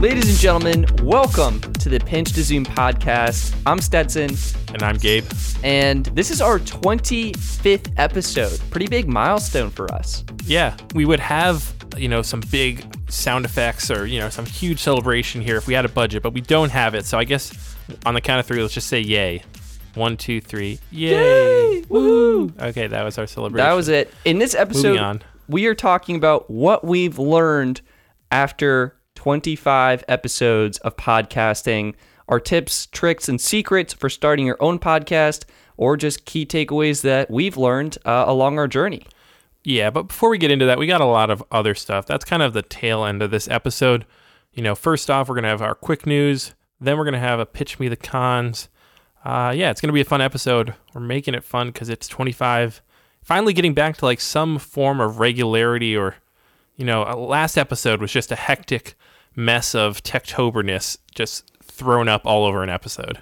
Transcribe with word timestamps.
Ladies 0.00 0.28
and 0.30 0.38
gentlemen, 0.38 0.86
welcome 1.02 1.60
to 1.60 1.88
the 1.88 1.98
Pinch 1.98 2.32
to 2.34 2.42
Zoom 2.44 2.64
podcast. 2.64 3.52
I'm 3.66 3.80
Stetson, 3.80 4.30
And 4.72 4.82
I'm 4.82 4.96
Gabe. 4.96 5.24
and 5.64 6.06
this 6.06 6.30
is 6.30 6.40
our 6.40 6.60
25th 6.60 7.92
episode. 7.96 8.60
Pretty 8.70 8.86
big 8.86 9.08
milestone 9.08 9.70
for 9.70 9.92
us. 9.92 10.24
Yeah, 10.44 10.76
we 10.94 11.04
would 11.04 11.18
have, 11.18 11.74
you 11.96 12.08
know, 12.08 12.22
some 12.22 12.42
big 12.52 12.84
sound 13.10 13.44
effects 13.44 13.90
or, 13.90 14.06
you 14.06 14.20
know, 14.20 14.28
some 14.28 14.46
huge 14.46 14.78
celebration 14.78 15.40
here 15.40 15.56
if 15.56 15.66
we 15.66 15.74
had 15.74 15.84
a 15.84 15.88
budget, 15.88 16.22
but 16.22 16.32
we 16.32 16.42
don't 16.42 16.70
have 16.70 16.94
it. 16.94 17.04
So 17.04 17.18
I 17.18 17.24
guess 17.24 17.76
on 18.06 18.14
the 18.14 18.20
count 18.20 18.38
of 18.38 18.46
three, 18.46 18.62
let's 18.62 18.74
just 18.74 18.86
say 18.86 19.00
yay. 19.00 19.42
One, 19.94 20.16
two, 20.16 20.40
three. 20.40 20.78
Yay! 20.92 21.82
Woohoo! 21.88 22.56
Okay, 22.60 22.86
that 22.86 23.02
was 23.02 23.18
our 23.18 23.26
celebration. 23.26 23.66
That 23.66 23.72
was 23.74 23.88
it. 23.88 24.14
In 24.24 24.38
this 24.38 24.54
episode, 24.54 25.24
we 25.48 25.66
are 25.66 25.74
talking 25.74 26.14
about 26.14 26.48
what 26.48 26.84
we've 26.84 27.18
learned 27.18 27.80
after 28.30 28.94
25 29.28 30.04
episodes 30.08 30.78
of 30.78 30.96
podcasting, 30.96 31.92
our 32.28 32.40
tips, 32.40 32.86
tricks, 32.86 33.28
and 33.28 33.38
secrets 33.38 33.92
for 33.92 34.08
starting 34.08 34.46
your 34.46 34.56
own 34.58 34.78
podcast, 34.78 35.44
or 35.76 35.98
just 35.98 36.24
key 36.24 36.46
takeaways 36.46 37.02
that 37.02 37.30
we've 37.30 37.58
learned 37.58 37.98
uh, 38.06 38.24
along 38.26 38.58
our 38.58 38.66
journey. 38.66 39.02
Yeah, 39.62 39.90
but 39.90 40.04
before 40.04 40.30
we 40.30 40.38
get 40.38 40.50
into 40.50 40.64
that, 40.64 40.78
we 40.78 40.86
got 40.86 41.02
a 41.02 41.04
lot 41.04 41.28
of 41.28 41.44
other 41.52 41.74
stuff. 41.74 42.06
That's 42.06 42.24
kind 42.24 42.42
of 42.42 42.54
the 42.54 42.62
tail 42.62 43.04
end 43.04 43.20
of 43.20 43.30
this 43.30 43.46
episode. 43.48 44.06
You 44.54 44.62
know, 44.62 44.74
first 44.74 45.10
off, 45.10 45.28
we're 45.28 45.34
going 45.34 45.42
to 45.42 45.50
have 45.50 45.60
our 45.60 45.74
quick 45.74 46.06
news. 46.06 46.54
Then 46.80 46.96
we're 46.96 47.04
going 47.04 47.12
to 47.12 47.20
have 47.20 47.38
a 47.38 47.44
pitch 47.44 47.78
me 47.78 47.88
the 47.88 47.96
cons. 47.96 48.70
Uh, 49.26 49.52
yeah, 49.54 49.70
it's 49.70 49.82
going 49.82 49.88
to 49.88 49.92
be 49.92 50.00
a 50.00 50.06
fun 50.06 50.22
episode. 50.22 50.72
We're 50.94 51.02
making 51.02 51.34
it 51.34 51.44
fun 51.44 51.66
because 51.66 51.90
it's 51.90 52.08
25. 52.08 52.80
Finally 53.20 53.52
getting 53.52 53.74
back 53.74 53.98
to 53.98 54.06
like 54.06 54.22
some 54.22 54.58
form 54.58 55.02
of 55.02 55.20
regularity 55.20 55.94
or, 55.94 56.14
you 56.76 56.86
know, 56.86 57.04
uh, 57.04 57.14
last 57.14 57.58
episode 57.58 58.00
was 58.00 58.10
just 58.10 58.32
a 58.32 58.36
hectic 58.36 58.94
mess 59.38 59.74
of 59.74 60.02
techtoberness 60.02 60.98
just 61.14 61.50
thrown 61.62 62.08
up 62.08 62.26
all 62.26 62.44
over 62.44 62.62
an 62.62 62.68
episode. 62.68 63.20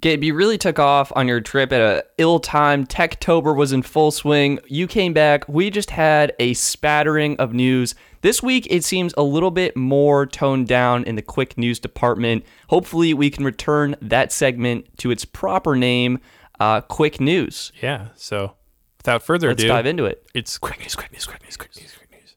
Gabe, 0.00 0.22
you 0.22 0.34
really 0.34 0.58
took 0.58 0.78
off 0.78 1.12
on 1.16 1.26
your 1.26 1.40
trip 1.40 1.72
at 1.72 1.80
a 1.80 2.04
ill 2.18 2.38
time. 2.38 2.86
Techtober 2.86 3.56
was 3.56 3.72
in 3.72 3.82
full 3.82 4.10
swing. 4.10 4.58
You 4.66 4.86
came 4.86 5.12
back. 5.12 5.48
We 5.48 5.70
just 5.70 5.90
had 5.90 6.32
a 6.38 6.54
spattering 6.54 7.36
of 7.38 7.52
news. 7.52 7.94
This 8.20 8.42
week, 8.42 8.66
it 8.70 8.84
seems 8.84 9.12
a 9.16 9.22
little 9.22 9.50
bit 9.50 9.76
more 9.76 10.26
toned 10.26 10.68
down 10.68 11.04
in 11.04 11.16
the 11.16 11.22
quick 11.22 11.58
news 11.58 11.80
department. 11.80 12.44
Hopefully, 12.68 13.12
we 13.14 13.30
can 13.30 13.44
return 13.44 13.96
that 14.02 14.30
segment 14.30 14.86
to 14.98 15.10
its 15.10 15.24
proper 15.24 15.74
name, 15.74 16.20
uh, 16.60 16.80
Quick 16.82 17.20
News. 17.20 17.72
Yeah, 17.80 18.08
so 18.14 18.54
without 18.98 19.22
further 19.22 19.50
ado, 19.50 19.64
Let's 19.64 19.76
dive 19.76 19.86
into 19.86 20.04
it. 20.04 20.24
It's 20.34 20.58
quick 20.58 20.78
news, 20.80 20.94
quick 20.94 21.12
news, 21.12 21.26
quick 21.26 21.42
news, 21.42 21.56
quick 21.56 21.74
news, 21.76 21.92
quick 21.96 22.10
news. 22.12 22.36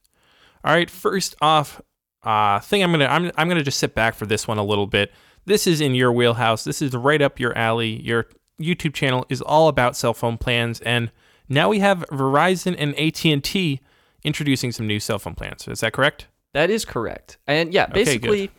All 0.64 0.72
right, 0.72 0.90
first 0.90 1.36
off, 1.40 1.80
uh, 2.24 2.60
thing 2.60 2.82
I'm 2.82 2.92
gonna 2.92 3.06
I'm 3.06 3.30
I'm 3.36 3.48
gonna 3.48 3.62
just 3.62 3.78
sit 3.78 3.94
back 3.94 4.14
for 4.14 4.26
this 4.26 4.46
one 4.46 4.58
a 4.58 4.64
little 4.64 4.86
bit. 4.86 5.12
This 5.44 5.66
is 5.66 5.80
in 5.80 5.94
your 5.94 6.12
wheelhouse. 6.12 6.64
This 6.64 6.80
is 6.80 6.94
right 6.94 7.20
up 7.20 7.40
your 7.40 7.56
alley. 7.56 8.00
Your 8.02 8.26
YouTube 8.60 8.94
channel 8.94 9.26
is 9.28 9.40
all 9.42 9.68
about 9.68 9.96
cell 9.96 10.14
phone 10.14 10.38
plans, 10.38 10.80
and 10.82 11.10
now 11.48 11.68
we 11.68 11.80
have 11.80 12.04
Verizon 12.10 12.76
and 12.78 12.98
AT 12.98 13.24
and 13.24 13.42
T 13.42 13.80
introducing 14.24 14.72
some 14.72 14.86
new 14.86 15.00
cell 15.00 15.18
phone 15.18 15.34
plans. 15.34 15.66
Is 15.66 15.80
that 15.80 15.92
correct? 15.92 16.28
That 16.54 16.70
is 16.70 16.84
correct. 16.84 17.38
And 17.46 17.72
yeah, 17.72 17.84
Okay, 17.84 17.92
basically, 17.92 18.50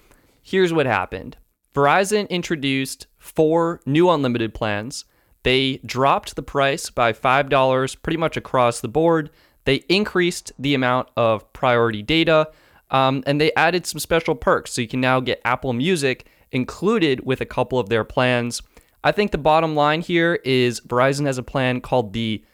here's 0.41 0.73
what 0.73 0.85
happened 0.85 1.37
Verizon 1.73 2.29
introduced 2.29 3.07
four 3.17 3.81
new 3.85 4.09
unlimited 4.09 4.53
plans. 4.53 5.05
They 5.43 5.77
dropped 5.85 6.35
the 6.35 6.43
price 6.43 6.89
by 6.89 7.11
$5 7.11 8.01
pretty 8.01 8.17
much 8.17 8.37
across 8.37 8.79
the 8.79 8.87
board. 8.87 9.29
They 9.65 9.77
increased 9.89 10.53
the 10.57 10.73
amount 10.73 11.09
of 11.17 11.51
priority 11.51 12.01
data, 12.01 12.49
um, 12.93 13.23
and 13.25 13.41
they 13.41 13.51
added 13.55 13.85
some 13.85 13.99
special 13.99 14.35
perks. 14.35 14.71
So 14.71 14.81
you 14.81 14.87
can 14.87 15.01
now 15.01 15.19
get 15.19 15.41
Apple 15.43 15.73
Music 15.73 16.27
included 16.51 17.25
with 17.25 17.41
a 17.41 17.45
couple 17.45 17.79
of 17.79 17.89
their 17.89 18.03
plans. 18.03 18.61
I 19.03 19.11
think 19.11 19.31
the 19.31 19.37
bottom 19.37 19.75
line 19.75 20.01
here 20.01 20.39
is 20.45 20.79
Verizon 20.81 21.25
has 21.25 21.37
a 21.37 21.43
plan 21.43 21.81
called 21.81 22.13
the 22.13 22.45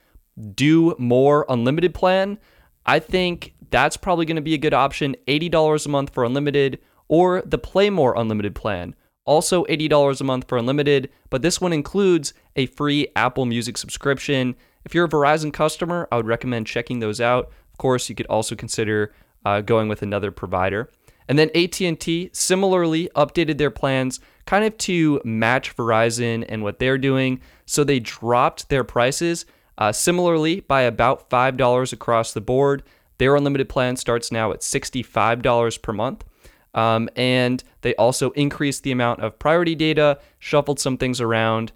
Do 0.55 0.95
More 0.97 1.45
Unlimited 1.49 1.93
plan. 1.93 2.39
I 2.85 2.99
think 2.99 3.53
that's 3.69 3.97
probably 3.97 4.25
going 4.25 4.37
to 4.37 4.41
be 4.41 4.55
a 4.55 4.57
good 4.57 4.73
option 4.73 5.15
$80 5.27 5.85
a 5.85 5.89
month 5.89 6.13
for 6.13 6.23
unlimited 6.23 6.79
or 7.07 7.43
the 7.45 7.57
Play 7.57 7.89
More 7.89 8.17
Unlimited 8.17 8.55
plan. 8.55 8.95
Also 9.25 9.65
$80 9.65 10.21
a 10.21 10.23
month 10.23 10.47
for 10.47 10.57
unlimited, 10.57 11.09
but 11.29 11.43
this 11.43 11.61
one 11.61 11.73
includes 11.73 12.33
a 12.55 12.65
free 12.65 13.07
Apple 13.15 13.45
Music 13.45 13.77
subscription. 13.77 14.55
If 14.85 14.95
you're 14.95 15.05
a 15.05 15.09
Verizon 15.09 15.53
customer, 15.53 16.07
I 16.11 16.15
would 16.15 16.25
recommend 16.25 16.65
checking 16.65 16.99
those 16.99 17.21
out. 17.21 17.51
Of 17.71 17.77
course, 17.77 18.09
you 18.09 18.15
could 18.15 18.25
also 18.25 18.55
consider 18.55 19.13
uh, 19.45 19.61
going 19.61 19.87
with 19.87 20.01
another 20.01 20.31
provider. 20.31 20.89
And 21.27 21.37
then 21.37 21.51
AT&T 21.53 22.31
similarly 22.33 23.09
updated 23.15 23.59
their 23.59 23.69
plans 23.69 24.19
kind 24.45 24.65
of 24.65 24.75
to 24.79 25.21
match 25.23 25.75
Verizon 25.75 26.43
and 26.49 26.63
what 26.63 26.79
they're 26.79 26.97
doing. 26.97 27.39
So 27.67 27.83
they 27.83 27.99
dropped 27.99 28.69
their 28.69 28.83
prices 28.83 29.45
uh, 29.77 29.91
similarly 29.91 30.61
by 30.61 30.81
about 30.81 31.29
$5 31.29 31.93
across 31.93 32.33
the 32.33 32.41
board. 32.41 32.83
Their 33.19 33.35
unlimited 33.35 33.69
plan 33.69 33.95
starts 33.95 34.31
now 34.31 34.51
at 34.51 34.61
$65 34.61 35.81
per 35.81 35.93
month. 35.93 36.25
Um, 36.73 37.09
and 37.15 37.63
they 37.81 37.95
also 37.95 38.31
increased 38.31 38.83
the 38.83 38.91
amount 38.91 39.21
of 39.21 39.37
priority 39.39 39.75
data, 39.75 40.19
shuffled 40.39 40.79
some 40.79 40.97
things 40.97 41.21
around. 41.21 41.71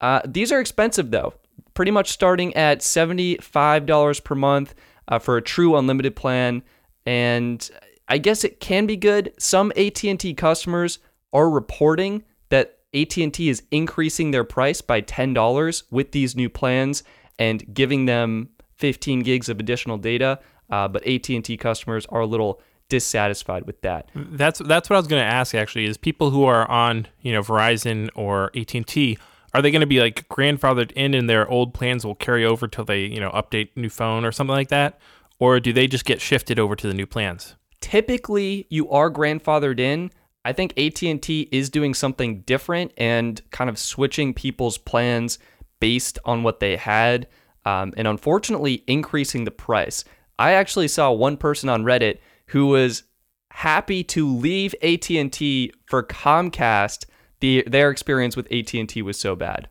Uh, 0.00 0.20
these 0.24 0.50
are 0.50 0.60
expensive 0.60 1.10
though, 1.10 1.34
pretty 1.74 1.90
much 1.90 2.10
starting 2.10 2.54
at 2.54 2.80
$75 2.80 4.24
per 4.24 4.34
month 4.34 4.74
uh, 5.08 5.18
for 5.18 5.36
a 5.36 5.42
true 5.42 5.76
unlimited 5.76 6.16
plan. 6.16 6.62
And 7.06 7.68
I 8.08 8.18
guess 8.18 8.44
it 8.44 8.60
can 8.60 8.86
be 8.86 8.96
good. 8.96 9.32
Some 9.38 9.72
AT&T 9.76 10.34
customers 10.34 10.98
are 11.32 11.48
reporting 11.48 12.24
that 12.50 12.78
AT&T 12.94 13.48
is 13.48 13.62
increasing 13.70 14.30
their 14.30 14.44
price 14.44 14.80
by 14.80 15.00
$10 15.00 15.82
with 15.90 16.12
these 16.12 16.36
new 16.36 16.48
plans 16.48 17.02
and 17.38 17.74
giving 17.74 18.06
them 18.06 18.50
15 18.76 19.20
gigs 19.20 19.48
of 19.48 19.58
additional 19.58 19.98
data. 19.98 20.38
Uh, 20.70 20.88
but 20.88 21.06
AT&T 21.06 21.56
customers 21.56 22.06
are 22.06 22.20
a 22.20 22.26
little 22.26 22.60
dissatisfied 22.92 23.66
with 23.66 23.80
that. 23.80 24.10
That's 24.14 24.58
that's 24.58 24.90
what 24.90 24.96
I 24.96 24.98
was 24.98 25.06
going 25.06 25.22
to 25.22 25.26
ask. 25.26 25.54
Actually, 25.54 25.86
is 25.86 25.96
people 25.96 26.30
who 26.30 26.44
are 26.44 26.70
on 26.70 27.06
you 27.22 27.32
know 27.32 27.40
Verizon 27.40 28.10
or 28.14 28.50
AT 28.54 28.74
and 28.74 28.86
T 28.86 29.18
are 29.54 29.62
they 29.62 29.70
going 29.70 29.80
to 29.80 29.86
be 29.86 30.00
like 30.00 30.28
grandfathered 30.28 30.92
in 30.92 31.14
and 31.14 31.28
their 31.28 31.48
old 31.48 31.72
plans 31.72 32.04
will 32.04 32.14
carry 32.14 32.44
over 32.44 32.68
till 32.68 32.84
they 32.84 33.00
you 33.00 33.18
know 33.18 33.30
update 33.30 33.70
new 33.76 33.88
phone 33.88 34.26
or 34.26 34.32
something 34.32 34.54
like 34.54 34.68
that, 34.68 35.00
or 35.42 35.58
do 35.58 35.72
they 35.72 35.88
just 35.88 36.04
get 36.04 36.20
shifted 36.20 36.56
over 36.56 36.76
to 36.76 36.86
the 36.86 36.94
new 36.94 37.04
plans? 37.04 37.56
Typically, 37.80 38.64
you 38.70 38.88
are 38.90 39.10
grandfathered 39.10 39.80
in. 39.80 40.12
I 40.44 40.52
think 40.52 40.72
AT&T 40.78 41.48
is 41.50 41.68
doing 41.68 41.94
something 41.94 42.42
different 42.42 42.92
and 42.96 43.42
kind 43.50 43.68
of 43.68 43.76
switching 43.76 44.34
people's 44.34 44.78
plans 44.78 45.40
based 45.80 46.20
on 46.24 46.44
what 46.44 46.60
they 46.60 46.76
had, 46.76 47.26
um, 47.64 47.92
and 47.96 48.06
unfortunately 48.06 48.84
increasing 48.86 49.42
the 49.42 49.50
price. 49.50 50.04
I 50.38 50.52
actually 50.52 50.86
saw 50.86 51.10
one 51.10 51.36
person 51.36 51.68
on 51.68 51.82
Reddit 51.82 52.18
who 52.46 52.68
was 52.68 53.02
happy 53.50 54.04
to 54.04 54.32
leave 54.32 54.76
AT&T 54.80 55.72
for 55.86 56.04
Comcast. 56.04 57.06
The 57.40 57.64
their 57.66 57.90
experience 57.90 58.36
with 58.36 58.46
AT&T 58.52 59.02
was 59.02 59.18
so 59.18 59.34
bad. 59.34 59.68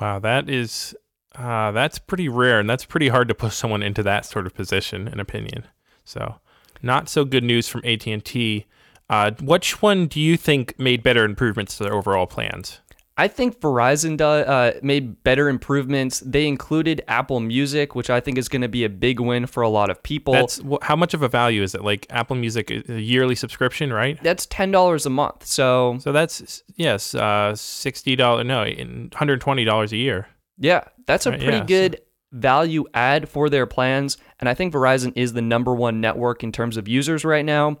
Wow, 0.00 0.20
that 0.20 0.48
is 0.48 0.94
uh, 1.36 1.72
that's 1.72 1.98
pretty 1.98 2.28
rare, 2.28 2.60
and 2.60 2.68
that's 2.68 2.84
pretty 2.84 3.08
hard 3.08 3.28
to 3.28 3.34
push 3.34 3.54
someone 3.62 3.82
into 3.82 4.02
that 4.02 4.24
sort 4.26 4.46
of 4.46 4.54
position 4.54 5.08
and 5.08 5.20
opinion. 5.20 5.64
So, 6.04 6.36
not 6.82 7.08
so 7.08 7.24
good 7.24 7.44
news 7.44 7.68
from 7.68 7.82
AT 7.84 8.06
and 8.06 8.24
T. 8.24 8.66
Uh, 9.10 9.32
which 9.40 9.82
one 9.82 10.06
do 10.06 10.20
you 10.20 10.36
think 10.36 10.78
made 10.78 11.02
better 11.02 11.24
improvements 11.24 11.76
to 11.76 11.84
their 11.84 11.92
overall 11.92 12.26
plans? 12.26 12.80
I 13.18 13.28
think 13.28 13.60
Verizon 13.60 14.18
uh, 14.20 14.80
made 14.82 15.22
better 15.22 15.50
improvements. 15.50 16.20
They 16.20 16.46
included 16.46 17.02
Apple 17.08 17.40
Music, 17.40 17.94
which 17.94 18.08
I 18.08 18.20
think 18.20 18.38
is 18.38 18.48
going 18.48 18.62
to 18.62 18.68
be 18.68 18.84
a 18.84 18.88
big 18.88 19.20
win 19.20 19.46
for 19.46 19.62
a 19.62 19.68
lot 19.68 19.90
of 19.90 20.02
people. 20.02 20.32
That's 20.32 20.62
how 20.80 20.96
much 20.96 21.12
of 21.12 21.22
a 21.22 21.28
value 21.28 21.62
is 21.62 21.74
it? 21.74 21.84
Like 21.84 22.06
Apple 22.08 22.36
Music, 22.36 22.70
is 22.70 22.88
a 22.88 23.00
yearly 23.00 23.34
subscription, 23.34 23.92
right? 23.92 24.18
That's 24.22 24.46
ten 24.46 24.70
dollars 24.70 25.04
a 25.04 25.10
month. 25.10 25.44
So 25.44 25.98
So 26.00 26.10
that's 26.10 26.62
yes, 26.76 27.14
uh, 27.14 27.54
sixty 27.54 28.16
dollars. 28.16 28.46
No, 28.46 28.60
one 28.64 29.10
hundred 29.14 29.42
twenty 29.42 29.64
dollars 29.64 29.92
a 29.92 29.98
year. 29.98 30.28
Yeah, 30.58 30.84
that's 31.06 31.26
a 31.26 31.30
Right, 31.30 31.40
pretty 31.40 31.56
yeah, 31.56 31.62
so- 31.62 31.66
good 31.66 32.00
value 32.32 32.84
add 32.94 33.28
for 33.28 33.50
their 33.50 33.66
plans. 33.66 34.16
And 34.40 34.48
I 34.48 34.54
think 34.54 34.72
Verizon 34.72 35.12
is 35.16 35.32
the 35.34 35.42
number 35.42 35.74
one 35.74 36.00
network 36.00 36.42
in 36.42 36.50
terms 36.52 36.76
of 36.76 36.88
users 36.88 37.24
right 37.24 37.44
now. 37.44 37.78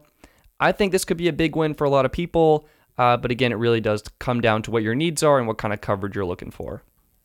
I 0.60 0.72
think 0.72 0.92
this 0.92 1.04
could 1.04 1.16
be 1.16 1.28
a 1.28 1.32
big 1.32 1.56
win 1.56 1.74
for 1.74 1.84
a 1.84 1.90
lot 1.90 2.04
of 2.04 2.12
people. 2.12 2.66
Uh, 2.98 3.16
but 3.16 3.30
again, 3.30 3.50
it 3.52 3.56
really 3.56 3.80
does 3.80 4.02
come 4.18 4.40
down 4.42 4.60
to 4.62 4.70
what 4.70 4.82
your 4.82 4.94
needs 4.94 5.22
are 5.22 5.38
and 5.38 5.48
what 5.48 5.56
kind 5.58 5.72
of 5.72 5.80
coverage 5.80 6.14
you're 6.14 6.26
looking 6.26 6.50
for. 6.50 6.82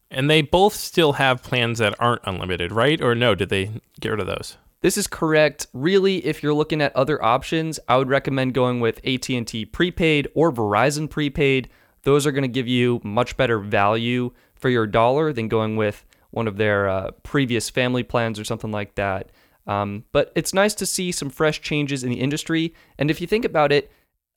And 0.10 0.30
they 0.30 0.42
both 0.42 0.74
still 0.74 1.14
have 1.14 1.44
plans 1.44 1.80
that 1.80 1.94
aren't 2.00 2.22
unlimited, 2.24 2.72
right? 2.72 3.02
Or 3.02 3.14
no? 3.14 3.36
Did 3.36 3.50
they 3.50 3.82
get 4.00 4.10
rid 4.12 4.22
of 4.22 4.28
those? 4.28 4.56
This 4.80 4.98
is 4.98 5.06
correct. 5.08 5.68
Really, 5.74 6.26
if 6.26 6.42
you're 6.42 6.54
looking 6.54 6.82
at 6.82 6.96
other 6.96 7.22
options, 7.22 7.78
I 7.90 7.98
would 7.98 8.08
recommend 8.08 8.54
going 8.54 8.80
with 8.80 9.06
AT&T 9.06 9.66
prepaid 9.66 10.30
or 10.34 10.54
Verizon 10.54 11.10
prepaid. 11.10 11.68
Those 12.04 12.26
are 12.26 12.32
going 12.32 12.44
to 12.44 12.48
give 12.48 12.70
you 12.70 13.02
much 13.04 13.36
better 13.36 13.60
value 13.60 14.32
for 14.60 14.70
your 14.70 14.88
dollar 14.88 15.34
than 15.34 15.48
going 15.48 15.78
with 15.78 16.06
one 16.32 16.48
of 16.48 16.58
their 16.58 16.90
uh, 16.90 17.12
previous 17.24 17.70
family 17.70 18.04
plans 18.04 18.40
or 18.40 18.44
something 18.44 18.72
like 18.72 18.96
that. 18.96 19.32
Um, 19.66 20.06
but 20.12 20.32
it's 20.36 20.54
nice 20.54 20.74
to 20.76 20.86
see 20.86 21.12
some 21.12 21.30
fresh 21.30 21.62
changes 21.62 22.04
in 22.04 22.10
the 22.10 22.20
industry. 22.20 22.74
And 22.98 23.12
if 23.12 23.20
you 23.20 23.28
think 23.28 23.46
about 23.46 23.72
it, 23.72 23.92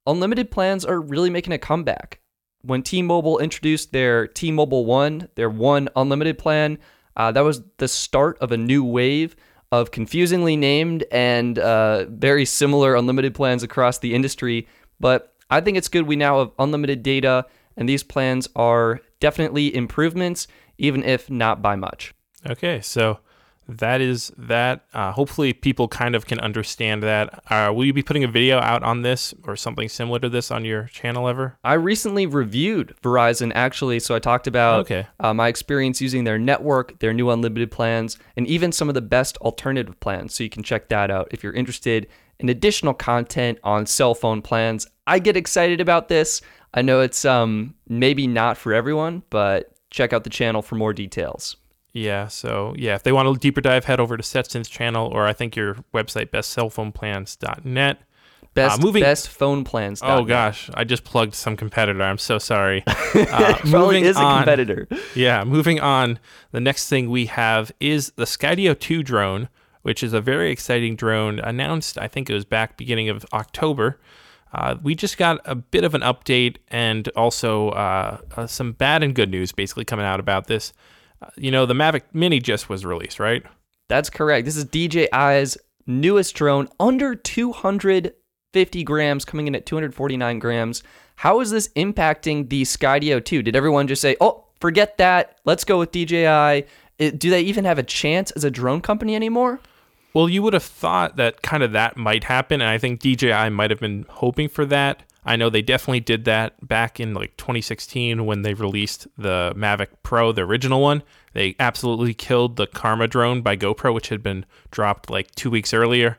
unlimited 0.07 0.51
plans 0.51 0.85
are 0.85 1.01
really 1.01 1.31
making 1.31 1.53
a 1.53 1.59
comeback. 1.59 2.21
When 2.63 2.83
T 2.83 3.01
Mobile 3.01 3.39
introduced 3.39 3.93
their 3.93 4.27
T 4.27 4.51
Mobile 4.51 4.85
One, 4.85 5.29
their 5.35 5.49
one 5.49 5.89
unlimited 5.97 6.37
plan, 6.39 6.79
uh, 7.17 7.33
that 7.33 7.45
was 7.45 7.63
the 7.79 7.89
start 7.89 8.39
of 8.41 8.53
a 8.53 8.57
new 8.57 8.85
wave 8.85 9.35
of 9.73 9.93
confusingly 9.93 10.57
named 10.57 11.05
and 11.13 11.59
uh, 11.59 12.07
very 12.07 12.45
similar 12.45 12.97
unlimited 12.97 13.35
plans 13.35 13.63
across 13.63 13.99
the 13.99 14.15
industry. 14.15 14.67
But 14.99 15.33
I 15.49 15.61
think 15.61 15.77
it's 15.77 15.89
good 15.89 16.07
we 16.07 16.17
now 16.17 16.41
have 16.41 16.51
unlimited 16.59 17.03
data, 17.03 17.47
and 17.77 17.89
these 17.89 18.03
plans 18.03 18.49
are 18.57 19.01
definitely 19.21 19.75
improvements, 19.75 20.47
even 20.79 21.03
if 21.05 21.31
not 21.31 21.63
by 21.63 21.77
much. 21.77 22.15
Okay, 22.49 22.81
so 22.81 23.21
that 23.69 24.01
is 24.01 24.33
that. 24.37 24.85
Uh, 24.93 25.13
hopefully, 25.13 25.53
people 25.53 25.87
kind 25.87 26.17
of 26.17 26.27
can 26.27 26.41
understand 26.41 27.03
that. 27.05 27.43
Uh, 27.49 27.71
will 27.73 27.85
you 27.85 27.93
be 27.93 28.03
putting 28.03 28.25
a 28.25 28.29
video 28.29 28.59
out 28.59 28.83
on 28.83 29.03
this 29.03 29.33
or 29.45 29.55
something 29.55 29.89
similar 29.89 30.19
to 30.19 30.29
this 30.29 30.51
on 30.51 30.65
your 30.65 30.85
channel 30.85 31.29
ever? 31.29 31.57
I 31.63 31.75
recently 31.75 32.27
reviewed 32.27 32.95
Verizon 33.03 33.53
actually, 33.55 34.01
so 34.01 34.15
I 34.15 34.19
talked 34.19 34.47
about 34.49 34.81
Okay. 34.81 35.07
uh, 35.21 35.33
my 35.35 35.47
experience 35.49 36.01
using 36.01 36.25
their 36.25 36.39
network, 36.39 36.99
their 36.99 37.13
new 37.13 37.31
unlimited 37.31 37.71
plans, 37.71 38.19
and 38.37 38.47
even 38.49 38.73
some 38.73 38.89
of 38.89 38.95
the 38.95 39.03
best 39.03 39.37
alternative 39.39 40.01
plans. 40.01 40.35
So 40.35 40.43
you 40.43 40.51
can 40.51 40.63
check 40.65 40.89
that 40.89 41.11
out 41.11 41.29
if 41.31 41.45
you're 41.45 41.53
interested 41.53 42.09
in 42.41 42.49
additional 42.49 42.95
content 42.95 43.59
on 43.63 43.85
cell 43.87 44.15
phone 44.15 44.41
plans. 44.43 44.87
I 45.07 45.19
get 45.19 45.37
excited 45.37 45.81
about 45.81 46.09
this. 46.09 46.41
I 46.73 46.83
know 46.83 47.01
it's 47.01 47.25
um 47.25 47.75
maybe 47.89 48.27
not 48.27 48.57
for 48.57 48.73
everyone, 48.73 49.23
but 49.31 49.73
check 49.91 50.13
out 50.13 50.25
the 50.25 50.31
channel 50.31 50.63
for 50.63 50.77
more 50.77 50.93
details. 50.93 51.57
Yeah, 51.93 52.29
so 52.29 52.75
yeah, 52.79 52.95
if 52.95 53.03
they 53.03 53.11
want 53.13 53.29
a 53.29 53.35
deeper 53.39 53.61
dive, 53.61 53.85
head 53.87 53.99
over 53.99 54.17
to 54.17 54.23
Stetson's 54.23 54.69
channel 54.69 55.09
or 55.09 55.27
I 55.27 55.33
think 55.33 55.57
your 55.57 55.75
website, 55.93 56.27
bestcellphoneplans.net. 56.31 57.99
Best 58.53 58.81
moving- 58.83 59.03
best 59.03 59.29
phone 59.29 59.63
plans. 59.65 60.01
Oh 60.03 60.25
gosh, 60.25 60.71
I 60.75 60.83
just 60.85 61.05
plugged 61.05 61.35
some 61.35 61.57
competitor. 61.57 62.03
I'm 62.03 62.19
so 62.19 62.39
sorry. 62.39 62.85
Uh, 63.13 63.59
moving 63.67 64.05
is 64.05 64.17
a 64.17 64.21
on. 64.21 64.39
competitor. 64.39 64.87
Yeah, 65.17 65.43
moving 65.45 65.81
on. 65.81 66.19
The 66.53 66.61
next 66.61 66.89
thing 66.89 67.11
we 67.11 67.27
have 67.27 67.73
is 67.81 68.13
the 68.13 68.25
Skydio 68.25 68.79
2 68.79 69.03
drone, 69.03 69.49
which 69.83 70.03
is 70.05 70.13
a 70.13 70.21
very 70.21 70.51
exciting 70.53 70.95
drone 70.95 71.41
announced, 71.41 71.99
I 71.99 72.07
think 72.07 72.31
it 72.31 72.35
was 72.35 72.45
back 72.45 72.77
beginning 72.77 73.09
of 73.09 73.27
October. 73.33 73.99
Uh, 74.53 74.77
we 74.83 74.95
just 74.95 75.17
got 75.17 75.41
a 75.45 75.55
bit 75.55 75.85
of 75.85 75.95
an 75.95 76.01
update 76.01 76.57
and 76.69 77.09
also 77.11 77.71
uh, 77.71 78.19
uh, 78.37 78.47
some 78.47 78.73
bad 78.73 79.03
and 79.03 79.15
good 79.15 79.31
news 79.31 79.53
basically 79.53 79.85
coming 79.85 80.05
out 80.05 80.21
about 80.21 80.47
this. 80.47 80.73
Uh, 81.23 81.29
you 81.37 81.51
know, 81.51 81.67
the 81.67 81.75
Mavic 81.75 82.03
Mini 82.13 82.41
just 82.41 82.69
was 82.69 82.85
released, 82.85 83.21
right? 83.21 83.43
That's 83.89 84.11
correct. 84.11 84.45
This 84.45 84.57
is 84.57 84.65
DJI's 84.65 85.57
newest 85.87 86.35
drone, 86.35 86.69
under 86.79 87.15
250 87.15 88.85
grams, 88.85 89.25
coming 89.25 89.47
in 89.47 89.55
at 89.55 89.67
249 89.67 90.39
grams. 90.39 90.83
How 91.17 91.41
is 91.41 91.51
this 91.51 91.69
impacting 91.77 92.49
the 92.49 92.63
Skydio 92.63 93.25
2? 93.25 93.43
Did 93.43 93.57
everyone 93.57 93.87
just 93.89 94.03
say, 94.03 94.17
oh, 94.21 94.47
forget 94.61 94.99
that, 94.99 95.39
let's 95.45 95.65
go 95.65 95.79
with 95.79 95.93
DJI? 95.93 96.67
Do 96.99 97.31
they 97.31 97.43
even 97.43 97.65
have 97.65 97.79
a 97.79 97.83
chance 97.83 98.31
as 98.33 98.45
a 98.45 98.51
drone 98.51 98.81
company 98.81 99.15
anymore? 99.15 99.61
Well, 100.13 100.29
you 100.29 100.43
would 100.43 100.55
have 100.55 100.65
thought 100.65 101.17
that 101.17 101.43
kind 101.43 101.63
of 101.63 101.73
that 101.73 101.97
might 101.97 102.25
happen, 102.25 102.61
and 102.61 102.69
I 102.69 102.79
think 102.79 103.01
DJI 103.01 103.51
might 103.51 103.71
have 103.71 103.81
been 103.81 104.07
hoping 104.09 104.49
for 104.49 104.65
that. 104.67 105.05
I 105.25 105.37
know 105.37 105.51
they 105.51 105.63
definitely 105.63 106.01
did 106.01 106.25
that 106.25 106.67
back 106.67 106.99
in 106.99 107.15
like 107.15 107.37
2016 107.37 108.25
when 108.25 108.43
they 108.43 108.55
released 108.55 109.07
the 109.19 109.53
Mavic 109.55 109.89
Pro, 110.03 110.33
the 110.33 110.43
original 110.43 110.81
one. 110.81 111.03
They 111.35 111.55
absolutely 111.61 112.15
killed 112.15 112.57
the 112.57 112.67
Karma 112.67 113.07
drone 113.07 113.43
by 113.43 113.57
GoPro, 113.57 113.95
which 113.95 114.09
had 114.09 114.23
been 114.23 114.47
dropped 114.71 115.11
like 115.11 115.35
two 115.35 115.51
weeks 115.51 115.75
earlier. 115.75 116.19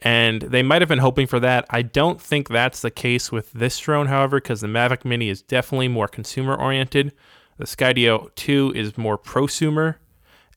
And 0.00 0.42
they 0.42 0.62
might 0.62 0.82
have 0.82 0.88
been 0.88 0.98
hoping 0.98 1.26
for 1.26 1.40
that. 1.40 1.66
I 1.70 1.82
don't 1.82 2.20
think 2.20 2.48
that's 2.48 2.80
the 2.80 2.90
case 2.90 3.32
with 3.32 3.52
this 3.52 3.78
drone, 3.78 4.06
however, 4.06 4.38
because 4.38 4.60
the 4.60 4.66
Mavic 4.68 5.04
Mini 5.04 5.28
is 5.28 5.42
definitely 5.42 5.88
more 5.88 6.08
consumer 6.08 6.54
oriented. 6.54 7.12
The 7.58 7.64
Skydio 7.64 8.34
2 8.34 8.72
is 8.76 8.96
more 8.96 9.18
prosumer. 9.18 9.96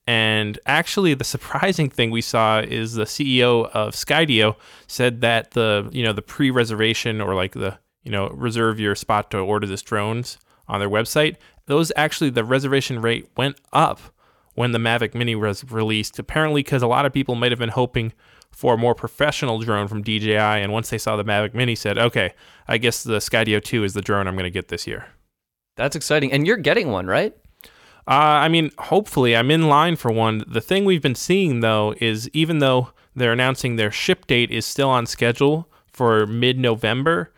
And 0.10 0.58
actually, 0.66 1.14
the 1.14 1.24
surprising 1.24 1.88
thing 1.88 2.10
we 2.10 2.22
saw 2.22 2.62
is 2.62 2.96
the 2.96 3.04
CEO 3.04 3.70
of 3.70 3.94
Skydio 3.94 4.56
said 4.88 5.22
that 5.22 5.52
the 5.52 5.88
you 5.92 6.02
know 6.04 6.14
the 6.14 6.24
pre-reservation 6.24 7.22
or 7.22 7.36
like 7.36 7.52
the 7.52 7.78
you 8.02 8.12
know 8.12 8.30
reserve 8.30 8.80
your 8.80 8.96
spot 8.96 9.30
to 9.30 9.38
order 9.38 9.68
this 9.68 9.84
drones 9.84 10.40
on 10.68 10.80
their 10.80 10.90
website. 10.90 11.36
Those 11.68 11.92
actually 11.96 12.32
the 12.32 12.44
reservation 12.44 13.04
rate 13.04 13.30
went 13.38 13.62
up 13.72 14.00
when 14.56 14.72
the 14.72 14.80
Mavic 14.80 15.14
Mini 15.14 15.36
was 15.36 15.64
released. 15.66 16.18
Apparently, 16.18 16.64
because 16.64 16.82
a 16.82 16.88
lot 16.88 17.06
of 17.06 17.14
people 17.14 17.36
might 17.36 17.52
have 17.52 17.60
been 17.60 17.70
hoping 17.70 18.12
for 18.50 18.74
a 18.74 18.78
more 18.80 18.96
professional 18.96 19.60
drone 19.60 19.88
from 19.88 20.02
DJI, 20.02 20.34
and 20.34 20.74
once 20.74 20.90
they 20.90 20.98
saw 20.98 21.18
the 21.18 21.24
Mavic 21.24 21.54
Mini, 21.54 21.76
said, 21.76 22.00
"Okay, 22.00 22.34
I 22.68 22.80
guess 22.80 23.04
the 23.04 23.20
Skydio 23.20 23.64
2 23.64 23.84
is 23.84 23.94
the 23.94 24.02
drone 24.02 24.28
I'm 24.28 24.34
going 24.34 24.44
to 24.46 24.50
get 24.50 24.70
this 24.70 24.88
year." 24.88 25.06
That's 25.76 25.96
exciting. 25.96 26.32
And 26.32 26.48
you're 26.48 26.58
getting 26.58 26.90
one, 26.90 27.06
right? 27.06 27.36
Uh, 28.10 28.42
I 28.42 28.48
mean, 28.50 28.72
hopefully, 28.80 29.36
I'm 29.36 29.52
in 29.52 29.70
line 29.70 29.96
for 29.96 30.12
one. 30.12 30.44
The 30.48 30.62
thing 30.62 30.84
we've 30.84 31.02
been 31.02 31.14
seeing, 31.14 31.60
though, 31.60 31.94
is 32.02 32.28
even 32.34 32.58
though 32.58 32.90
they're 33.16 33.34
announcing 33.34 33.76
their 33.76 33.92
ship 33.92 34.26
date 34.26 34.50
is 34.50 34.66
still 34.66 34.90
on 34.90 35.06
schedule 35.06 35.70
for 35.94 36.26
mid 36.26 36.58
November, 36.58 37.32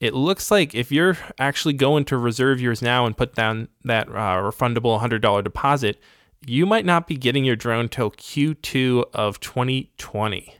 it 0.00 0.12
looks 0.12 0.50
like 0.50 0.74
if 0.74 0.92
you're 0.92 1.16
actually 1.38 1.72
going 1.72 2.04
to 2.06 2.18
reserve 2.18 2.60
yours 2.60 2.82
now 2.82 3.06
and 3.06 3.16
put 3.16 3.34
down 3.34 3.68
that 3.84 4.08
uh, 4.08 4.12
refundable 4.12 5.00
$100 5.00 5.42
deposit, 5.42 5.98
you 6.46 6.66
might 6.66 6.84
not 6.84 7.06
be 7.06 7.16
getting 7.16 7.44
your 7.44 7.56
drone 7.56 7.88
till 7.88 8.10
Q2 8.10 9.04
of 9.14 9.40
2020. 9.40 10.54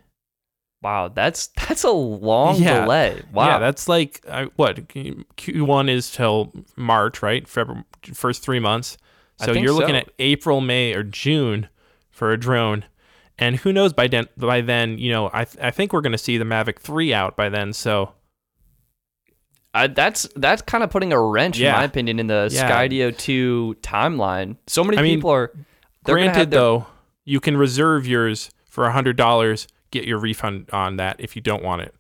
Wow, 0.81 1.09
that's 1.09 1.49
that's 1.49 1.83
a 1.85 1.91
long 1.91 2.63
Yeah. 2.63 2.83
delay. 2.83 3.23
Wow. 3.33 3.47
Yeah, 3.49 3.59
that's 3.59 3.87
like 3.89 4.23
uh, 4.29 4.47
what 4.57 4.89
Q1 4.89 5.91
is 5.91 6.11
till 6.11 6.53
March, 6.77 7.21
right? 7.23 7.47
February, 7.47 7.85
first 8.15 8.43
three 8.43 8.61
months. 8.61 8.97
So 9.41 9.53
you're 9.53 9.73
looking 9.73 9.95
so. 9.95 10.01
at 10.01 10.11
April, 10.19 10.61
May, 10.61 10.93
or 10.95 11.03
June 11.03 11.69
for 12.11 12.33
a 12.33 12.37
drone, 12.39 12.85
and 13.39 13.57
who 13.57 13.73
knows 13.73 13.93
by 13.93 14.09
then? 14.09 14.27
By 14.37 14.61
then, 14.61 14.99
you 14.99 15.11
know, 15.13 15.31
I 15.33 15.45
th- 15.45 15.63
I 15.65 15.71
think 15.71 15.93
we're 15.93 16.01
going 16.01 16.13
to 16.13 16.19
see 16.19 16.39
the 16.39 16.45
Mavic 16.45 16.79
Three 16.81 17.13
out 17.15 17.37
by 17.37 17.49
then. 17.49 17.73
So 17.73 18.13
I, 19.75 19.87
that's 19.87 20.29
that's 20.35 20.63
kind 20.63 20.83
of 20.83 20.91
putting 20.91 21.13
a 21.13 21.21
wrench, 21.21 21.59
Yeah. 21.59 21.75
in 21.75 21.81
my 21.81 21.85
opinion, 21.85 22.19
in 22.19 22.27
the 22.27 22.49
Yeah. 22.51 22.69
Skydio 22.71 23.17
2 23.17 23.77
timeline. 23.83 24.57
So 24.67 24.83
many 24.83 24.99
I 24.99 25.03
people 25.03 25.31
are. 25.31 25.53
they're 26.05 26.15
granted, 26.17 26.51
their- 26.51 26.61
though, 26.61 26.87
you 27.25 27.39
can 27.41 27.57
reserve 27.57 28.07
yours 28.07 28.51
for 28.69 28.85
a 28.87 28.93
hundred 28.93 29.17
dollars. 29.17 29.69
Get 29.91 30.05
your 30.05 30.19
refund 30.19 30.69
on 30.73 30.97
that 30.97 31.17
if 31.19 31.37
you 31.37 31.43
don't 31.43 31.63
want 31.63 31.83
it. 31.83 31.95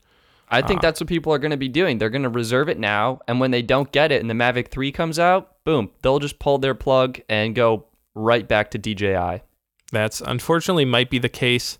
I 0.50 0.62
think 0.62 0.78
Uh, 0.78 0.83
that's 0.83 1.00
what 1.00 1.09
people 1.09 1.33
are 1.33 1.38
going 1.38 1.50
to 1.50 1.57
be 1.59 1.68
doing. 1.68 1.99
They're 1.99 2.09
going 2.11 2.23
to 2.23 2.28
reserve 2.30 2.68
it 2.71 2.78
now, 2.78 3.21
and 3.28 3.38
when 3.38 3.50
they 3.50 3.61
don't 3.62 3.92
get 3.92 4.11
it 4.12 4.21
and 4.23 4.30
the 4.30 4.35
Mavic 4.35 4.68
3 4.68 4.90
comes 4.92 5.18
out, 5.18 5.52
boom, 5.68 5.90
they'll 6.00 6.18
just 6.18 6.38
pull 6.38 6.56
their 6.56 6.75
plug 6.75 7.20
and 7.28 7.54
go 7.54 7.84
right 8.14 8.48
back 8.48 8.70
to 8.70 8.78
DJI. 8.78 9.42
That's 9.92 10.22
unfortunately 10.22 10.87
might 10.87 11.10
be 11.10 11.18
the 11.18 11.28
case. 11.28 11.78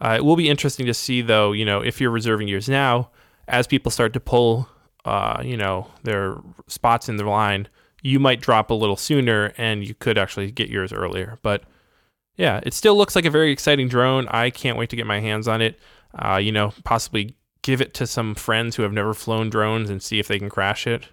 Uh, 0.00 0.14
it 0.18 0.24
will 0.24 0.36
be 0.36 0.48
interesting 0.48 0.86
to 0.86 0.94
see, 0.94 1.20
though, 1.20 1.50
you 1.50 1.64
know, 1.64 1.80
if 1.80 2.00
you're 2.00 2.12
reserving 2.12 2.46
yours 2.46 2.68
now, 2.68 3.10
as 3.48 3.66
people 3.66 3.90
start 3.90 4.12
to 4.12 4.20
pull, 4.20 4.68
uh, 5.04 5.42
you 5.44 5.56
know, 5.56 5.88
their 6.04 6.36
spots 6.68 7.08
in 7.08 7.16
the 7.16 7.24
line, 7.24 7.66
you 8.02 8.20
might 8.20 8.40
drop 8.40 8.70
a 8.70 8.74
little 8.74 8.96
sooner 8.96 9.52
and 9.58 9.84
you 9.84 9.94
could 9.94 10.16
actually 10.16 10.52
get 10.52 10.68
yours 10.68 10.92
earlier. 10.92 11.40
But 11.42 11.64
yeah, 12.36 12.60
it 12.62 12.72
still 12.72 12.96
looks 12.96 13.16
like 13.16 13.24
a 13.24 13.30
very 13.30 13.50
exciting 13.50 13.88
drone. 13.88 14.28
I 14.28 14.50
can't 14.50 14.78
wait 14.78 14.90
to 14.90 14.96
get 14.96 15.08
my 15.08 15.18
hands 15.18 15.48
on 15.48 15.60
it. 15.60 15.80
Uh, 16.16 16.36
you 16.36 16.52
know, 16.52 16.72
possibly 16.84 17.34
give 17.62 17.80
it 17.80 17.94
to 17.94 18.06
some 18.06 18.36
friends 18.36 18.76
who 18.76 18.84
have 18.84 18.92
never 18.92 19.12
flown 19.12 19.50
drones 19.50 19.90
and 19.90 20.00
see 20.00 20.20
if 20.20 20.28
they 20.28 20.38
can 20.38 20.50
crash 20.50 20.86
it 20.86 21.08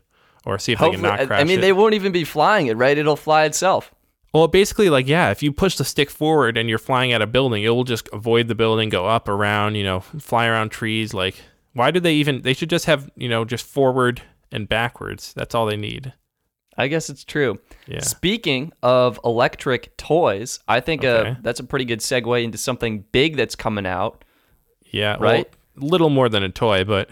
or 0.45 0.57
see 0.59 0.71
if 0.73 0.79
they 0.79 0.85
can 0.91 0.99
Hopefully, 0.99 1.17
not 1.17 1.27
crash 1.27 1.41
I 1.41 1.43
mean, 1.43 1.59
it. 1.59 1.61
they 1.61 1.73
won't 1.73 1.93
even 1.93 2.11
be 2.11 2.23
flying 2.23 2.67
it, 2.67 2.77
right? 2.77 2.97
It'll 2.97 3.15
fly 3.15 3.43
itself. 3.45 3.93
Well, 4.33 4.47
basically, 4.47 4.89
like, 4.89 5.07
yeah, 5.07 5.29
if 5.31 5.43
you 5.43 5.51
push 5.51 5.75
the 5.75 5.83
stick 5.83 6.09
forward 6.09 6.57
and 6.57 6.69
you're 6.69 6.77
flying 6.79 7.11
at 7.11 7.21
a 7.21 7.27
building, 7.27 7.63
it 7.63 7.69
will 7.69 7.83
just 7.83 8.07
avoid 8.13 8.47
the 8.47 8.55
building, 8.55 8.87
go 8.89 9.05
up, 9.05 9.27
around, 9.27 9.75
you 9.75 9.83
know, 9.83 9.99
fly 9.99 10.47
around 10.47 10.69
trees. 10.69 11.13
Like, 11.13 11.35
why 11.73 11.91
do 11.91 11.99
they 11.99 12.13
even? 12.13 12.41
They 12.41 12.53
should 12.53 12.69
just 12.69 12.85
have, 12.85 13.09
you 13.15 13.27
know, 13.27 13.43
just 13.43 13.65
forward 13.65 14.21
and 14.51 14.69
backwards. 14.69 15.33
That's 15.33 15.53
all 15.53 15.65
they 15.65 15.75
need. 15.75 16.13
I 16.77 16.87
guess 16.87 17.09
it's 17.09 17.25
true. 17.25 17.59
Yeah. 17.85 17.99
Speaking 17.99 18.71
of 18.81 19.19
electric 19.25 19.97
toys, 19.97 20.61
I 20.67 20.79
think 20.79 21.03
Okay. 21.03 21.31
uh, 21.31 21.35
that's 21.41 21.59
a 21.59 21.65
pretty 21.65 21.83
good 21.83 21.99
segue 21.99 22.41
into 22.41 22.57
something 22.57 23.03
big 23.11 23.35
that's 23.35 23.55
coming 23.57 23.85
out. 23.85 24.23
Yeah. 24.89 25.17
Right? 25.19 25.53
Well, 25.77 25.89
little 25.89 26.09
more 26.09 26.29
than 26.29 26.41
a 26.43 26.49
toy, 26.49 26.85
but 26.85 27.09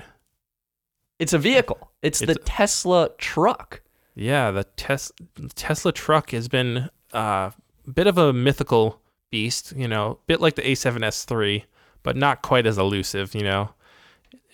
It's 1.19 1.33
a 1.33 1.37
vehicle. 1.37 1.88
It's, 2.01 2.21
It's 2.21 2.33
the 2.33 2.39
Tesla 2.39 3.09
truck. 3.17 3.81
yeah, 4.15 4.51
the 4.51 4.63
tes- 4.75 5.11
Tesla 5.55 5.91
truck 5.91 6.31
has 6.31 6.47
been 6.47 6.89
uh, 7.13 7.51
a 7.87 7.91
bit 7.91 8.07
of 8.07 8.17
a 8.17 8.31
mythical 8.33 9.01
beast, 9.31 9.73
you 9.75 9.87
know, 9.87 10.11
a 10.11 10.17
bit 10.27 10.41
like 10.41 10.55
the 10.55 10.61
A7S3, 10.61 11.63
but 12.03 12.15
not 12.15 12.41
quite 12.41 12.65
as 12.65 12.77
elusive, 12.77 13.35
you 13.35 13.43
know. 13.43 13.69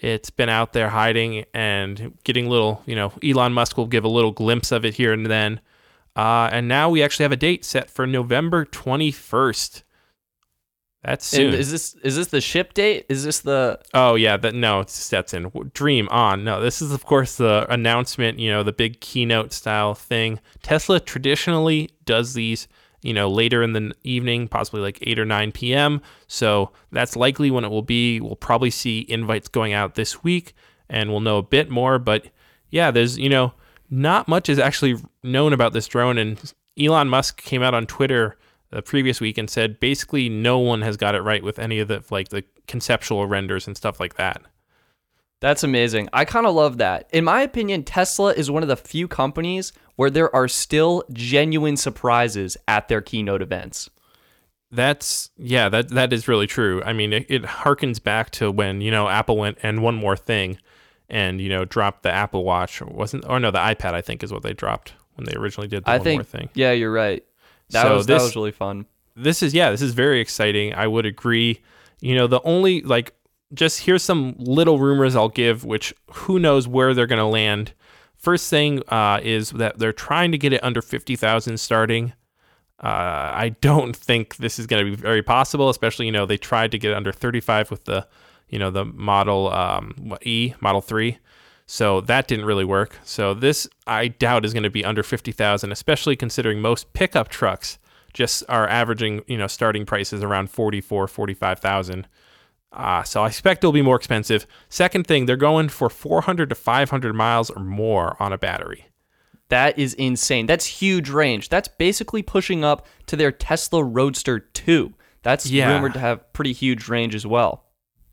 It's 0.02 0.30
been 0.30 0.50
out 0.50 0.74
there 0.74 0.90
hiding 0.90 1.46
and 1.54 2.18
getting 2.24 2.50
little, 2.50 2.84
you 2.86 2.96
know, 2.96 3.14
Elon 3.24 3.54
Musk 3.54 3.78
will 3.78 3.86
give 3.88 4.04
a 4.04 4.10
little 4.10 4.32
glimpse 4.32 4.72
of 4.72 4.84
it 4.84 4.96
here 4.96 5.14
and 5.14 5.26
then. 5.26 5.62
Uh, 6.16 6.50
and 6.52 6.68
now 6.68 6.90
we 6.90 7.02
actually 7.04 7.24
have 7.24 7.32
a 7.32 7.38
date 7.38 7.64
set 7.64 7.90
for 7.90 8.06
November 8.06 8.66
21st. 8.66 9.84
That's 11.06 11.32
And 11.34 11.52
soon. 11.52 11.60
is 11.60 11.72
this 11.72 11.94
is 12.04 12.16
this 12.16 12.28
the 12.28 12.42
ship 12.42 12.74
date? 12.74 13.06
Is 13.10 13.24
this 13.24 13.40
the 13.42 13.80
Oh 13.94 14.16
yeah, 14.16 14.38
that 14.38 14.56
no, 14.56 14.80
it's 14.80 14.94
Stetson. 14.94 15.52
Dream 15.74 16.10
on. 16.10 16.44
No, 16.44 16.60
this 16.60 16.82
is 16.82 16.92
of 16.92 17.06
course 17.06 17.36
the 17.36 17.68
announcement. 17.70 18.40
You 18.40 18.50
know, 18.52 18.64
the 18.64 18.74
big 18.74 19.00
keynote 19.02 19.54
style 19.54 19.94
thing. 19.94 20.40
Tesla 20.64 21.00
traditionally 21.00 21.92
does 22.06 22.34
these. 22.34 22.68
You 23.04 23.14
know, 23.14 23.30
later 23.30 23.62
in 23.62 23.74
the 23.74 23.94
evening, 24.04 24.48
possibly 24.48 24.82
like 24.82 24.98
eight 25.04 25.20
or 25.20 25.26
nine 25.26 25.52
p.m. 25.52 26.02
So 26.26 26.72
that's 26.92 27.16
likely 27.16 27.52
when 27.52 27.64
it 27.64 27.70
will 27.70 27.84
be. 27.84 28.20
We'll 28.20 28.36
probably 28.36 28.72
see 28.72 29.06
invites 29.08 29.48
going 29.48 29.74
out 29.74 29.94
this 29.94 30.24
week, 30.24 30.56
and 30.90 31.12
we'll 31.12 31.20
know 31.20 31.38
a 31.38 31.44
bit 31.44 31.70
more. 31.70 32.00
But 32.00 32.30
yeah, 32.72 32.90
there's 32.90 33.20
you 33.20 33.30
know 33.30 33.54
not 33.92 34.28
much 34.28 34.50
is 34.50 34.58
actually 34.58 34.96
known 35.22 35.54
about 35.54 35.72
this 35.74 35.86
drone, 35.88 36.18
and 36.18 36.52
Elon 36.80 37.08
Musk 37.08 37.44
came 37.44 37.62
out 37.62 37.76
on 37.76 37.86
Twitter 37.86 38.40
the 38.76 38.82
previous 38.82 39.22
week 39.22 39.38
and 39.38 39.50
said 39.50 39.80
basically 39.80 40.28
no 40.28 40.60
one 40.60 40.82
has 40.82 40.98
got 40.98 41.16
it 41.16 41.22
right 41.22 41.42
with 41.42 41.60
any 41.60 41.80
of 41.80 41.88
the 41.88 42.04
like 42.12 42.28
the 42.28 42.44
conceptual 42.68 43.26
renders 43.26 43.68
and 43.68 43.78
stuff 43.78 44.02
like 44.02 44.16
that. 44.16 44.42
That's 45.40 45.64
amazing. 45.64 46.10
I 46.12 46.26
kind 46.26 46.46
of 46.46 46.56
love 46.56 46.78
that. 46.80 47.10
In 47.14 47.24
my 47.24 47.42
opinion, 47.42 47.84
Tesla 47.84 48.34
is 48.34 48.52
one 48.52 48.64
of 48.64 48.68
the 48.68 48.76
few 48.76 49.08
companies 49.08 49.72
where 49.96 50.10
there 50.10 50.34
are 50.36 50.50
still 50.50 51.06
genuine 51.14 51.78
surprises 51.78 52.58
at 52.68 52.90
their 52.90 53.00
keynote 53.00 53.42
events. 53.42 53.90
That's 54.72 55.30
yeah, 55.38 55.70
that 55.70 55.90
that 55.90 56.12
is 56.12 56.28
really 56.28 56.48
true. 56.48 56.84
I 56.84 56.92
mean, 56.92 57.14
it, 57.14 57.26
it 57.30 57.44
harkens 57.44 58.04
back 58.04 58.30
to 58.32 58.52
when 58.52 58.82
you 58.82 58.92
know 58.92 59.08
Apple 59.08 59.38
went 59.38 59.58
and 59.64 59.82
one 59.84 59.96
more 59.96 60.18
thing, 60.18 60.58
and 61.08 61.40
you 61.40 61.48
know 61.48 61.64
dropped 61.64 62.04
the 62.04 62.12
Apple 62.12 62.44
Watch. 62.44 62.82
Or 62.82 62.88
wasn't 62.88 63.24
or 63.30 63.40
no, 63.40 63.52
the 63.52 63.60
iPad 63.60 63.94
I 63.94 64.02
think 64.02 64.22
is 64.22 64.34
what 64.34 64.44
they 64.44 64.52
dropped 64.52 64.96
when 65.14 65.28
they 65.28 65.36
originally 65.36 65.70
did 65.70 65.86
the 65.86 65.92
I 65.92 65.98
one 65.98 66.04
think 66.04 66.20
more 66.20 66.24
thing. 66.26 66.50
Yeah, 66.56 66.74
you're 66.74 66.92
right. 66.92 67.24
That 67.72 67.84
So 67.84 67.96
was 67.98 68.06
this- 68.06 68.22
that 68.22 68.24
was 68.26 68.36
really 68.36 68.52
fun. 68.52 68.86
this 69.16 69.42
is 69.44 69.54
yeah, 69.54 69.72
this 69.72 69.82
is 69.82 69.94
very 69.94 70.20
exciting. 70.20 70.74
I 70.74 70.88
would 70.88 71.06
agree. 71.06 71.62
You 72.02 72.16
know, 72.16 72.28
the 72.28 72.42
only 72.44 72.82
like 72.82 73.14
just 73.54 73.82
here's 73.82 74.04
some 74.04 74.36
little 74.38 74.80
rumors 74.80 75.16
I'll 75.16 75.30
give, 75.30 75.64
which 75.64 75.94
who 76.12 76.40
knows 76.40 76.68
where 76.68 76.94
they're 76.94 77.08
gonna 77.08 77.30
land. 77.30 77.74
First 78.18 78.50
thing 78.50 78.82
uh, 78.90 79.20
is 79.24 79.52
that 79.52 79.78
they're 79.80 79.94
trying 79.94 80.32
to 80.32 80.38
get 80.38 80.52
it 80.54 80.64
under 80.64 80.82
fifty 80.82 81.16
thousand 81.16 81.60
starting. 81.60 82.14
Uh, 82.84 83.32
I 83.34 83.56
don't 83.62 83.96
think 83.96 84.36
this 84.38 84.60
is 84.60 84.68
going 84.68 84.84
to 84.84 84.90
be 84.92 84.96
very 84.98 85.24
possible, 85.24 85.70
especially 85.70 86.08
you 86.08 86.12
know 86.12 86.26
they 86.26 86.38
tried 86.38 86.72
to 86.72 86.78
get 86.78 86.92
it 86.92 86.96
under 86.96 87.12
thirty 87.14 87.40
five 87.40 87.72
with 87.72 87.86
the 87.86 88.06
you 88.50 88.60
know 88.60 88.70
the 88.70 88.84
model 88.86 89.52
um, 89.54 90.18
E 90.24 90.54
Model 90.60 90.82
Three, 90.82 91.18
so 91.66 92.02
that 92.02 92.28
didn't 92.28 92.46
really 92.46 92.66
work. 92.66 93.00
So 93.04 93.34
this 93.34 93.68
I 93.88 94.08
doubt 94.10 94.46
is 94.46 94.54
going 94.54 94.64
to 94.64 94.70
be 94.70 94.86
under 94.86 95.04
fifty 95.04 95.32
thousand, 95.32 95.72
especially 95.72 96.16
considering 96.16 96.62
most 96.62 96.94
pickup 96.94 97.30
trucks 97.30 97.78
just 98.14 98.44
are 98.48 98.68
averaging 98.68 99.24
you 99.28 99.38
know 99.38 99.48
starting 99.48 99.86
prices 99.86 100.24
around 100.24 100.50
44 100.50 101.06
45,000 101.10 102.08
uh, 102.72 103.04
so 103.04 103.24
I 103.24 103.28
expect 103.28 103.60
it'll 103.64 103.72
be 103.72 103.82
more 103.82 103.96
expensive. 103.96 104.46
Second 104.68 105.08
thing, 105.08 105.26
they're 105.26 105.38
going 105.38 105.70
for 105.70 105.90
400 105.90 106.50
to 106.50 106.56
500 106.56 107.14
miles 107.14 107.50
or 107.50 107.64
more 107.64 108.18
on 108.22 108.34
a 108.34 108.38
battery. 108.38 108.88
That 109.48 109.78
is 109.80 109.94
insane. 109.94 110.46
That's 110.46 110.66
huge 110.66 111.10
range. 111.10 111.48
That's 111.50 111.68
basically 111.70 112.22
pushing 112.22 112.66
up 112.66 112.86
to 113.08 113.16
their 113.16 113.32
Tesla 113.32 113.82
Roadster 113.84 114.40
2. 114.40 114.94
That's 115.24 115.46
Yeah. 115.46 115.74
rumored 115.74 115.94
to 115.94 116.00
have 116.00 116.32
pretty 116.34 116.52
huge 116.52 116.90
range 116.90 117.16
as 117.16 117.26
well. 117.26 117.65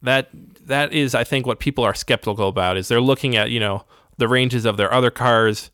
That 0.03 0.29
that 0.67 0.93
is, 0.93 1.15
I 1.15 1.25
think, 1.25 1.47
what 1.47 1.61
people 1.61 1.85
are 1.85 1.95
skeptical 1.95 2.49
about 2.49 2.77
is 2.77 2.89
they're 2.89 3.01
looking 3.01 3.37
at 3.37 3.51
you 3.51 3.61
know 3.61 3.85
the 4.19 4.29
ranges 4.29 4.65
of 4.65 4.77
their 4.77 4.93
other 4.93 5.11
cars, 5.11 5.71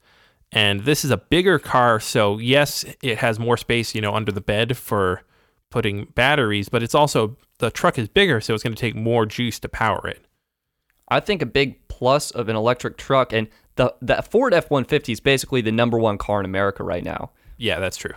and 0.52 0.80
this 0.80 1.04
is 1.04 1.10
a 1.10 1.16
bigger 1.16 1.58
car. 1.58 2.00
So 2.00 2.38
yes, 2.38 2.84
it 3.02 3.18
has 3.18 3.38
more 3.38 3.56
space, 3.56 3.94
you 3.94 4.00
know, 4.00 4.14
under 4.14 4.32
the 4.32 4.40
bed 4.40 4.76
for 4.76 5.22
putting 5.70 6.06
batteries, 6.14 6.68
but 6.68 6.82
it's 6.82 6.94
also 6.94 7.36
the 7.58 7.70
truck 7.70 7.98
is 7.98 8.08
bigger, 8.08 8.40
so 8.40 8.54
it's 8.54 8.62
going 8.62 8.74
to 8.74 8.80
take 8.80 8.94
more 8.94 9.26
juice 9.26 9.58
to 9.60 9.68
power 9.68 10.06
it. 10.06 10.24
I 11.08 11.20
think 11.20 11.42
a 11.42 11.46
big 11.46 11.86
plus 11.88 12.30
of 12.30 12.48
an 12.48 12.56
electric 12.56 12.96
truck 12.96 13.32
and 13.32 13.48
the 13.76 13.94
the 14.00 14.22
Ford 14.22 14.52
F150 14.52 15.12
is 15.12 15.20
basically 15.20 15.60
the 15.60 15.72
number 15.72 15.98
one 15.98 16.18
car 16.18 16.40
in 16.40 16.44
America 16.44 16.82
right 16.84 17.04
now. 17.04 17.30
Yeah, 17.56 17.80
that's 17.80 17.96
true. 17.96 18.14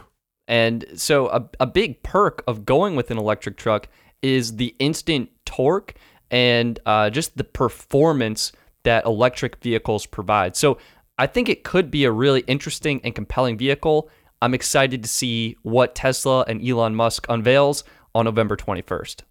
And 0.47 0.85
so 0.95 1.29
a, 1.29 1.49
a 1.61 1.67
big 1.67 2.03
perk 2.03 2.43
of 2.47 2.65
going 2.65 2.95
with 2.95 3.11
an 3.11 3.17
electric 3.17 3.57
truck 3.57 3.87
is 4.21 4.57
the 4.57 4.75
instant 4.79 5.29
torque 5.51 5.93
and 6.29 6.79
uh, 6.85 7.09
just 7.09 7.37
the 7.37 7.43
performance 7.43 8.51
that 8.83 9.05
electric 9.05 9.57
vehicles 9.57 10.05
provide. 10.05 10.55
So 10.55 10.77
I 11.17 11.27
think 11.27 11.49
it 11.49 11.63
could 11.63 11.91
be 11.91 12.05
a 12.05 12.11
really 12.11 12.41
interesting 12.47 13.01
and 13.03 13.13
compelling 13.13 13.57
vehicle. 13.57 14.09
I'm 14.41 14.53
excited 14.53 15.03
to 15.03 15.09
see 15.09 15.57
what 15.61 15.93
Tesla 15.93 16.45
and 16.47 16.65
Elon 16.67 16.95
Musk 16.95 17.25
unveils 17.29 17.83
on 18.15 18.25
November 18.25 18.55
21st. 18.55 19.21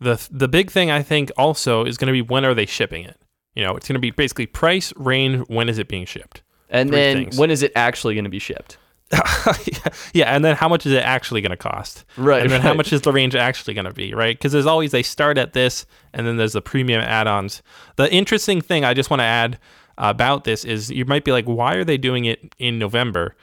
The 0.00 0.28
the 0.30 0.48
big 0.48 0.70
thing 0.70 0.90
I 0.90 1.02
think 1.02 1.30
also 1.36 1.84
is 1.84 1.96
going 1.98 2.06
to 2.06 2.12
be 2.12 2.22
when 2.22 2.44
are 2.44 2.54
they 2.54 2.66
shipping 2.66 3.04
it? 3.04 3.18
You 3.54 3.64
know, 3.64 3.76
it's 3.76 3.86
going 3.86 3.94
to 3.94 4.00
be 4.00 4.10
basically 4.10 4.46
price, 4.46 4.92
range, 4.96 5.46
when 5.48 5.68
is 5.68 5.78
it 5.78 5.88
being 5.88 6.06
shipped? 6.06 6.42
And 6.68 6.88
Three 6.88 6.98
then 6.98 7.16
things. 7.16 7.38
when 7.38 7.50
is 7.50 7.62
it 7.62 7.72
actually 7.76 8.14
going 8.14 8.24
to 8.24 8.30
be 8.30 8.38
shipped? 8.38 8.78
yeah, 10.14 10.34
and 10.34 10.44
then 10.44 10.54
how 10.54 10.68
much 10.68 10.86
is 10.86 10.92
it 10.92 11.02
actually 11.02 11.40
going 11.40 11.50
to 11.50 11.56
cost? 11.56 12.04
Right, 12.16 12.42
And 12.42 12.50
then 12.50 12.60
how 12.60 12.74
much 12.74 12.92
is 12.92 13.00
the 13.02 13.12
range 13.12 13.34
actually 13.34 13.74
going 13.74 13.86
to 13.86 13.92
be, 13.92 14.14
right? 14.14 14.36
Because 14.36 14.52
there's 14.52 14.66
always 14.66 14.92
they 14.92 15.02
start 15.02 15.36
at 15.36 15.52
this, 15.52 15.84
and 16.12 16.26
then 16.26 16.36
there's 16.36 16.52
the 16.52 16.62
premium 16.62 17.00
add-ons. 17.00 17.62
The 17.96 18.12
interesting 18.12 18.60
thing 18.60 18.84
I 18.84 18.94
just 18.94 19.10
want 19.10 19.20
to 19.20 19.24
add 19.24 19.58
about 19.98 20.44
this 20.44 20.64
is 20.64 20.90
you 20.90 21.04
might 21.04 21.24
be 21.24 21.32
like, 21.32 21.46
why 21.46 21.74
are 21.74 21.84
they 21.84 21.98
doing 21.98 22.24
it 22.24 22.54
in 22.58 22.78
November? 22.78 23.36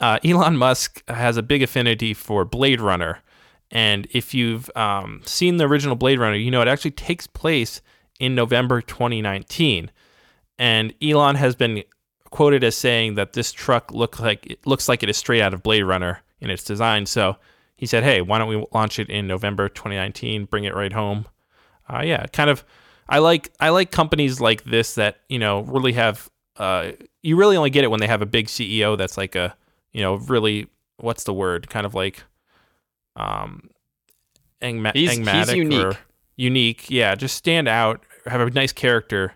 Uh, 0.00 0.18
Elon 0.24 0.56
Musk 0.56 1.02
has 1.08 1.36
a 1.36 1.42
big 1.42 1.62
affinity 1.62 2.14
for 2.14 2.44
Blade 2.44 2.80
Runner, 2.80 3.18
and 3.72 4.06
if 4.12 4.32
you've 4.32 4.70
um, 4.76 5.22
seen 5.24 5.56
the 5.56 5.64
original 5.64 5.96
Blade 5.96 6.20
Runner, 6.20 6.36
you 6.36 6.50
know 6.50 6.62
it 6.62 6.68
actually 6.68 6.92
takes 6.92 7.26
place 7.26 7.82
in 8.20 8.34
November 8.34 8.80
2019 8.80 9.90
and 10.58 10.92
Elon 11.02 11.36
has 11.36 11.54
been 11.54 11.84
quoted 12.30 12.62
as 12.64 12.76
saying 12.76 13.14
that 13.14 13.32
this 13.32 13.52
truck 13.52 13.92
look 13.92 14.20
like 14.20 14.46
it 14.46 14.66
looks 14.66 14.88
like 14.88 15.02
it 15.02 15.08
is 15.08 15.16
straight 15.16 15.40
out 15.42 15.54
of 15.54 15.62
Blade 15.62 15.82
Runner 15.82 16.20
in 16.40 16.50
its 16.50 16.64
design. 16.64 17.06
So 17.06 17.36
he 17.76 17.86
said, 17.86 18.04
"Hey, 18.04 18.20
why 18.20 18.38
don't 18.38 18.48
we 18.48 18.64
launch 18.72 18.98
it 18.98 19.08
in 19.08 19.26
November 19.26 19.68
2019? 19.68 20.44
Bring 20.46 20.64
it 20.64 20.74
right 20.74 20.92
home." 20.92 21.26
Uh, 21.88 22.02
yeah, 22.04 22.26
kind 22.26 22.50
of. 22.50 22.64
I 23.08 23.18
like 23.18 23.50
I 23.60 23.70
like 23.70 23.90
companies 23.90 24.40
like 24.40 24.64
this 24.64 24.94
that 24.96 25.20
you 25.28 25.38
know 25.38 25.60
really 25.60 25.92
have. 25.94 26.28
Uh, 26.56 26.92
you 27.22 27.36
really 27.36 27.56
only 27.56 27.70
get 27.70 27.84
it 27.84 27.90
when 27.90 28.00
they 28.00 28.06
have 28.06 28.20
a 28.22 28.26
big 28.26 28.46
CEO 28.48 28.98
that's 28.98 29.16
like 29.16 29.34
a 29.36 29.56
you 29.92 30.00
know 30.02 30.16
really 30.16 30.66
what's 30.98 31.24
the 31.24 31.32
word 31.32 31.68
kind 31.70 31.86
of 31.86 31.94
like 31.94 32.22
um 33.16 33.70
engma- 34.60 34.92
He's- 34.94 35.16
he's 35.16 35.54
unique. 35.54 35.96
unique. 36.36 36.90
Yeah, 36.90 37.14
just 37.14 37.36
stand 37.36 37.68
out, 37.68 38.02
have 38.26 38.40
a 38.40 38.50
nice 38.50 38.72
character. 38.72 39.34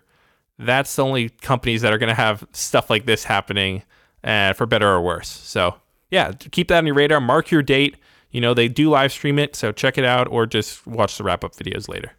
That's 0.65 0.95
the 0.95 1.03
only 1.03 1.29
companies 1.29 1.81
that 1.81 1.93
are 1.93 1.97
going 1.97 2.09
to 2.09 2.15
have 2.15 2.45
stuff 2.51 2.89
like 2.89 3.05
this 3.05 3.23
happening, 3.23 3.83
uh, 4.23 4.53
for 4.53 4.65
better 4.65 4.87
or 4.87 5.01
worse. 5.01 5.29
So 5.29 5.75
yeah, 6.09 6.31
keep 6.51 6.67
that 6.69 6.77
on 6.79 6.85
your 6.85 6.95
radar. 6.95 7.19
Mark 7.21 7.51
your 7.51 7.61
date. 7.63 7.97
You 8.31 8.41
know 8.41 8.53
they 8.53 8.67
do 8.67 8.89
live 8.89 9.11
stream 9.11 9.37
it, 9.37 9.55
so 9.55 9.71
check 9.71 9.97
it 9.97 10.05
out, 10.05 10.27
or 10.27 10.45
just 10.45 10.87
watch 10.87 11.17
the 11.17 11.23
wrap 11.23 11.43
up 11.43 11.55
videos 11.55 11.87
later. 11.87 12.13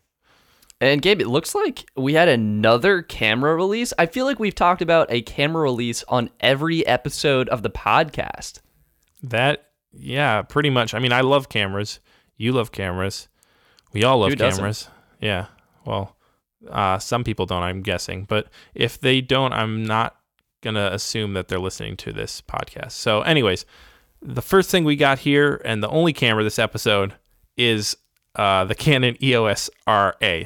And 0.80 1.00
Gabe, 1.00 1.20
it 1.20 1.28
looks 1.28 1.54
like 1.54 1.88
we 1.96 2.14
had 2.14 2.28
another 2.28 3.02
camera 3.02 3.54
release. 3.54 3.92
I 3.98 4.06
feel 4.06 4.24
like 4.24 4.38
we've 4.38 4.54
talked 4.54 4.82
about 4.82 5.10
a 5.10 5.22
camera 5.22 5.62
release 5.62 6.04
on 6.08 6.30
every 6.40 6.86
episode 6.86 7.48
of 7.48 7.62
the 7.62 7.70
podcast. 7.70 8.60
That 9.22 9.70
yeah, 9.92 10.42
pretty 10.42 10.70
much. 10.70 10.94
I 10.94 10.98
mean, 10.98 11.12
I 11.12 11.22
love 11.22 11.48
cameras. 11.48 12.00
You 12.36 12.52
love 12.52 12.72
cameras. 12.72 13.28
We 13.92 14.04
all 14.04 14.18
love 14.18 14.30
Who 14.30 14.36
doesn't? 14.36 14.58
cameras. 14.58 14.88
Yeah. 15.20 15.46
Well, 15.84 16.16
uh, 16.70 16.98
some 16.98 17.24
people 17.24 17.46
don't. 17.46 17.62
I'm 17.62 17.82
guessing, 17.82 18.24
but 18.24 18.48
if 18.74 19.00
they 19.00 19.20
don't, 19.20 19.52
I'm 19.52 19.84
not 19.84 20.16
gonna 20.62 20.90
assume 20.92 21.34
that 21.34 21.48
they're 21.48 21.58
listening 21.58 21.96
to 21.98 22.12
this 22.12 22.40
podcast. 22.40 22.92
So, 22.92 23.22
anyways, 23.22 23.66
the 24.22 24.42
first 24.42 24.70
thing 24.70 24.84
we 24.84 24.96
got 24.96 25.20
here, 25.20 25.60
and 25.64 25.82
the 25.82 25.88
only 25.88 26.12
camera 26.12 26.42
this 26.42 26.58
episode 26.58 27.14
is 27.56 27.96
uh, 28.36 28.64
the 28.64 28.74
Canon 28.74 29.16
EOS 29.22 29.70
RA. 29.86 30.42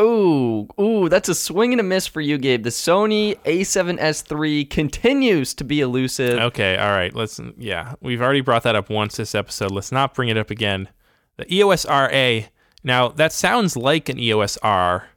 Ooh, 0.00 0.68
ooh, 0.80 1.08
that's 1.08 1.28
a 1.28 1.34
swing 1.34 1.72
and 1.72 1.80
a 1.80 1.84
miss 1.84 2.06
for 2.06 2.20
you, 2.20 2.38
Gabe. 2.38 2.62
The 2.62 2.70
Sony 2.70 3.36
A7S 3.40 4.30
III 4.32 4.64
continues 4.66 5.54
to 5.54 5.64
be 5.64 5.80
elusive. 5.80 6.38
Okay, 6.38 6.76
all 6.76 6.92
right. 6.92 7.12
Let's 7.12 7.40
yeah, 7.56 7.94
we've 8.00 8.22
already 8.22 8.40
brought 8.40 8.62
that 8.62 8.76
up 8.76 8.90
once 8.90 9.16
this 9.16 9.34
episode. 9.34 9.72
Let's 9.72 9.90
not 9.90 10.14
bring 10.14 10.28
it 10.28 10.36
up 10.36 10.50
again. 10.50 10.88
The 11.36 11.52
EOS 11.52 11.84
RA. 11.86 12.40
Now 12.84 13.08
that 13.08 13.32
sounds 13.32 13.76
like 13.76 14.08
an 14.08 14.20
EOS 14.20 14.56
R, 14.58 15.08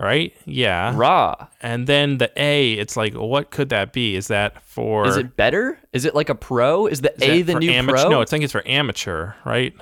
right? 0.00 0.32
Yeah. 0.44 0.92
Raw. 0.94 1.48
And 1.60 1.86
then 1.86 2.18
the 2.18 2.30
A, 2.36 2.72
it's 2.74 2.96
like, 2.96 3.14
what 3.14 3.50
could 3.50 3.68
that 3.70 3.92
be? 3.92 4.16
Is 4.16 4.28
that 4.28 4.62
for? 4.62 5.06
Is 5.06 5.16
it 5.16 5.36
better? 5.36 5.78
Is 5.92 6.04
it 6.04 6.14
like 6.14 6.28
a 6.28 6.34
pro? 6.34 6.86
Is 6.86 7.00
the 7.00 7.14
is 7.16 7.22
A 7.22 7.42
the 7.42 7.54
new 7.58 7.70
amateur? 7.70 7.98
pro? 8.02 8.08
No, 8.10 8.22
I 8.22 8.24
think 8.24 8.44
it's 8.44 8.52
for 8.52 8.62
amateur, 8.66 9.32
right? 9.44 9.74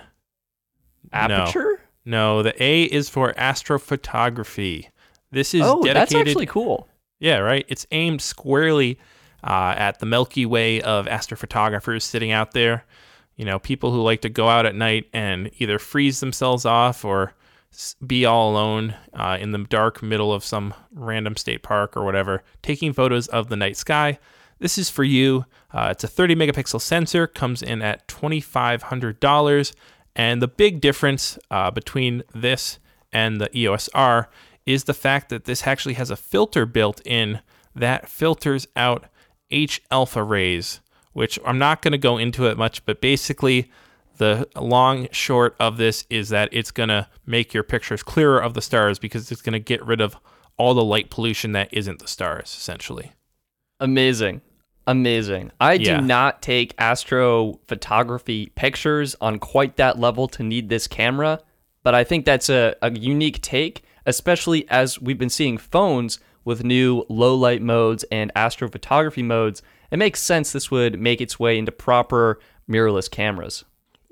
aperture. 1.13 1.81
No, 2.05 2.43
the 2.43 2.61
A 2.63 2.85
is 2.85 3.09
for 3.09 3.33
astrophotography. 3.35 4.89
This 5.33 5.55
is 5.55 5.63
Oh, 5.65 5.83
that's 5.83 6.11
dedicated. 6.11 6.29
actually 6.29 6.47
cool. 6.47 6.89
Yeah, 7.19 7.39
right. 7.39 7.65
It's 7.69 7.87
aimed 7.91 8.23
squarely 8.23 8.99
uh, 9.43 9.75
at 9.77 9.99
the 9.99 10.07
Milky 10.07 10.47
Way 10.47 10.81
of 10.83 11.07
astrophotographers 11.07 12.03
sitting 12.03 12.31
out 12.31 12.53
there. 12.53 12.85
you 13.37 13.45
know, 13.45 13.59
people 13.59 13.91
who 13.93 14.01
like 14.01 14.23
to 14.23 14.29
go 14.31 14.49
out 14.49 14.65
at 14.67 14.75
night 14.75 15.09
and 15.13 15.51
either 15.59 15.79
freeze 15.79 16.21
themselves 16.21 16.65
off 16.65 17.05
or 17.05 17.35
be 18.05 18.25
all 18.25 18.51
alone 18.51 18.95
uh, 19.15 19.39
in 19.41 19.53
the 19.53 19.59
dark 19.59 20.03
middle 20.03 20.33
of 20.33 20.45
some 20.45 20.75
random 20.93 21.37
state 21.37 21.63
park 21.63 21.97
or 21.97 22.05
whatever, 22.05 22.43
taking 22.63 22.93
photos 22.93 23.27
of 23.29 23.49
the 23.49 23.57
night 23.57 23.77
sky. 23.77 24.19
This 24.59 24.79
is 24.79 24.89
for 24.89 25.05
you. 25.05 25.45
Uh, 25.73 25.89
it's 25.91 26.05
a 26.05 26.09
30 26.09 26.35
megapixel 26.35 26.81
sensor, 26.81 27.27
comes 27.27 27.63
in 27.63 27.83
at 27.83 28.09
$2,500. 28.09 29.75
And 30.15 30.41
the 30.41 30.49
big 30.49 30.81
difference 30.81 31.39
uh, 31.51 31.71
between 31.71 32.23
this 32.35 32.79
and 33.13 33.41
the 33.41 33.55
EOS 33.57 33.89
R 33.95 34.31
is 34.65 34.85
the 34.85 34.95
fact 34.95 35.29
that 35.29 35.45
this 35.45 35.67
actually 35.67 35.95
has 35.95 36.11
a 36.11 36.17
filter 36.17 36.67
built 36.67 37.01
in 37.05 37.41
that 37.75 38.09
filters 38.09 38.67
out 38.75 39.07
H 39.51 39.81
alpha 39.91 40.23
rays, 40.23 40.81
which 41.13 41.39
I'm 41.45 41.59
not 41.59 41.83
going 41.83 41.93
to 41.93 41.99
go 41.99 42.17
into 42.17 42.47
it 42.47 42.57
much, 42.57 42.85
but 42.85 43.01
basically, 43.01 43.71
the 44.19 44.49
long 44.57 45.09
short 45.13 45.55
of 45.61 45.77
this 45.77 46.05
is 46.11 46.29
that 46.31 46.49
it's 46.53 46.71
going 46.71 46.89
to 46.89 47.09
make 47.25 47.53
your 47.55 47.63
pictures 47.63 48.03
clearer 48.03 48.39
of 48.39 48.55
the 48.55 48.63
stars 48.63 48.99
because 48.99 49.31
it's 49.31 49.43
going 49.43 49.53
to 49.53 49.59
get 49.59 49.85
rid 49.85 50.01
of 50.01 50.17
all 50.57 50.75
the 50.75 50.85
light 50.85 51.11
pollution 51.11 51.53
that 51.53 51.73
isn't 51.73 51.99
the 51.99 52.09
stars, 52.09 52.55
essentially. 52.57 53.13
Amazing. 53.81 54.41
Amazing. 54.87 55.51
I 55.61 55.75
Yeah. 55.75 56.01
do 56.01 56.07
not 56.07 56.41
take 56.43 56.77
astrophotography 56.77 58.55
pictures 58.55 59.17
on 59.21 59.39
quite 59.39 59.77
that 59.77 59.99
level 59.99 60.29
to 60.29 60.43
need 60.43 60.69
this 60.69 60.87
camera, 60.87 61.41
but 61.83 61.95
I 61.95 62.05
think 62.05 62.25
that's 62.25 62.49
a, 62.49 62.75
a 62.83 62.91
unique 62.93 63.43
take, 63.43 63.83
especially 64.07 64.69
as 64.71 65.01
we've 65.01 65.19
been 65.19 65.29
seeing 65.31 65.59
phones 65.59 66.19
with 66.45 66.65
new 66.65 67.05
low 67.09 67.35
light 67.35 67.63
modes 67.63 68.05
and 68.11 68.33
astrophotography 68.35 69.25
modes. 69.25 69.63
It 69.91 69.99
makes 69.99 70.23
sense 70.23 70.53
this 70.53 70.71
would 70.71 71.01
make 71.01 71.21
its 71.21 71.39
way 71.39 71.59
into 71.59 71.73
proper 71.73 72.39
mirrorless 72.71 73.11
cameras. 73.11 73.65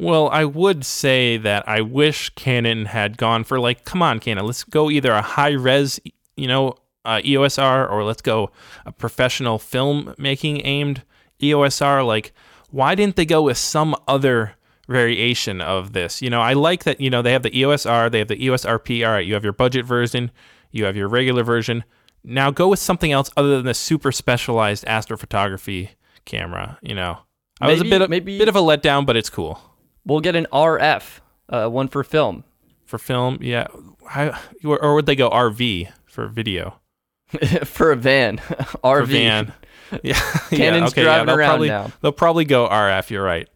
Well, 0.04 0.28
I 0.28 0.44
would 0.44 0.84
say 0.84 1.37
that 1.38 1.68
I 1.68 1.80
wish 1.80 2.30
Canon 2.30 2.87
had 2.87 3.16
gone 3.16 3.44
for 3.44 3.58
like, 3.58 3.84
come 3.84 4.02
on, 4.02 4.20
Canon, 4.20 4.44
let's 4.44 4.64
go 4.64 4.90
either 4.90 5.12
a 5.12 5.23
high 5.23 5.52
res, 5.52 6.00
you 6.37 6.46
know, 6.46 6.75
uh, 7.04 7.20
EOS 7.25 7.58
R, 7.58 7.87
or 7.87 8.04
let's 8.04 8.23
go 8.23 8.50
a 8.87 8.92
professional 8.92 9.58
film 9.58 10.14
making 10.18 10.64
aimed 10.66 11.02
EOS 11.42 11.80
R. 11.82 12.02
Like, 12.02 12.32
why 12.70 12.94
didn't 12.94 13.16
they 13.16 13.26
go 13.26 13.42
with 13.42 13.56
some 13.56 13.94
other 14.08 14.54
variation 14.88 15.61
of 15.61 15.92
this? 15.92 16.23
You 16.23 16.30
know, 16.30 16.40
I 16.40 16.54
like 16.54 16.84
that. 16.84 17.00
You 17.00 17.11
know, 17.11 17.23
they 17.23 17.32
have 17.32 17.42
the 17.42 17.56
EOS 17.58 17.87
R, 17.87 18.11
they 18.11 18.18
have 18.18 18.28
the 18.28 18.42
EOS 18.42 18.64
RP. 18.64 19.06
All 19.06 19.12
right, 19.12 19.26
you 19.26 19.34
have 19.34 19.44
your 19.44 19.52
budget 19.52 19.84
version, 19.84 20.30
you 20.70 20.84
have 20.84 20.96
your 20.96 21.08
regular 21.08 21.44
version. 21.44 21.84
Now 22.25 22.50
go 22.50 22.68
with 22.68 22.78
something 22.78 23.12
else 23.12 23.30
other 23.37 23.56
than 23.56 23.66
the 23.66 23.75
super 23.75 24.11
specialized 24.11 24.84
astrophotography 24.87 25.90
camera. 26.25 26.78
You 26.82 26.94
know, 26.94 27.18
I 27.61 27.70
was 27.70 27.80
a 27.80 27.84
bit 27.84 28.00
of, 28.02 28.11
maybe- 28.11 28.38
bit 28.38 28.49
of 28.49 28.56
a 28.56 28.61
letdown, 28.61 29.04
but 29.04 29.16
it's 29.16 29.30
cool. 29.30 29.61
We'll 30.06 30.20
get 30.20 30.37
an 30.37 30.46
RF, 30.52 31.20
uh, 31.49 31.68
one 31.68 31.88
for 31.88 32.04
film. 32.04 32.44
for 32.84 32.99
film. 32.99 33.38
Yeah, 33.40 33.66
I, 34.08 34.38
or, 34.64 34.82
or 34.82 34.94
would 34.94 35.06
they 35.06 35.16
go 35.16 35.30
RV 35.30 35.90
for 36.06 36.26
video? 36.28 36.80
for 37.64 37.90
a 37.90 37.96
van, 37.96 38.37
RV. 38.38 39.00
For 39.00 39.06
van. 39.06 39.52
Yeah, 40.02 40.18
Canon's 40.49 40.50
yeah, 40.50 40.87
okay, 40.87 41.02
yeah, 41.02 41.04
driving 41.04 41.26
they'll 41.26 41.37
around 41.37 41.49
probably, 41.50 41.68
now. 41.68 41.92
They'll 42.00 42.11
probably 42.11 42.44
go 42.46 42.66
RF. 42.66 43.11
You're 43.11 43.23
right. 43.23 43.49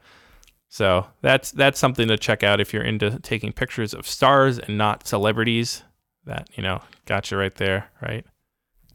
So 0.68 1.06
that's 1.20 1.50
that's 1.50 1.80
something 1.80 2.06
to 2.06 2.16
check 2.16 2.44
out 2.44 2.60
if 2.60 2.72
you're 2.72 2.82
into 2.84 3.18
taking 3.20 3.50
pictures 3.52 3.92
of 3.92 4.06
stars 4.06 4.58
and 4.58 4.78
not 4.78 5.08
celebrities. 5.08 5.82
That 6.26 6.48
you 6.54 6.62
know, 6.62 6.82
got 7.06 7.30
you 7.30 7.38
right 7.38 7.54
there, 7.54 7.88
right? 8.02 8.24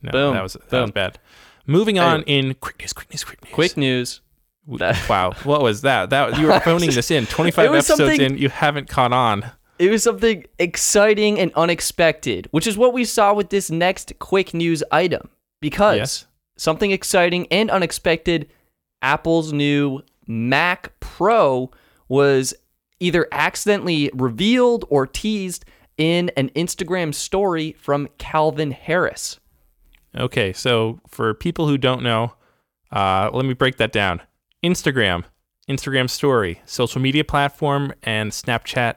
No, 0.04 0.12
Boom, 0.12 0.34
that 0.36 0.44
was 0.44 0.56
that 0.70 0.82
was 0.82 0.92
bad. 0.92 1.20
Moving 1.66 1.98
on 2.00 2.24
Anyway. 2.24 2.50
in 2.50 2.54
quick 2.56 2.80
news, 2.80 2.94
quick 2.94 3.10
news, 3.10 3.24
quick 3.24 3.44
news. 3.44 3.54
Quick 3.54 3.78
news. 3.78 4.22
Wow, 5.10 5.34
what 5.44 5.62
was 5.62 5.82
that? 5.82 6.10
That 6.12 6.38
you 6.40 6.48
were 6.48 6.60
phoning 6.64 6.92
this 6.92 7.12
in. 7.12 7.26
25 7.26 7.66
episodes 7.74 7.98
something- 8.00 8.22
in, 8.22 8.38
you 8.38 8.50
haven't 8.50 8.88
caught 8.90 9.14
on. 9.14 9.52
It 9.80 9.90
was 9.90 10.04
something 10.04 10.46
exciting 10.60 11.40
and 11.40 11.52
unexpected, 11.56 12.48
which 12.52 12.68
is 12.68 12.78
what 12.78 12.94
we 12.94 13.04
saw 13.06 13.34
with 13.34 13.50
this 13.50 13.70
next 13.72 14.14
quick 14.20 14.54
news 14.54 14.84
item. 14.92 15.30
Because 15.62 15.98
Yes. 15.98 16.26
something 16.58 16.92
exciting 16.92 17.48
and 17.52 17.70
unexpected, 17.72 18.50
Apple's 19.02 19.52
new 19.52 20.02
Mac 20.28 20.94
Pro 21.00 21.72
was 22.08 22.54
either 23.00 23.28
accidentally 23.32 24.10
revealed 24.14 24.86
or 24.90 25.06
teased 25.08 25.66
in 25.98 26.30
an 26.38 26.50
Instagram 26.56 27.14
story 27.14 27.76
from 27.80 28.08
Calvin 28.18 28.72
Harris. 28.72 29.40
Okay, 30.16 30.54
so 30.54 31.00
for 31.08 31.34
people 31.34 31.68
who 31.68 31.78
don't 31.78 32.04
know, 32.04 32.34
uh, 32.92 33.30
let 33.34 33.46
me 33.46 33.54
break 33.54 33.78
that 33.78 33.92
down. 33.92 34.22
Instagram, 34.64 35.26
Instagram 35.70 36.10
story, 36.10 36.62
social 36.66 37.02
media 37.02 37.24
platform, 37.24 37.94
and 38.04 38.32
Snapchat 38.32 38.96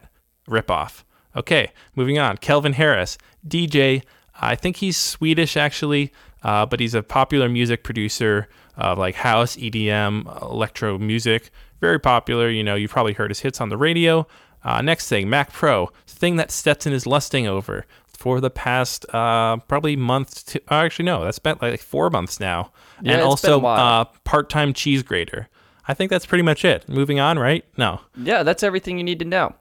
ripoff. 0.49 1.03
Okay, 1.35 1.73
moving 1.95 2.19
on. 2.19 2.39
Calvin 2.39 2.75
Harris, 2.75 3.19
DJ. 3.47 4.03
I 4.41 4.55
think 4.55 4.77
he's 4.77 4.97
Swedish 4.97 5.57
actually, 5.57 6.13
uh, 6.43 6.67
but 6.67 6.81
he's 6.81 6.95
a 6.95 7.03
popular 7.03 7.49
music 7.49 7.83
producer 7.83 8.49
of 8.77 8.99
like 8.99 9.17
house, 9.17 9.57
EDM, 9.57 10.43
electro 10.43 10.99
music. 10.99 11.51
Very 11.81 11.99
popular. 11.99 12.49
You 12.49 12.63
know, 12.63 12.75
you've 12.75 12.91
probably 12.91 13.13
heard 13.13 13.31
his 13.31 13.41
hits 13.41 13.61
on 13.61 13.69
the 13.69 13.77
radio. 13.77 14.27
Uh, 14.65 14.83
next 14.83 15.09
thing, 15.09 15.31
Mac 15.31 15.53
Pro, 15.53 15.91
thing 16.07 16.37
that 16.37 16.51
Stetson 16.51 16.93
is 16.93 17.07
lusting 17.07 17.47
over 17.47 17.87
for 18.07 18.41
the 18.41 18.51
past 18.51 19.07
uh, 19.15 19.59
probably 19.69 19.95
month. 19.95 20.47
To, 20.47 20.63
actually, 20.73 21.05
no, 21.05 21.25
that's 21.25 21.39
been 21.39 21.57
like 21.61 21.81
four 21.81 22.11
months 22.11 22.41
now. 22.41 22.73
Yeah, 23.03 23.13
and 23.13 23.33
it's 23.33 23.43
been 23.43 23.51
a 23.51 23.55
also 23.55 23.65
uh, 23.65 24.05
part-time 24.25 24.73
cheese 24.73 25.03
grater. 25.03 25.49
I 25.89 25.95
think 25.95 26.11
that's 26.11 26.27
pretty 26.27 26.43
much 26.43 26.65
it. 26.65 26.89
Moving 26.89 27.21
on, 27.21 27.39
right? 27.39 27.65
No. 27.77 28.01
Yeah, 28.17 28.43
that's 28.43 28.63
everything 28.63 28.99
you 28.99 29.05
need 29.05 29.19
to 29.21 29.25
know. 29.25 29.55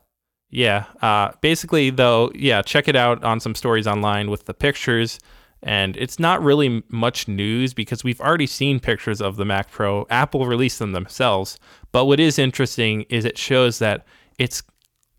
Yeah. 0.49 0.85
Uh, 1.01 1.31
basically, 1.41 1.89
though, 1.89 2.31
yeah, 2.33 2.61
check 2.61 2.87
it 2.87 2.95
out 2.95 3.23
on 3.23 3.39
some 3.39 3.55
stories 3.55 3.87
online 3.87 4.29
with 4.29 4.45
the 4.45 4.53
pictures. 4.53 5.19
And 5.61 5.97
it's 5.97 6.19
not 6.19 6.43
really 6.43 6.83
much 6.89 7.27
news 7.27 7.73
because 7.73 8.03
we've 8.03 8.21
already 8.21 8.47
seen 8.47 8.79
pictures 8.79 9.21
of 9.21 9.35
the 9.35 9.45
Mac 9.45 9.71
Pro. 9.71 10.05
Apple 10.09 10.45
released 10.45 10.79
them 10.79 10.91
themselves. 10.91 11.57
But 11.91 12.05
what 12.05 12.19
is 12.19 12.37
interesting 12.37 13.03
is 13.03 13.25
it 13.25 13.37
shows 13.37 13.79
that 13.79 14.05
it's, 14.37 14.61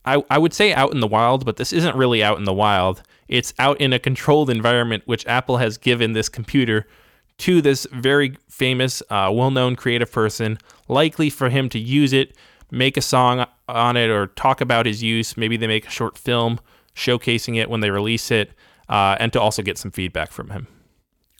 I, 0.05 0.23
I 0.31 0.39
would 0.39 0.55
say 0.55 0.73
out 0.73 0.93
in 0.93 1.01
the 1.01 1.07
wild, 1.07 1.45
but 1.45 1.57
this 1.57 1.73
isn't 1.73 1.97
really 1.97 2.23
out 2.23 2.39
in 2.39 2.45
the 2.45 2.53
wild. 2.53 3.03
It's 3.29 3.53
out 3.59 3.81
in 3.81 3.93
a 3.93 3.99
controlled 3.99 4.51
environment, 4.51 5.03
which 5.07 5.27
Apple 5.27 5.57
has 5.57 5.79
given 5.79 6.13
this 6.13 6.29
computer 6.29 6.87
to 7.39 7.61
this 7.61 7.87
very 7.93 8.37
famous, 8.49 9.03
uh, 9.11 9.31
well 9.33 9.51
known 9.51 9.77
creative 9.77 10.11
person, 10.11 10.59
likely 10.89 11.31
for 11.31 11.49
him 11.49 11.69
to 11.71 11.79
use 11.79 12.13
it, 12.13 12.37
make 12.71 12.97
a 12.97 13.03
song 13.03 13.47
on 13.69 13.97
it, 13.97 14.11
or 14.11 14.29
talk 14.29 14.61
about 14.61 14.87
his 14.87 15.03
use. 15.03 15.37
Maybe 15.37 15.57
they 15.57 15.67
make 15.67 15.87
a 15.87 15.91
short 15.91 16.17
film 16.17 16.61
showcasing 16.95 17.57
it 17.57 17.69
when 17.69 17.81
they 17.81 17.91
release 17.91 18.31
it, 18.31 18.53
uh, 18.89 19.17
and 19.21 19.33
to 19.33 19.41
also 19.41 19.63
get 19.63 19.79
some 19.79 19.91
feedback 19.91 20.31
from 20.31 20.51
him. 20.51 20.67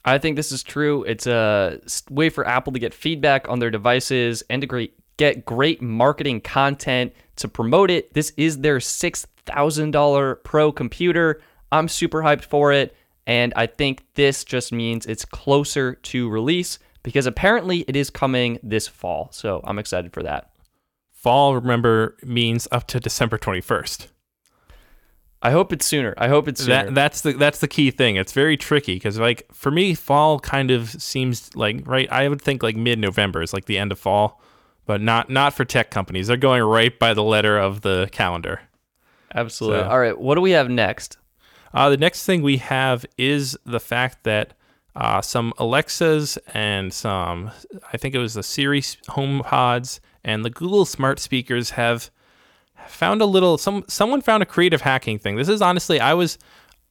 I 0.05 0.19
think 0.19 0.37
this 0.37 0.53
is 0.53 0.63
true. 0.63 1.03
It's 1.03 1.27
a 1.27 1.81
way 2.11 2.29
for 2.29 2.47
Apple 2.47 2.73
to 2.73 2.79
get 2.79 2.95
feedback 2.95 3.49
on 3.49 3.59
their 3.59 3.71
devices 3.71 4.45
and 4.49 4.63
to 4.63 4.89
get 5.17 5.45
great 5.45 5.83
marketing 5.83 6.41
content 6.43 7.13
to 7.37 7.49
promote 7.49 7.91
it. 7.91 8.15
This 8.15 8.33
is 8.37 8.59
their 8.59 8.79
$6,000 8.79 10.45
Pro 10.45 10.73
computer. 10.73 11.41
I'm 11.73 11.89
super 11.89 12.23
hyped 12.23 12.45
for 12.45 12.73
it. 12.73 12.95
And 13.27 13.53
I 13.57 13.67
think 13.67 14.05
this 14.15 14.45
just 14.45 14.73
means 14.73 15.05
it's 15.07 15.25
closer 15.25 15.95
to 15.95 16.29
release 16.29 16.79
because 17.03 17.27
apparently 17.27 17.79
it 17.89 17.97
is 17.97 18.09
coming 18.11 18.59
this 18.63 18.87
fall. 18.87 19.29
So 19.33 19.61
I'm 19.65 19.79
excited 19.79 20.13
for 20.13 20.23
that. 20.23 20.51
Fall, 21.13 21.55
remember, 21.55 22.17
means 22.23 22.69
up 22.71 22.87
to 22.89 23.01
December 23.01 23.37
21st. 23.39 24.09
I 25.43 25.51
hope 25.51 25.73
it's 25.73 25.85
sooner. 25.87 26.15
I 26.19 26.29
hope 26.29 26.49
it's 26.49 26.63
sooner. 26.65 26.87
That 26.87 26.95
that's 26.95 27.21
the 27.21 27.33
that's 27.33 27.59
the 27.61 27.69
key 27.69 27.91
thing. 27.91 28.17
It's 28.17 28.33
very 28.33 28.57
tricky 28.57 28.95
because 28.95 29.19
like 29.19 29.47
for 29.53 29.71
me, 29.71 29.95
fall 29.95 30.41
kind 30.41 30.71
of 30.71 30.91
seems 31.03 31.55
like 31.55 31.83
right. 31.87 32.11
I 32.11 32.29
would 32.29 32.41
think 32.41 32.63
like 32.63 32.75
mid 32.75 32.99
November 32.99 33.43
is 33.43 33.53
like 33.53 33.67
the 33.67 33.79
end 33.79 33.93
of 33.93 33.99
fall, 33.99 34.41
but 34.87 35.01
not 35.01 35.29
not 35.29 35.53
for 35.53 35.65
tech 35.65 35.91
companies. 35.91 36.27
They're 36.29 36.37
going 36.37 36.63
right 36.63 36.97
by 36.99 37.13
the 37.13 37.23
letter 37.23 37.59
of 37.59 37.83
the 37.83 38.09
calendar. 38.13 38.63
Absolutely. 39.35 39.81
So- 39.83 39.89
All 39.91 39.99
right. 40.01 40.19
What 40.19 40.37
do 40.37 40.41
we 40.41 40.53
have 40.53 40.71
next? 40.71 41.19
Uh, 41.75 41.91
the 41.91 41.97
next 41.97 42.25
thing 42.25 42.43
we 42.43 42.57
have 42.59 43.05
is 43.19 43.57
the 43.65 43.81
fact 43.81 44.25
that 44.25 44.55
uh, 44.95 45.21
some 45.21 45.53
Alexas 45.59 46.39
and 46.55 46.93
some, 46.93 47.51
I 47.93 47.97
think 47.99 48.15
it 48.15 48.19
was 48.19 48.35
the 48.35 48.43
Siri 48.43 48.81
HomePods 48.81 50.01
and 50.25 50.45
the 50.45 50.51
Google 50.51 50.87
smart 50.87 51.19
speakers 51.19 51.71
have 51.71 52.11
found 52.89 53.21
a 53.21 53.27
little. 53.27 53.59
Some 53.59 53.85
someone 53.89 54.21
found 54.23 54.43
a 54.43 54.47
creative 54.47 54.81
hacking 54.81 55.19
thing. 55.19 55.37
This 55.37 55.49
is 55.49 55.61
honestly, 55.61 56.01
I 56.01 56.15
was, 56.15 56.39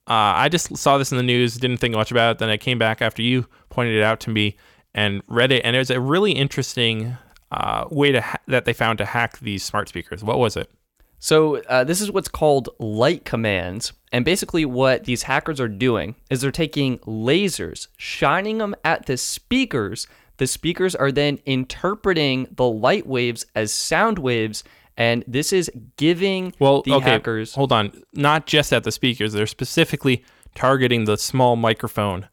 uh, 0.08 0.38
I 0.38 0.50
just 0.50 0.78
saw 0.78 0.98
this 0.98 1.12
in 1.12 1.18
the 1.18 1.24
news, 1.24 1.58
didn't 1.58 1.78
think 1.78 1.96
much 1.96 2.12
about 2.12 2.32
it. 2.32 2.40
Then 2.40 2.50
I 2.50 2.58
came 2.58 2.78
back 2.78 3.02
after 3.02 3.22
you 3.22 3.48
pointed 3.70 3.96
it 3.96 4.04
out 4.04 4.20
to 4.22 4.30
me 4.30 4.56
and 4.94 5.22
read 5.28 5.52
it, 5.52 5.64
and 5.66 5.76
it 5.76 5.80
was 5.80 5.90
a 5.90 6.00
really 6.00 6.32
interesting 6.32 7.18
uh, 7.52 7.86
way 7.90 8.12
to 8.12 8.22
ha- 8.22 8.40
that 8.48 8.66
they 8.66 8.74
found 8.74 8.98
to 9.00 9.06
hack 9.06 9.40
these 9.40 9.64
smart 9.64 9.90
speakers. 9.90 10.24
What 10.24 10.38
was 10.38 10.56
it? 10.56 10.70
So 11.20 11.58
uh, 11.64 11.84
this 11.84 12.02
is 12.02 12.12
what's 12.12 12.28
called 12.28 12.70
light 12.80 13.26
commands, 13.26 13.94
and 14.12 14.24
basically 14.24 14.66
what 14.66 15.06
these 15.06 15.24
hackers 15.24 15.60
are 15.60 15.68
doing 15.68 16.16
is 16.30 16.42
they're 16.42 16.52
taking 16.52 17.00
lasers, 17.00 17.88
shining 17.98 18.60
them 18.60 18.76
at 18.84 19.06
the 19.06 19.18
speakers, 19.18 20.08
the 20.38 20.48
speakers 20.48 20.94
are 20.96 21.12
then 21.12 21.40
interpreting 21.46 22.48
the 22.52 22.66
light 22.68 23.08
waves 23.08 23.46
as 23.56 23.74
sound 23.74 24.20
waves, 24.20 24.64
and 24.98 25.24
this 25.28 25.52
is 25.54 25.72
giving 25.98 26.54
Well, 26.60 26.82
the 26.84 26.94
okay, 26.96 27.12
hackers. 27.12 27.56
hold 27.56 27.72
on. 27.72 28.04
Not 28.14 28.46
just 28.46 28.72
at 28.74 28.84
the 28.84 28.92
speakers; 28.92 29.34
they're 29.34 29.48
specifically 29.48 30.24
targeting 30.54 31.06
the 31.06 31.18
small 31.18 31.56
microphone 31.56 32.28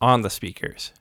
on 0.00 0.22
the 0.22 0.30
speakers. 0.30 0.92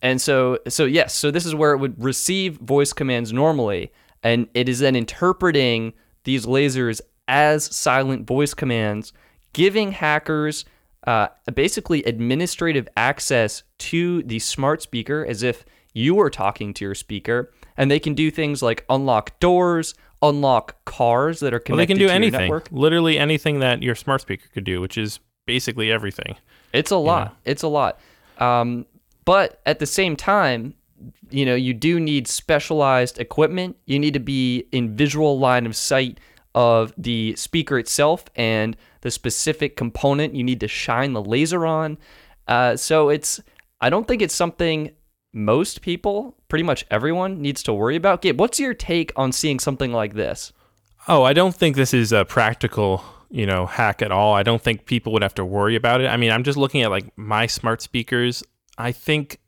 And 0.00 0.20
so, 0.20 0.58
so 0.68 0.84
yes, 0.84 1.14
so 1.14 1.30
this 1.30 1.46
is 1.46 1.54
where 1.54 1.72
it 1.72 1.78
would 1.78 2.02
receive 2.02 2.58
voice 2.58 2.92
commands 2.92 3.32
normally, 3.32 3.90
and 4.24 4.48
it 4.54 4.68
is 4.68 4.80
then 4.80 4.96
interpreting 4.96 5.92
these 6.24 6.46
lasers 6.46 7.00
as 7.28 7.64
silent 7.64 8.26
voice 8.26 8.54
commands, 8.54 9.12
giving 9.52 9.92
hackers 9.92 10.64
uh, 11.06 11.28
basically 11.54 12.02
administrative 12.04 12.88
access 12.96 13.62
to 13.78 14.22
the 14.22 14.38
smart 14.38 14.82
speaker 14.82 15.24
as 15.28 15.42
if 15.42 15.64
you 15.92 16.14
were 16.14 16.30
talking 16.30 16.74
to 16.74 16.84
your 16.84 16.94
speaker, 16.94 17.52
and 17.76 17.90
they 17.90 18.00
can 18.00 18.14
do 18.14 18.30
things 18.30 18.62
like 18.62 18.84
unlock 18.88 19.38
doors, 19.38 19.94
unlock 20.22 20.82
cars 20.86 21.40
that 21.40 21.52
are 21.52 21.58
connected. 21.58 21.72
Well, 21.72 21.78
they 21.78 21.86
can 21.86 21.98
do 21.98 22.08
anything, 22.08 22.40
network. 22.40 22.68
literally 22.72 23.18
anything 23.18 23.60
that 23.60 23.82
your 23.82 23.94
smart 23.94 24.22
speaker 24.22 24.46
could 24.52 24.64
do, 24.64 24.80
which 24.80 24.96
is 24.96 25.20
basically 25.46 25.92
everything. 25.92 26.36
It's 26.72 26.90
a 26.90 26.96
lot. 26.96 27.36
It's 27.44 27.62
a 27.62 27.68
lot. 27.68 28.00
Um, 28.38 28.86
but 29.24 29.60
at 29.66 29.78
the 29.78 29.86
same 29.86 30.16
time, 30.16 30.74
you 31.30 31.44
know, 31.44 31.54
you 31.54 31.74
do 31.74 32.00
need 32.00 32.28
specialized 32.28 33.18
equipment. 33.18 33.76
You 33.86 33.98
need 33.98 34.14
to 34.14 34.20
be 34.20 34.66
in 34.72 34.96
visual 34.96 35.38
line 35.38 35.66
of 35.66 35.76
sight 35.76 36.18
of 36.54 36.92
the 36.96 37.34
speaker 37.36 37.78
itself 37.78 38.24
and 38.36 38.76
the 39.00 39.10
specific 39.10 39.76
component 39.76 40.34
you 40.34 40.44
need 40.44 40.60
to 40.60 40.68
shine 40.68 41.12
the 41.12 41.22
laser 41.22 41.66
on. 41.66 41.98
Uh, 42.46 42.76
so 42.76 43.08
it's, 43.08 43.40
I 43.80 43.90
don't 43.90 44.06
think 44.06 44.22
it's 44.22 44.34
something 44.34 44.92
most 45.32 45.82
people, 45.82 46.36
pretty 46.48 46.62
much 46.62 46.86
everyone, 46.90 47.42
needs 47.42 47.62
to 47.64 47.74
worry 47.74 47.96
about. 47.96 48.22
Gabe, 48.22 48.38
what's 48.38 48.60
your 48.60 48.72
take 48.72 49.12
on 49.16 49.32
seeing 49.32 49.58
something 49.58 49.92
like 49.92 50.14
this? 50.14 50.52
Oh, 51.08 51.24
I 51.24 51.32
don't 51.32 51.54
think 51.54 51.74
this 51.76 51.92
is 51.92 52.12
a 52.12 52.24
practical, 52.24 53.04
you 53.30 53.46
know, 53.46 53.66
hack 53.66 54.00
at 54.00 54.12
all. 54.12 54.32
I 54.32 54.44
don't 54.44 54.62
think 54.62 54.86
people 54.86 55.12
would 55.12 55.22
have 55.22 55.34
to 55.34 55.44
worry 55.44 55.74
about 55.74 56.00
it. 56.00 56.06
I 56.06 56.16
mean, 56.16 56.30
I'm 56.30 56.44
just 56.44 56.56
looking 56.56 56.82
at 56.82 56.90
like 56.90 57.06
my 57.18 57.46
smart 57.46 57.82
speakers. 57.82 58.42
I 58.78 58.92
think, 58.92 59.38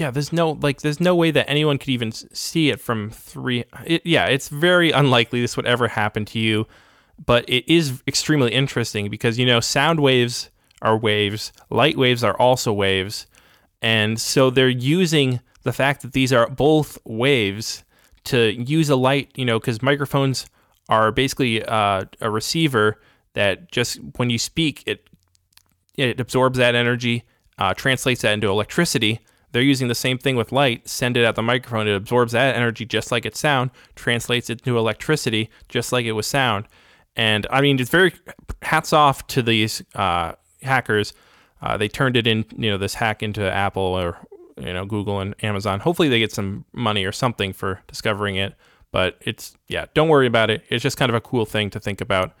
yeah, 0.00 0.10
there's 0.10 0.32
no 0.32 0.52
like, 0.52 0.80
there's 0.80 1.00
no 1.00 1.14
way 1.14 1.30
that 1.30 1.48
anyone 1.48 1.78
could 1.78 1.90
even 1.90 2.12
see 2.12 2.70
it 2.70 2.80
from 2.80 3.10
three. 3.10 3.64
It, 3.84 4.02
yeah, 4.04 4.26
it's 4.26 4.48
very 4.48 4.90
unlikely 4.90 5.40
this 5.40 5.56
would 5.56 5.66
ever 5.66 5.88
happen 5.88 6.24
to 6.26 6.38
you, 6.38 6.66
but 7.24 7.44
it 7.48 7.70
is 7.72 8.02
extremely 8.06 8.52
interesting 8.52 9.10
because 9.10 9.38
you 9.38 9.46
know, 9.46 9.60
sound 9.60 10.00
waves 10.00 10.50
are 10.82 10.96
waves, 10.96 11.52
light 11.70 11.96
waves 11.96 12.22
are 12.22 12.36
also 12.38 12.72
waves, 12.72 13.26
and 13.82 14.20
so 14.20 14.50
they're 14.50 14.68
using 14.68 15.40
the 15.62 15.72
fact 15.72 16.02
that 16.02 16.12
these 16.12 16.32
are 16.32 16.48
both 16.48 16.98
waves 17.04 17.84
to 18.24 18.52
use 18.52 18.88
a 18.88 18.96
light, 18.96 19.30
you 19.34 19.44
know, 19.44 19.58
because 19.58 19.82
microphones 19.82 20.46
are 20.88 21.10
basically 21.10 21.64
uh, 21.64 22.04
a 22.20 22.30
receiver 22.30 23.00
that 23.34 23.70
just 23.70 23.98
when 24.16 24.30
you 24.30 24.38
speak, 24.38 24.82
it 24.86 25.08
it 25.96 26.18
absorbs 26.18 26.58
that 26.58 26.74
energy, 26.74 27.24
uh, 27.58 27.74
translates 27.74 28.22
that 28.22 28.32
into 28.32 28.48
electricity. 28.48 29.20
They're 29.54 29.62
using 29.62 29.86
the 29.86 29.94
same 29.94 30.18
thing 30.18 30.34
with 30.34 30.50
light. 30.50 30.88
Send 30.88 31.16
it 31.16 31.24
at 31.24 31.36
the 31.36 31.42
microphone. 31.42 31.86
It 31.86 31.94
absorbs 31.94 32.32
that 32.32 32.56
energy 32.56 32.84
just 32.84 33.12
like 33.12 33.24
it's 33.24 33.38
sound, 33.38 33.70
translates 33.94 34.50
it 34.50 34.58
into 34.66 34.76
electricity 34.76 35.48
just 35.68 35.92
like 35.92 36.06
it 36.06 36.12
was 36.12 36.26
sound. 36.26 36.66
And 37.14 37.46
I 37.50 37.60
mean, 37.60 37.78
it's 37.78 37.88
very 37.88 38.12
hats 38.62 38.92
off 38.92 39.28
to 39.28 39.42
these 39.42 39.80
uh, 39.94 40.32
hackers. 40.60 41.12
Uh, 41.62 41.76
they 41.76 41.86
turned 41.86 42.16
it 42.16 42.26
in, 42.26 42.44
you 42.56 42.68
know, 42.68 42.76
this 42.76 42.94
hack 42.94 43.22
into 43.22 43.48
Apple 43.48 43.80
or 43.80 44.18
you 44.56 44.72
know 44.72 44.84
Google 44.84 45.20
and 45.20 45.36
Amazon. 45.44 45.78
Hopefully, 45.78 46.08
they 46.08 46.18
get 46.18 46.32
some 46.32 46.64
money 46.72 47.04
or 47.04 47.12
something 47.12 47.52
for 47.52 47.80
discovering 47.86 48.34
it. 48.34 48.56
But 48.90 49.18
it's 49.20 49.56
yeah, 49.68 49.86
don't 49.94 50.08
worry 50.08 50.26
about 50.26 50.50
it. 50.50 50.64
It's 50.68 50.82
just 50.82 50.96
kind 50.96 51.10
of 51.10 51.14
a 51.14 51.20
cool 51.20 51.46
thing 51.46 51.70
to 51.70 51.78
think 51.78 52.00
about 52.00 52.32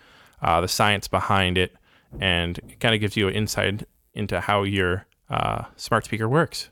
uh, 0.42 0.60
the 0.60 0.68
science 0.68 1.06
behind 1.06 1.58
it, 1.58 1.76
and 2.18 2.58
it 2.58 2.80
kind 2.80 2.92
of 2.92 3.00
gives 3.00 3.16
you 3.16 3.28
an 3.28 3.34
insight 3.34 3.86
into 4.14 4.40
how 4.40 4.64
your 4.64 5.06
uh, 5.30 5.66
smart 5.76 6.06
speaker 6.06 6.28
works. 6.28 6.70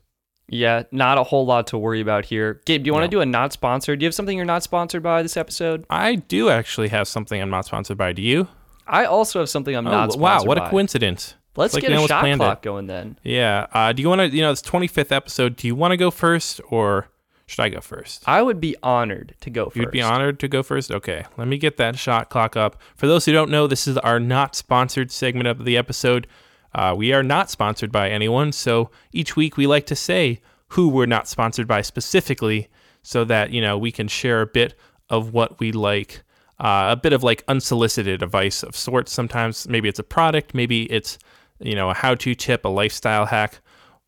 Yeah, 0.52 0.82
not 0.92 1.16
a 1.18 1.22
whole 1.24 1.46
lot 1.46 1.66
to 1.68 1.78
worry 1.78 2.00
about 2.00 2.26
here. 2.26 2.60
Gabe, 2.66 2.82
do 2.82 2.88
you 2.88 2.92
want 2.92 3.04
to 3.04 3.06
No. 3.08 3.10
do 3.10 3.20
a 3.22 3.26
not 3.26 3.52
sponsored? 3.52 3.98
Do 3.98 4.04
you 4.04 4.06
have 4.08 4.14
something 4.14 4.36
you're 4.36 4.44
not 4.46 4.62
sponsored 4.62 5.02
by 5.02 5.22
this 5.22 5.36
episode? 5.36 5.84
I 5.88 6.16
do 6.16 6.50
actually 6.50 6.88
have 6.88 7.08
something 7.08 7.40
I'm 7.40 7.48
not 7.50 7.64
sponsored 7.64 7.96
by. 7.96 8.12
Do 8.12 8.20
you? 8.22 8.48
I 8.86 9.04
also 9.06 9.38
have 9.38 9.48
something 9.48 9.74
I'm 9.74 9.86
Oh, 9.86 9.90
not 9.90 10.18
wow, 10.18 10.44
what 10.44 10.58
by. 10.58 10.66
a 10.66 10.70
coincidence! 10.70 11.34
Let's 11.56 11.74
Like 11.74 11.82
get 11.82 11.92
a 11.92 12.06
shot 12.06 12.20
planned 12.20 12.40
it. 12.40 12.44
clock 12.44 12.62
going 12.62 12.86
then. 12.86 13.18
Yeah. 13.22 13.66
Uh, 13.72 13.92
do 13.92 14.02
you 14.02 14.08
want 14.08 14.20
to? 14.20 14.28
You 14.28 14.42
know, 14.42 14.50
it's 14.50 14.62
25th 14.62 15.12
episode. 15.12 15.56
Do 15.56 15.66
you 15.66 15.74
want 15.74 15.92
to 15.92 15.96
go 15.96 16.10
first, 16.10 16.60
or 16.70 17.08
should 17.46 17.60
I 17.62 17.68
go 17.68 17.80
first? 17.80 18.22
I 18.26 18.42
would 18.42 18.60
be 18.60 18.74
honored 18.82 19.34
to 19.42 19.50
go 19.50 19.66
1st 19.66 19.76
You'd 19.76 19.90
be 19.90 20.02
honored 20.02 20.38
to 20.40 20.48
go 20.48 20.62
first? 20.62 20.90
Okay, 20.90 21.24
let 21.36 21.48
me 21.48 21.58
get 21.58 21.76
that 21.78 21.98
shot 21.98 22.28
clock 22.30 22.56
up. 22.56 22.80
For 22.96 23.06
those 23.06 23.24
who 23.26 23.32
don't 23.32 23.50
know, 23.50 23.66
this 23.66 23.86
is 23.86 23.96
our 23.98 24.18
not 24.20 24.54
sponsored 24.54 25.10
segment 25.10 25.46
of 25.46 25.64
the 25.64 25.76
episode. 25.76 26.26
Uh, 26.74 26.94
we 26.96 27.12
are 27.12 27.22
not 27.22 27.50
sponsored 27.50 27.92
by 27.92 28.08
anyone, 28.08 28.52
so 28.52 28.90
each 29.12 29.36
week 29.36 29.56
we 29.56 29.66
like 29.66 29.86
to 29.86 29.96
say 29.96 30.40
who 30.68 30.88
we're 30.88 31.06
not 31.06 31.28
sponsored 31.28 31.68
by 31.68 31.82
specifically 31.82 32.68
so 33.02 33.24
that, 33.24 33.50
you 33.50 33.60
know, 33.60 33.76
we 33.76 33.92
can 33.92 34.08
share 34.08 34.40
a 34.40 34.46
bit 34.46 34.74
of 35.10 35.32
what 35.32 35.60
we 35.60 35.72
like. 35.72 36.22
Uh, 36.58 36.88
a 36.90 36.96
bit 36.96 37.12
of 37.12 37.22
like 37.22 37.44
unsolicited 37.48 38.22
advice 38.22 38.62
of 38.62 38.76
sorts. 38.76 39.12
Sometimes 39.12 39.68
maybe 39.68 39.88
it's 39.88 39.98
a 39.98 40.04
product, 40.04 40.54
maybe 40.54 40.84
it's, 40.84 41.18
you 41.58 41.74
know, 41.74 41.90
a 41.90 41.94
how 41.94 42.14
to 42.14 42.34
tip, 42.34 42.64
a 42.64 42.68
lifestyle 42.68 43.26
hack. 43.26 43.60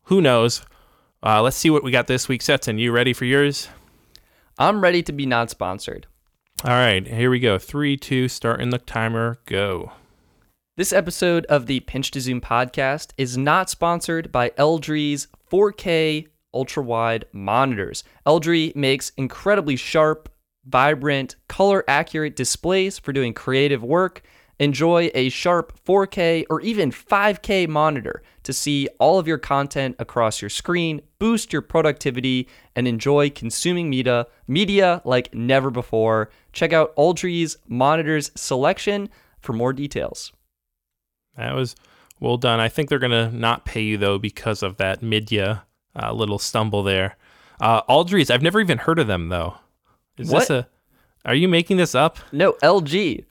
Who 0.03 0.21
knows? 0.21 0.63
Uh, 1.21 1.41
let's 1.41 1.57
see 1.57 1.69
what 1.69 1.83
we 1.83 1.91
got 1.91 2.07
this 2.07 2.27
week, 2.27 2.41
Stetson. 2.41 2.79
You 2.79 2.91
ready 2.91 3.13
for 3.13 3.25
yours? 3.25 3.67
I'm 4.57 4.81
ready 4.81 5.03
to 5.03 5.11
be 5.11 5.25
not 5.25 5.49
sponsored. 5.49 6.07
All 6.63 6.71
right, 6.71 7.05
here 7.05 7.29
we 7.29 7.39
go. 7.39 7.59
Three, 7.59 7.97
two, 7.97 8.29
starting 8.29 8.69
the 8.69 8.77
timer, 8.77 9.39
go. 9.45 9.91
This 10.77 10.91
episode 10.91 11.45
of 11.45 11.67
the 11.67 11.79
Pinch 11.79 12.11
to 12.11 12.19
Zoom 12.19 12.41
podcast 12.41 13.11
is 13.17 13.37
not 13.37 13.69
sponsored 13.69 14.29
by 14.29 14.49
LG's 14.57 15.29
4K 15.49 16.27
ultra 16.53 16.83
wide 16.83 17.23
monitors. 17.31 18.03
LG 18.27 18.75
makes 18.75 19.13
incredibly 19.15 19.77
sharp, 19.77 20.27
vibrant, 20.65 21.37
color 21.47 21.85
accurate 21.87 22.35
displays 22.35 22.99
for 22.99 23.13
doing 23.13 23.33
creative 23.33 23.85
work. 23.85 24.23
Enjoy 24.59 25.09
a 25.15 25.29
sharp 25.29 25.79
4K 25.85 26.45
or 26.49 26.59
even 26.59 26.91
5K 26.91 27.69
monitor 27.69 28.21
to 28.43 28.51
see 28.51 28.89
all 28.99 29.17
of 29.17 29.29
your 29.29 29.37
content 29.37 29.95
across 29.97 30.41
your 30.41 30.49
screen, 30.49 30.99
boost 31.19 31.53
your 31.53 31.61
productivity, 31.61 32.49
and 32.75 32.85
enjoy 32.85 33.29
consuming 33.29 33.89
media, 33.89 34.27
media 34.45 35.01
like 35.05 35.33
never 35.33 35.71
before. 35.71 36.31
Check 36.51 36.73
out 36.73 36.93
Aldree's 36.97 37.55
monitors 37.65 38.29
selection 38.35 39.07
for 39.39 39.53
more 39.53 39.71
details. 39.71 40.33
That 41.37 41.53
was 41.55 41.75
well 42.19 42.37
done. 42.37 42.59
I 42.59 42.69
think 42.69 42.89
they're 42.89 42.99
gonna 42.99 43.31
not 43.31 43.65
pay 43.65 43.81
you 43.81 43.97
though 43.97 44.17
because 44.17 44.63
of 44.63 44.77
that 44.77 45.01
midya 45.01 45.61
uh, 45.95 46.11
little 46.13 46.39
stumble 46.39 46.83
there. 46.83 47.17
Uh, 47.59 47.81
Aldrees, 47.83 48.29
I've 48.29 48.41
never 48.41 48.59
even 48.59 48.79
heard 48.79 48.99
of 48.99 49.07
them 49.07 49.29
though. 49.29 49.55
Is 50.17 50.29
this 50.29 50.49
What? 50.49 50.57
a? 50.57 50.67
Are 51.25 51.35
you 51.35 51.47
making 51.47 51.77
this 51.77 51.95
up? 51.95 52.19
No, 52.31 52.53
LG. 52.63 53.25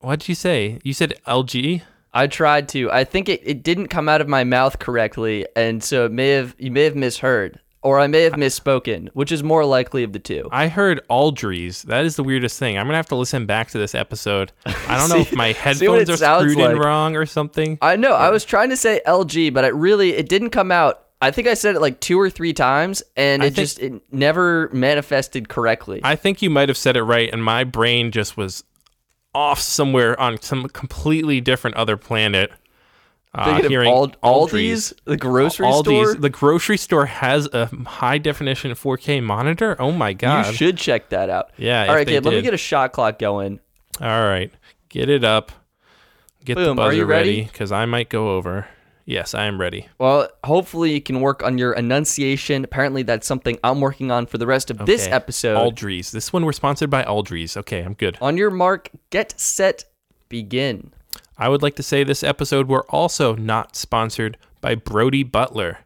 What'd 0.00 0.28
you 0.28 0.34
say? 0.34 0.78
You 0.82 0.92
said 0.92 1.14
LG. 1.26 1.82
I 2.12 2.26
tried 2.26 2.68
to. 2.70 2.90
I 2.90 3.04
think 3.04 3.28
it, 3.28 3.40
it 3.44 3.62
didn't 3.62 3.88
come 3.88 4.08
out 4.08 4.20
of 4.20 4.28
my 4.28 4.42
mouth 4.44 4.78
correctly, 4.78 5.46
and 5.54 5.82
so 5.84 6.06
it 6.06 6.12
may 6.12 6.30
have 6.30 6.54
you 6.58 6.70
may 6.70 6.84
have 6.84 6.96
misheard, 6.96 7.60
or 7.82 7.98
I 8.00 8.06
may 8.06 8.22
have 8.22 8.32
misspoken, 8.34 9.08
which 9.12 9.30
is 9.30 9.42
more 9.42 9.64
likely 9.64 10.02
of 10.02 10.12
the 10.12 10.18
two. 10.18 10.48
I 10.50 10.68
heard 10.68 11.00
Aldrees. 11.08 11.82
That 11.82 12.04
is 12.04 12.16
the 12.16 12.24
weirdest 12.24 12.58
thing. 12.58 12.76
I'm 12.76 12.86
gonna 12.86 12.96
have 12.96 13.08
to 13.08 13.16
listen 13.16 13.46
back 13.46 13.70
to 13.70 13.78
this 13.78 13.94
episode. 13.94 14.52
I 14.66 14.98
don't 14.98 15.08
know 15.08 15.16
if 15.20 15.34
my 15.34 15.52
see 15.52 15.58
headphones 15.58 16.10
are 16.10 16.16
screwed 16.16 16.58
in 16.58 16.78
wrong 16.78 17.16
or 17.16 17.26
something. 17.26 17.78
I 17.80 17.96
know. 17.96 18.12
I 18.14 18.30
was 18.30 18.44
trying 18.44 18.70
to 18.70 18.76
say 18.76 19.00
LG, 19.06 19.52
but 19.54 19.64
it 19.64 19.74
really 19.74 20.10
it 20.14 20.28
didn't 20.28 20.50
come 20.50 20.72
out. 20.72 21.04
I 21.20 21.32
think 21.32 21.48
I 21.48 21.54
said 21.54 21.74
it 21.74 21.80
like 21.80 21.98
two 21.98 22.18
or 22.20 22.30
three 22.30 22.52
times, 22.52 23.02
and 23.16 23.42
I 23.42 23.46
it 23.46 23.48
think- 23.54 23.56
just 23.56 23.78
it 23.80 23.92
never 24.12 24.68
manifested 24.72 25.48
correctly. 25.48 26.00
I 26.04 26.16
think 26.16 26.42
you 26.42 26.50
might 26.50 26.68
have 26.68 26.78
said 26.78 26.96
it 26.96 27.02
right, 27.02 27.28
and 27.32 27.42
my 27.42 27.64
brain 27.64 28.10
just 28.12 28.36
was 28.36 28.62
off 29.34 29.60
somewhere 29.60 30.18
on 30.20 30.40
some 30.40 30.68
completely 30.68 31.40
different 31.40 31.76
other 31.76 31.96
planet. 31.96 32.50
Uh, 33.34 33.44
Thinking 33.44 33.64
of 33.66 33.70
hearing 33.70 33.90
Ald-. 33.92 34.20
Aldi's, 34.22 34.94
the 35.04 35.16
grocery 35.16 35.66
Aldi's, 35.66 35.82
store. 35.84 36.14
The 36.14 36.30
grocery 36.30 36.78
store 36.78 37.06
has 37.06 37.46
a 37.52 37.66
high 37.86 38.18
definition 38.18 38.70
4K 38.72 39.22
monitor. 39.22 39.76
Oh 39.80 39.92
my 39.92 40.12
god! 40.14 40.46
you 40.46 40.52
should 40.54 40.78
check 40.78 41.10
that 41.10 41.28
out. 41.30 41.50
Yeah. 41.58 41.86
All 41.88 41.94
right, 41.94 42.06
Gabe. 42.06 42.24
Let 42.24 42.34
me 42.34 42.42
get 42.42 42.54
a 42.54 42.58
shot 42.58 42.92
clock 42.92 43.18
going. 43.18 43.60
All 44.00 44.06
right, 44.24 44.50
get 44.88 45.08
it 45.10 45.24
up. 45.24 45.52
Get 46.44 46.54
the 46.54 46.64
Boom, 46.64 46.78
are 46.78 46.90
buzzer 46.90 47.04
ready? 47.04 47.42
because 47.44 47.70
I 47.72 47.84
might 47.84 48.08
go 48.08 48.36
over. 48.36 48.66
Yes, 49.04 49.34
I 49.34 49.46
am 49.46 49.58
ready. 49.60 49.88
Well, 49.98 50.28
hopefully 50.44 50.92
you 50.92 51.00
can 51.00 51.20
work 51.20 51.42
on 51.42 51.56
your 51.58 51.72
enunciation. 51.72 52.62
Apparently, 52.64 53.02
that's 53.02 53.26
something 53.26 53.58
I'm 53.64 53.80
working 53.80 54.10
on 54.10 54.26
for 54.26 54.36
the 54.38 54.46
rest 54.46 54.70
of 54.70 54.78
this 54.84 55.04
Okay. 55.04 55.10
episode. 55.12 55.56
Aldrees. 55.56 56.10
This 56.10 56.30
one 56.32 56.44
we're 56.44 56.52
sponsored 56.52 56.90
by 56.90 57.04
Aldrees. 57.04 57.56
Okay, 57.56 57.80
I'm 57.82 57.94
good. 57.94 58.18
On 58.20 58.36
your 58.36 58.50
mark, 58.50 58.90
get 59.10 59.38
set, 59.40 59.84
begin. 60.28 60.92
I 61.38 61.48
would 61.48 61.62
like 61.62 61.76
to 61.76 61.84
say 61.84 62.02
this 62.02 62.24
episode 62.24 62.66
we're 62.66 62.86
also 62.88 63.36
not 63.36 63.76
sponsored 63.76 64.36
by 64.60 64.74
Brodie 64.74 65.22
Butler. 65.22 65.78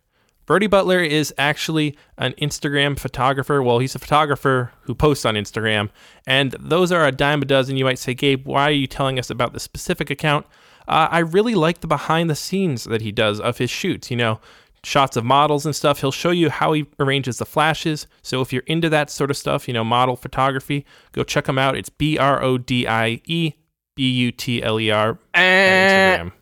Brodie 0.46 0.66
Butler 0.66 1.00
is 1.00 1.32
actually 1.36 1.96
an 2.16 2.32
Instagram 2.40 2.98
photographer. 2.98 3.62
Well, 3.62 3.78
he's 3.78 3.94
a 3.94 3.98
photographer 3.98 4.72
who 4.82 4.94
posts 4.94 5.26
on 5.26 5.34
Instagram, 5.34 5.90
and 6.26 6.52
those 6.58 6.90
are 6.90 7.06
a 7.06 7.12
dime 7.12 7.42
a 7.42 7.44
dozen. 7.44 7.76
You 7.76 7.84
might 7.84 7.98
say, 7.98 8.14
Gabe, 8.14 8.46
why 8.46 8.64
are 8.64 8.72
you 8.72 8.86
telling 8.86 9.18
us 9.18 9.28
about 9.28 9.52
this 9.52 9.62
specific 9.62 10.10
account? 10.10 10.46
Uh, 10.88 11.08
I 11.10 11.18
really 11.18 11.54
like 11.54 11.80
the 11.80 11.86
behind 11.86 12.30
the 12.30 12.34
scenes 12.34 12.84
that 12.84 13.02
he 13.02 13.12
does 13.12 13.38
of 13.38 13.58
his 13.58 13.70
shoots. 13.70 14.10
You 14.10 14.16
know, 14.16 14.40
shots 14.82 15.16
of 15.16 15.24
models 15.24 15.66
and 15.66 15.76
stuff. 15.76 16.00
He'll 16.00 16.12
show 16.12 16.30
you 16.30 16.48
how 16.48 16.72
he 16.72 16.86
arranges 16.98 17.38
the 17.38 17.46
flashes. 17.46 18.06
So 18.22 18.40
if 18.40 18.52
you're 18.52 18.64
into 18.66 18.88
that 18.88 19.10
sort 19.10 19.30
of 19.30 19.36
stuff, 19.36 19.68
you 19.68 19.74
know, 19.74 19.84
model 19.84 20.16
photography, 20.16 20.84
go 21.12 21.22
check 21.22 21.46
him 21.46 21.58
out. 21.58 21.76
It's 21.76 21.90
B 21.90 22.18
R 22.18 22.42
O 22.42 22.58
D 22.58 22.88
I 22.88 23.20
E 23.26 23.52
B 23.94 24.10
U 24.10 24.32
T 24.32 24.62
L 24.62 24.78
E 24.80 24.90
R 24.90 25.18
Eh, 25.34 26.16
Instagram. 26.18 26.32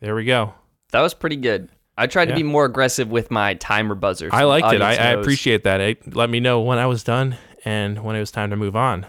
There 0.00 0.14
we 0.14 0.24
go. 0.24 0.54
that 0.92 1.00
was 1.00 1.14
pretty 1.14 1.36
good. 1.36 1.68
I 1.96 2.06
tried 2.06 2.26
to 2.26 2.34
be 2.34 2.42
more 2.42 2.64
aggressive 2.64 3.10
with 3.10 3.30
my 3.30 3.54
timer 3.54 3.94
buzzers. 3.94 4.30
I 4.32 4.44
liked 4.44 4.72
it. 4.72 4.80
I, 4.80 4.92
I 4.92 5.10
appreciate 5.10 5.64
that. 5.64 5.80
It 5.80 6.14
let 6.16 6.30
me 6.30 6.40
know 6.40 6.60
when 6.60 6.78
I 6.78 6.86
was 6.86 7.04
done 7.04 7.36
and 7.64 8.02
when 8.02 8.16
it 8.16 8.20
was 8.20 8.30
time 8.30 8.50
to 8.50 8.56
move 8.56 8.74
on. 8.74 9.06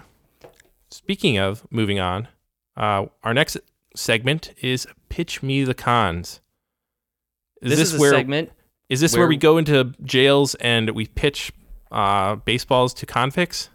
Speaking 0.91 1.37
of 1.39 1.65
moving 1.71 1.99
on, 1.99 2.27
uh, 2.77 3.05
our 3.23 3.33
next 3.33 3.57
segment 3.95 4.53
is 4.61 4.85
pitch 5.09 5.41
me 5.41 5.63
the 5.63 5.73
cons. 5.73 6.41
Is 7.61 7.69
This, 7.71 7.79
this, 7.79 7.93
is 7.93 7.99
where 7.99 8.11
segment. 8.11 8.51
is 8.89 8.99
this 8.99 9.13
where, 9.13 9.21
where- 9.21 9.29
we 9.29 9.37
go 9.37 9.57
into 9.57 9.93
jails 10.03 10.53
and 10.55 10.89
we 10.91 11.07
pitch 11.07 11.51
uh, 11.91 12.35
baseballs 12.35 12.93
to 12.95 13.05
convicts? 13.05 13.69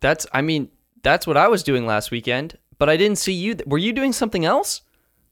That's. 0.00 0.26
I 0.32 0.42
mean, 0.42 0.68
that's 1.02 1.26
what 1.26 1.36
I 1.38 1.48
was 1.48 1.62
doing 1.62 1.86
last 1.86 2.10
weekend. 2.10 2.58
But 2.78 2.88
I 2.88 2.96
didn't 2.96 3.18
see 3.18 3.32
you. 3.32 3.56
Were 3.66 3.78
you 3.78 3.92
doing 3.92 4.12
something 4.12 4.44
else? 4.44 4.82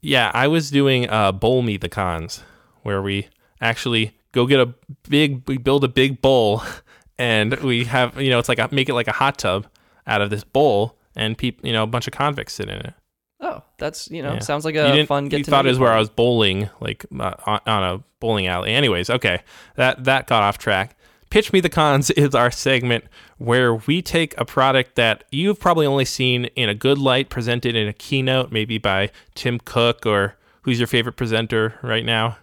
Yeah, 0.01 0.31
I 0.33 0.47
was 0.47 0.69
doing 0.69 1.09
uh, 1.09 1.31
bowl 1.31 1.61
me 1.61 1.77
the 1.77 1.89
cons, 1.89 2.43
where 2.81 3.01
we 3.01 3.27
actually 3.61 4.17
go 4.33 4.45
get 4.45 4.59
a 4.59 4.73
big, 5.07 5.47
we 5.47 5.57
build 5.57 5.83
a 5.83 5.87
big 5.87 6.21
bowl, 6.21 6.61
and 7.17 7.53
we 7.61 7.85
have 7.85 8.19
you 8.21 8.29
know 8.29 8.39
it's 8.39 8.49
like 8.49 8.59
a, 8.59 8.69
make 8.71 8.89
it 8.89 8.93
like 8.93 9.07
a 9.07 9.13
hot 9.13 9.37
tub 9.37 9.67
out 10.07 10.21
of 10.21 10.29
this 10.29 10.43
bowl, 10.43 10.97
and 11.15 11.37
people 11.37 11.65
you 11.67 11.73
know 11.73 11.83
a 11.83 11.87
bunch 11.87 12.07
of 12.07 12.13
convicts 12.13 12.53
sit 12.53 12.69
in 12.69 12.77
it. 12.79 12.93
Oh, 13.39 13.61
that's 13.77 14.09
you 14.09 14.21
know 14.23 14.33
Yeah. 14.33 14.39
sounds 14.39 14.65
like 14.65 14.75
a 14.75 15.05
fun 15.05 15.25
get 15.27 15.39
you 15.39 15.43
to 15.43 15.51
thought 15.51 15.65
it 15.65 15.69
was 15.69 15.79
where 15.79 15.91
I 15.91 15.99
was 15.99 16.09
bowling, 16.09 16.69
like 16.79 17.05
uh, 17.19 17.33
on, 17.45 17.59
on 17.65 17.83
a 17.83 18.03
bowling 18.19 18.47
alley. 18.47 18.71
Anyways, 18.71 19.09
okay, 19.09 19.41
that 19.75 20.03
that 20.05 20.27
got 20.27 20.43
off 20.43 20.57
track. 20.57 20.97
Pitch 21.33 21.51
Me 21.51 21.59
the 21.61 21.67
Cons 21.67 22.11
is 22.11 22.35
our 22.35 22.51
segment 22.51 23.05
where 23.39 23.73
we 23.73 24.03
take 24.03 24.39
a 24.39 24.45
product 24.45 24.93
that 24.97 25.23
you've 25.31 25.59
probably 25.59 25.87
only 25.87 26.05
seen 26.05 26.45
in 26.55 26.69
a 26.69 26.75
good 26.75 26.99
light 26.99 27.29
presented 27.29 27.75
in 27.75 27.87
a 27.87 27.93
keynote, 27.93 28.51
maybe 28.51 28.77
by 28.77 29.09
Tim 29.33 29.57
Cook 29.57 30.05
or 30.05 30.35
who's 30.61 30.79
your 30.79 30.85
favorite 30.85 31.13
presenter 31.13 31.79
right 31.81 32.05
now? 32.05 32.37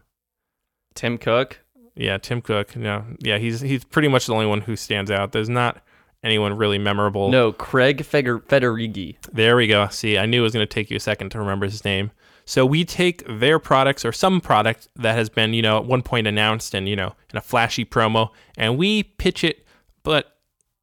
Tim 0.97 1.19
Cook. 1.19 1.61
Yeah, 1.95 2.19
Tim 2.19 2.43
Cook. 2.43 2.75
No, 2.75 3.05
yeah, 3.21 3.39
he's 3.39 3.61
he's 3.61 3.85
pretty 3.85 4.09
much 4.09 4.27
the 4.27 4.35
only 4.35 4.47
one 4.47 4.63
who 4.63 4.75
stands 4.75 5.09
out. 5.09 5.31
There's 5.31 5.49
not 5.49 5.81
anyone 6.25 6.57
really 6.57 6.79
memorable. 6.79 7.31
No, 7.31 7.53
Craig 7.53 8.05
Feder- 8.05 8.41
Federighi. 8.41 9.19
There 9.33 9.55
we 9.55 9.69
go. 9.69 9.87
See, 9.87 10.19
I 10.19 10.27
knew 10.27 10.41
it 10.41 10.43
was 10.43 10.53
going 10.53 10.67
to 10.67 10.75
take 10.75 10.91
you 10.91 10.97
a 10.97 11.01
second 11.01 11.31
to 11.31 11.39
remember 11.39 11.67
his 11.67 11.85
name. 11.85 12.11
So 12.51 12.67
we 12.67 12.85
take 12.85 13.23
their 13.29 13.61
products 13.61 14.05
or 14.05 14.11
some 14.11 14.41
product 14.41 14.89
that 14.97 15.15
has 15.15 15.29
been, 15.29 15.55
you 15.55 15.63
know, 15.63 15.77
at 15.77 15.85
one 15.85 16.03
point 16.03 16.27
announced 16.27 16.75
and, 16.75 16.89
you 16.89 16.97
know, 16.97 17.15
in 17.31 17.37
a 17.37 17.41
flashy 17.41 17.85
promo, 17.85 18.31
and 18.57 18.77
we 18.77 19.05
pitch 19.05 19.45
it, 19.45 19.65
but 20.03 20.37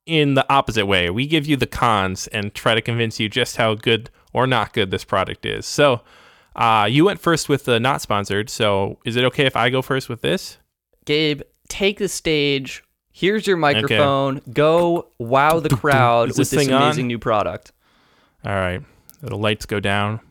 in 0.05 0.35
the 0.35 0.49
opposite 0.49 0.85
way. 0.85 1.09
We 1.09 1.27
give 1.27 1.45
you 1.45 1.57
the 1.57 1.67
cons 1.67 2.27
and 2.27 2.53
try 2.53 2.73
to 2.73 2.81
convince 2.81 3.19
you 3.19 3.27
just 3.27 3.57
how 3.57 3.73
good 3.75 4.09
or 4.31 4.47
not 4.47 4.71
good 4.71 4.91
this 4.91 5.03
product 5.03 5.45
is. 5.45 5.65
So 5.65 6.03
uh, 6.55 6.87
you 6.89 7.03
went 7.03 7.19
first 7.19 7.49
with 7.49 7.65
the 7.65 7.81
not 7.81 8.01
sponsored. 8.01 8.49
So 8.49 8.99
is 9.03 9.17
it 9.17 9.25
okay 9.25 9.45
if 9.45 9.57
I 9.57 9.69
go 9.69 9.81
first 9.81 10.07
with 10.07 10.21
this? 10.21 10.59
Gabe, 11.03 11.41
take 11.67 11.97
the 11.97 12.07
stage. 12.07 12.81
Here's 13.11 13.45
your 13.45 13.57
microphone. 13.57 14.41
Go 14.53 15.09
wow 15.19 15.59
the 15.59 15.67
crowd 15.75 16.29
Is 16.29 16.37
with 16.37 16.49
this 16.49 16.51
this 16.51 16.67
thing 16.67 16.73
on? 16.73 16.83
amazing 16.83 17.07
new 17.07 17.19
product. 17.19 17.73
All 18.45 18.55
right. 18.55 18.81
The 19.19 19.35
lights 19.35 19.65
go 19.65 19.81
down. 19.81 20.21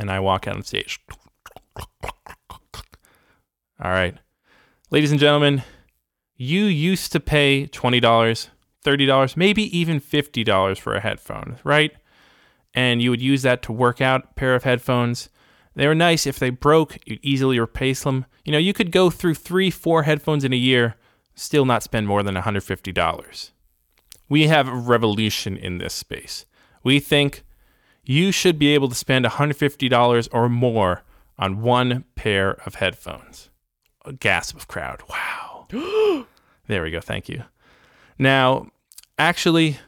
And 0.00 0.10
I 0.10 0.18
walk 0.18 0.48
out 0.48 0.56
on 0.56 0.62
stage. 0.62 0.98
All 3.82 3.92
right. 3.92 4.16
Ladies 4.90 5.12
and 5.12 5.20
gentlemen, 5.20 5.62
you 6.36 6.64
used 6.64 7.12
to 7.12 7.20
pay 7.20 7.68
$20, 7.68 8.48
$30, 8.84 9.36
maybe 9.36 9.78
even 9.78 10.00
$50 10.00 10.78
for 10.78 10.94
a 10.94 11.00
headphone, 11.00 11.58
right? 11.62 11.92
And 12.74 13.00
you 13.00 13.10
would 13.10 13.22
use 13.22 13.42
that 13.42 13.62
to 13.62 13.72
work 13.72 14.00
out 14.00 14.24
a 14.30 14.34
pair 14.34 14.54
of 14.54 14.64
headphones. 14.64 15.28
They 15.76 15.86
were 15.86 15.94
nice. 15.94 16.26
If 16.26 16.38
they 16.38 16.50
broke, 16.50 16.98
you'd 17.06 17.20
easily 17.22 17.58
replace 17.58 18.02
them. 18.02 18.26
You 18.44 18.52
know, 18.52 18.58
you 18.58 18.72
could 18.72 18.90
go 18.90 19.10
through 19.10 19.34
three, 19.34 19.70
four 19.70 20.02
headphones 20.02 20.44
in 20.44 20.52
a 20.52 20.56
year, 20.56 20.96
still 21.34 21.64
not 21.64 21.82
spend 21.82 22.08
more 22.08 22.22
than 22.22 22.34
$150 22.34 23.50
we 24.30 24.46
have 24.46 24.68
a 24.68 24.74
revolution 24.74 25.58
in 25.58 25.76
this 25.76 25.92
space. 25.92 26.46
We 26.82 27.00
think 27.00 27.42
you 28.10 28.32
should 28.32 28.58
be 28.58 28.74
able 28.74 28.88
to 28.88 28.94
spend 28.96 29.24
$150 29.24 30.28
or 30.32 30.48
more 30.48 31.04
on 31.38 31.62
one 31.62 32.02
pair 32.16 32.54
of 32.66 32.74
headphones. 32.74 33.50
A 34.04 34.12
gasp 34.12 34.56
of 34.56 34.66
crowd. 34.66 35.00
Wow. 35.08 35.68
there 36.66 36.82
we 36.82 36.90
go. 36.90 37.00
Thank 37.00 37.28
you. 37.28 37.44
Now, 38.18 38.66
actually, 39.16 39.78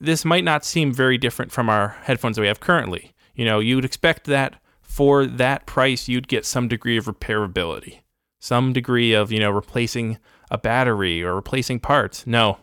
this 0.00 0.24
might 0.24 0.42
not 0.42 0.64
seem 0.64 0.92
very 0.92 1.16
different 1.16 1.52
from 1.52 1.68
our 1.68 1.90
headphones 2.02 2.34
that 2.34 2.42
we 2.42 2.48
have 2.48 2.58
currently. 2.58 3.12
You 3.36 3.44
know, 3.44 3.60
you 3.60 3.76
would 3.76 3.84
expect 3.84 4.24
that 4.24 4.60
for 4.82 5.24
that 5.24 5.66
price, 5.66 6.08
you'd 6.08 6.26
get 6.26 6.44
some 6.44 6.66
degree 6.66 6.96
of 6.96 7.04
repairability, 7.04 8.00
some 8.40 8.72
degree 8.72 9.12
of, 9.12 9.30
you 9.30 9.38
know, 9.38 9.52
replacing 9.52 10.18
a 10.50 10.58
battery 10.58 11.22
or 11.22 11.36
replacing 11.36 11.78
parts. 11.78 12.26
No, 12.26 12.58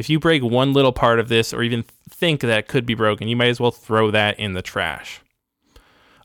if 0.00 0.08
you 0.08 0.18
break 0.18 0.42
one 0.42 0.72
little 0.72 0.94
part 0.94 1.20
of 1.20 1.28
this 1.28 1.52
or 1.52 1.62
even 1.62 1.84
think 2.08 2.40
that 2.40 2.58
it 2.58 2.68
could 2.68 2.86
be 2.86 2.94
broken, 2.94 3.28
you 3.28 3.36
might 3.36 3.48
as 3.48 3.60
well 3.60 3.70
throw 3.70 4.10
that 4.10 4.40
in 4.40 4.54
the 4.54 4.62
trash. 4.62 5.20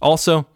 Also, 0.02 0.48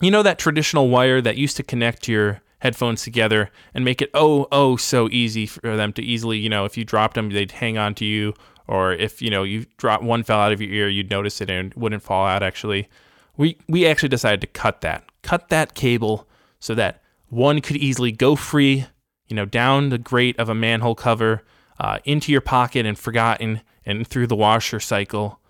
you 0.00 0.08
know 0.08 0.22
that 0.22 0.38
traditional 0.38 0.88
wire 0.88 1.20
that 1.20 1.36
used 1.36 1.56
to 1.56 1.64
connect 1.64 2.06
your 2.06 2.42
headphones 2.60 3.02
together 3.02 3.50
and 3.74 3.84
make 3.84 4.00
it 4.00 4.08
oh 4.14 4.46
oh 4.52 4.76
so 4.76 5.08
easy 5.10 5.46
for 5.46 5.76
them 5.76 5.92
to 5.94 6.02
easily, 6.02 6.38
you 6.38 6.48
know, 6.48 6.64
if 6.64 6.76
you 6.76 6.84
dropped 6.84 7.14
them 7.14 7.28
they'd 7.30 7.50
hang 7.50 7.76
on 7.76 7.92
to 7.96 8.04
you 8.04 8.32
or 8.68 8.92
if, 8.92 9.20
you 9.20 9.30
know, 9.30 9.42
you 9.42 9.66
drop 9.76 10.02
one 10.02 10.22
fell 10.22 10.38
out 10.38 10.52
of 10.52 10.60
your 10.60 10.72
ear, 10.72 10.88
you'd 10.88 11.10
notice 11.10 11.40
it 11.40 11.50
and 11.50 11.72
it 11.72 11.76
wouldn't 11.76 12.04
fall 12.04 12.24
out 12.24 12.44
actually. 12.44 12.88
We 13.36 13.58
we 13.68 13.84
actually 13.84 14.10
decided 14.10 14.40
to 14.42 14.46
cut 14.46 14.80
that. 14.82 15.02
Cut 15.22 15.48
that 15.48 15.74
cable 15.74 16.28
so 16.60 16.72
that 16.76 17.02
one 17.30 17.60
could 17.60 17.76
easily 17.76 18.12
go 18.12 18.36
free, 18.36 18.86
you 19.26 19.34
know, 19.34 19.44
down 19.44 19.88
the 19.88 19.98
grate 19.98 20.38
of 20.38 20.48
a 20.48 20.54
manhole 20.54 20.94
cover 20.94 21.42
uh, 21.78 21.98
into 22.04 22.32
your 22.32 22.40
pocket 22.40 22.86
and 22.86 22.98
forgotten 22.98 23.60
and 23.84 24.06
through 24.06 24.26
the 24.26 24.36
washer 24.36 24.80
cycle. 24.80 25.40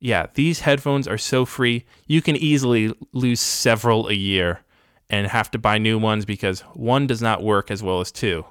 Yeah, 0.00 0.26
these 0.34 0.60
headphones 0.60 1.06
are 1.06 1.18
so 1.18 1.44
free. 1.44 1.84
You 2.06 2.22
can 2.22 2.36
easily 2.36 2.94
lose 3.12 3.40
several 3.40 4.08
a 4.08 4.14
year 4.14 4.60
and 5.08 5.26
have 5.26 5.50
to 5.50 5.58
buy 5.58 5.78
new 5.78 5.98
ones 5.98 6.24
because 6.24 6.60
one 6.74 7.06
does 7.06 7.20
not 7.20 7.42
work 7.42 7.70
as 7.70 7.82
well 7.82 8.00
as 8.00 8.12
two. 8.12 8.44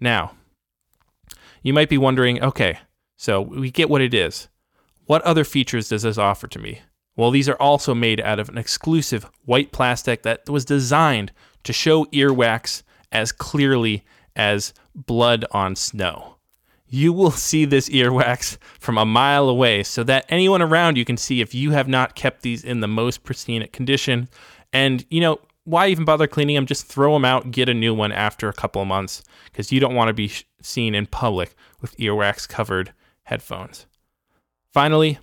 Now, 0.00 0.32
you 1.62 1.72
might 1.72 1.88
be 1.88 1.98
wondering 1.98 2.42
okay, 2.42 2.78
so 3.16 3.40
we 3.40 3.70
get 3.70 3.90
what 3.90 4.00
it 4.00 4.14
is. 4.14 4.48
What 5.06 5.22
other 5.22 5.44
features 5.44 5.88
does 5.88 6.02
this 6.02 6.18
offer 6.18 6.46
to 6.46 6.58
me? 6.58 6.80
Well, 7.16 7.32
these 7.32 7.48
are 7.48 7.56
also 7.56 7.94
made 7.94 8.20
out 8.20 8.38
of 8.38 8.48
an 8.48 8.58
exclusive 8.58 9.26
white 9.44 9.72
plastic 9.72 10.22
that 10.22 10.48
was 10.48 10.64
designed 10.64 11.32
to 11.64 11.72
show 11.72 12.04
earwax 12.06 12.84
as 13.10 13.32
clearly 13.32 14.04
as 14.38 14.72
blood 14.94 15.44
on 15.50 15.76
snow. 15.76 16.36
You 16.88 17.12
will 17.12 17.30
see 17.30 17.66
this 17.66 17.90
earwax 17.90 18.56
from 18.80 18.96
a 18.96 19.04
mile 19.04 19.50
away 19.50 19.82
so 19.82 20.02
that 20.04 20.24
anyone 20.30 20.62
around 20.62 20.96
you 20.96 21.04
can 21.04 21.18
see 21.18 21.42
if 21.42 21.54
you 21.54 21.72
have 21.72 21.88
not 21.88 22.14
kept 22.14 22.40
these 22.40 22.64
in 22.64 22.80
the 22.80 22.88
most 22.88 23.24
pristine 23.24 23.66
condition. 23.68 24.28
And, 24.72 25.04
you 25.10 25.20
know, 25.20 25.38
why 25.64 25.88
even 25.88 26.06
bother 26.06 26.26
cleaning 26.26 26.56
them? 26.56 26.64
Just 26.64 26.86
throw 26.86 27.12
them 27.12 27.26
out, 27.26 27.50
get 27.50 27.68
a 27.68 27.74
new 27.74 27.92
one 27.92 28.10
after 28.10 28.48
a 28.48 28.54
couple 28.54 28.80
of 28.80 28.88
months 28.88 29.22
because 29.44 29.70
you 29.70 29.80
don't 29.80 29.94
want 29.94 30.08
to 30.08 30.14
be 30.14 30.32
seen 30.62 30.94
in 30.94 31.04
public 31.04 31.54
with 31.82 31.96
earwax 31.98 32.48
covered 32.48 32.94
headphones. 33.24 33.84
Finally, 34.72 35.18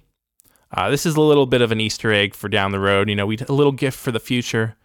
uh, 0.71 0.91
this 0.91 1.05
is 1.05 1.15
a 1.15 1.21
little 1.21 1.47
bit 1.47 1.61
of 1.61 1.71
an 1.71 1.81
Easter 1.81 2.11
egg 2.11 2.35
for 2.35 2.47
down 2.47 2.71
the 2.71 2.79
road. 2.79 3.09
You 3.09 3.15
know, 3.15 3.25
we 3.25 3.39
a 3.47 3.53
little 3.53 3.71
gift 3.71 3.97
for 3.97 4.11
the 4.11 4.19
future. 4.19 4.75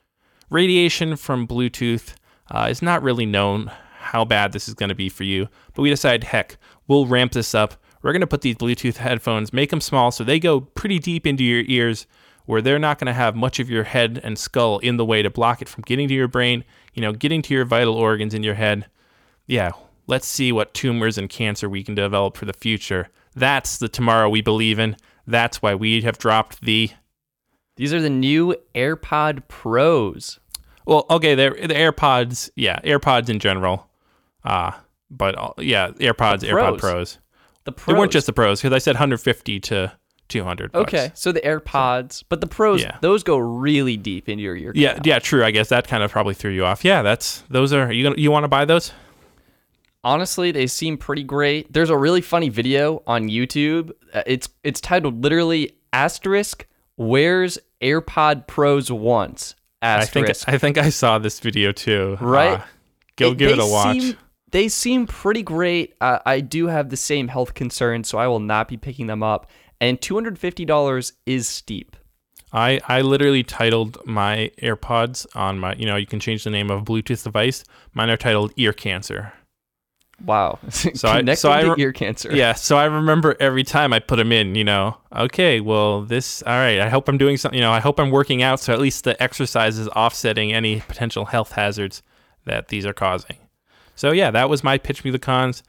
Radiation 0.49 1.17
from 1.17 1.47
Bluetooth 1.47 2.15
uh, 2.51 2.69
is 2.71 2.81
not 2.81 3.03
really 3.03 3.27
known 3.27 3.71
how 4.11 4.25
bad 4.25 4.53
this 4.53 4.69
is 4.69 4.75
going 4.75 4.89
to 4.89 4.95
be 4.95 5.09
for 5.09 5.25
you, 5.25 5.49
but 5.75 5.83
we 5.83 5.91
decided, 5.91 6.25
heck, 6.25 6.57
we'll 6.89 7.07
ramp 7.07 7.33
this 7.33 7.55
up. 7.55 7.75
We're 8.03 8.13
going 8.13 8.21
to 8.21 8.27
put 8.27 8.43
these 8.43 8.57
Bluetooth 8.57 8.97
headphones, 8.97 9.53
make 9.53 9.71
them 9.71 9.81
small 9.81 10.11
so 10.11 10.25
they 10.25 10.39
go 10.39 10.61
pretty 10.61 10.99
deep 10.99 11.27
into 11.27 11.45
your 11.45 11.65
ears, 11.67 12.07
where 12.47 12.63
they're 12.63 12.79
not 12.79 12.99
going 12.99 13.07
to 13.07 13.13
have 13.13 13.37
much 13.37 13.61
of 13.61 13.71
your 13.71 13.85
head 13.85 14.21
and 14.25 14.39
skull 14.39 14.79
in 14.81 14.97
the 14.97 15.05
way 15.05 15.23
to 15.23 15.31
block 15.31 15.63
it 15.63 15.69
from 15.69 15.83
getting 15.83 16.09
to 16.09 16.15
your 16.15 16.27
brain, 16.27 16.65
you 16.95 17.03
know, 17.03 17.13
getting 17.13 17.43
to 17.43 17.55
your 17.55 17.65
vital 17.65 17.95
organs 17.95 18.35
in 18.35 18.43
your 18.43 18.55
head. 18.55 18.87
Yeah, 19.47 19.71
let's 20.07 20.27
see 20.27 20.51
what 20.51 20.75
tumors 20.75 21.17
and 21.17 21.29
cancer 21.29 21.69
we 21.69 21.85
can 21.85 21.95
develop 21.95 22.37
for 22.37 22.47
the 22.47 22.53
future. 22.53 23.09
That's 23.37 23.79
the 23.79 23.89
tomorrow 23.89 24.29
we 24.29 24.41
believe 24.41 24.81
in. 24.81 24.97
That's 25.27 25.63
why 25.63 25.77
we 25.77 26.01
have 26.01 26.19
dropped 26.19 26.63
the 26.63 26.91
These 27.77 27.95
are 27.95 28.01
the 28.01 28.11
new 28.11 28.57
AirPod 28.75 29.47
Pros. 29.47 30.41
Well, 30.87 31.07
okay, 31.11 31.35
they're 31.37 31.51
the 31.55 31.75
AirPods. 31.75 32.51
Yeah, 32.57 32.81
AirPods 32.81 33.29
in 33.29 33.39
general. 33.39 33.90
Uh 34.45 34.73
but 35.11 35.37
uh, 35.39 35.53
yeah, 35.59 35.91
AirPods, 35.91 36.41
The 36.41 36.49
AirPod 36.49 36.79
Pros. 36.79 37.19
The 37.65 37.73
Pros. 37.73 37.87
They 37.95 37.99
weren't 37.99 38.13
just 38.13 38.27
the 38.27 38.33
Pros 38.33 38.61
because 38.63 38.73
I 38.75 38.79
said 38.79 38.95
150 38.95 39.61
to 39.61 39.93
200. 40.29 40.71
bucks. 40.73 40.83
okay. 40.95 41.11
So 41.15 41.33
the 41.33 41.41
AirPods, 41.41 42.23
but 42.29 42.41
the 42.41 42.47
pros, 42.47 42.81
Yeah. 42.83 42.97
those 43.01 43.25
go 43.25 43.37
really 43.37 43.97
deep 43.97 44.29
into 44.29 44.45
your 44.45 44.55
ear. 44.57 44.71
Yeah, 44.77 45.01
yeah, 45.05 45.19
true. 45.19 45.45
I 45.45 45.51
guess 45.51 45.69
that 45.71 45.89
kind 45.89 46.05
of 46.05 46.13
probably 46.13 46.35
threw 46.35 46.53
you 46.53 46.65
off. 46.65 46.85
Yeah, 46.85 47.03
that's 47.03 47.43
those 47.51 47.73
are 47.73 47.91
you 47.93 48.05
gonna 48.05 48.15
you 48.17 48.31
want 48.31 48.45
to 48.45 48.49
buy 48.49 48.65
those? 48.65 48.93
honestly 50.03 50.51
they 50.51 50.67
seem 50.67 50.97
pretty 50.97 51.23
great 51.23 51.71
there's 51.75 51.91
a 51.91 51.97
really 51.97 52.23
funny 52.23 52.49
video 52.49 53.03
on 53.07 53.29
youtube 53.29 53.91
Uh, 54.15 54.23
it's 54.27 54.49
it's 54.65 54.81
titled 54.81 55.23
literally 55.23 55.77
asterisk 55.93 56.67
where's 56.97 57.59
airpod 57.83 58.47
pros 58.47 58.91
once 58.91 59.55
I 59.83 60.07
think 60.07 60.29
asterisk 60.31 60.49
I 60.49 60.57
think 60.59 60.79
I 60.79 60.89
saw 60.91 61.19
this 61.19 61.39
video 61.41 61.73
too. 61.73 62.17
Right? 62.21 62.61
Uh, 62.61 62.65
go 63.17 63.31
It- 63.33 63.37
give 63.39 63.51
it 63.51 63.59
a 63.59 63.67
watch. 63.67 64.01
seem- 64.01 64.17
they 64.51 64.69
seem 64.69 65.07
pretty 65.07 65.43
great 65.43 65.95
uh, 66.01 66.19
i 66.27 66.41
do 66.41 66.67
have 66.69 66.91
the 66.91 66.97
same 66.97 67.29
health 67.29 67.55
concerns 67.55 68.09
so 68.09 68.19
i 68.19 68.27
will 68.27 68.41
not 68.41 68.69
be 68.69 68.77
picking 68.77 69.07
them 69.07 69.23
up 69.23 69.49
and 69.81 70.01
$250 70.01 71.13
is 71.27 71.49
steep 71.49 71.97
I, 72.53 72.81
I 72.89 73.03
literally 73.03 73.45
titled 73.45 73.99
my 74.05 74.51
AirPods 74.61 75.25
on 75.37 75.61
my, 75.61 75.75
you 75.77 75.87
know, 75.87 75.95
you 75.95 76.05
can 76.05 76.19
change 76.19 76.43
the 76.43 76.51
name 76.51 76.69
of 76.69 76.81
a 76.81 76.85
Bluetooth 76.85 77.23
device. 77.23 77.63
Mine 77.95 78.11
are 78.11 78.17
titled 78.17 78.53
ear 78.57 78.73
cancer. 78.73 79.33
wow 80.25 80.59
So 80.71 81.09
I- 81.09 81.35
so 81.35 81.49
I 81.53 81.63
re- 81.63 81.75
ear 81.81 81.93
cancer 81.93 82.35
Yeah, 82.35 82.55
so 82.55 82.77
I 82.77 82.87
remember 82.87 83.37
every 83.39 83.63
time 83.63 83.93
I 83.93 84.01
put 84.01 84.17
them 84.17 84.33
in, 84.33 84.57
you 84.57 84.65
know, 84.65 84.97
okay, 85.15 85.61
well, 85.61 86.03
this, 86.03 86.43
all 86.43 86.53
right, 86.55 86.81
I 86.81 86.89
hope 86.89 87.09
I'm 87.09 87.19
doing 87.19 87.37
something, 87.37 87.57
you 87.57 87.63
know, 87.65 87.71
I 87.71 87.79
hope 87.79 88.01
I'm 88.01 88.11
working 88.11 88.43
out 88.43 88.59
so 88.59 88.73
at 88.73 88.81
least 88.81 89.05
the 89.05 89.21
exercise 89.23 89.79
is 89.79 89.87
offsetting 89.91 90.53
any 90.53 90.81
potential 90.81 91.27
health 91.27 91.53
hazards 91.53 92.03
that 92.47 92.67
these 92.67 92.85
are 92.85 92.93
causing. 92.93 93.37
So 93.95 94.13
yeah, 94.13 94.31
that 94.31 94.49
was 94.49 94.65
my 94.65 94.79
pitch 94.79 95.05
me 95.05 95.11
the 95.11 95.19
cons. 95.19 95.63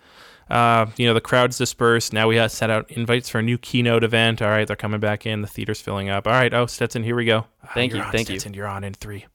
Uh, 0.49 0.87
you 0.97 1.07
know, 1.07 1.13
the 1.13 1.21
crowd's 1.21 1.57
dispersed. 1.57 2.11
Now 2.11 2.27
we 2.27 2.35
have 2.35 2.51
set 2.51 2.69
out 2.69 2.91
invites 2.91 3.29
for 3.29 3.39
a 3.39 3.41
new 3.41 3.57
keynote 3.57 4.03
event. 4.03 4.41
All 4.41 4.49
right, 4.49 4.67
they're 4.67 4.75
coming 4.75 4.99
back 4.99 5.25
in. 5.25 5.41
The 5.41 5.47
theater's 5.47 5.79
filling 5.79 6.09
up. 6.09 6.27
All 6.27 6.33
right, 6.33 6.53
oh, 6.53 6.65
Stetson, 6.65 7.03
here 7.03 7.15
we 7.15 7.23
go. 7.25 7.45
Ah, 7.63 7.71
Thank 7.73 7.91
you're 7.93 7.99
you, 7.99 8.05
on, 8.05 8.11
thank 8.11 8.29
you. 8.29 8.39
Stetson, 8.39 8.53
You're 8.53 8.67
on 8.67 8.83
in 8.83 8.93
three. 8.93 9.25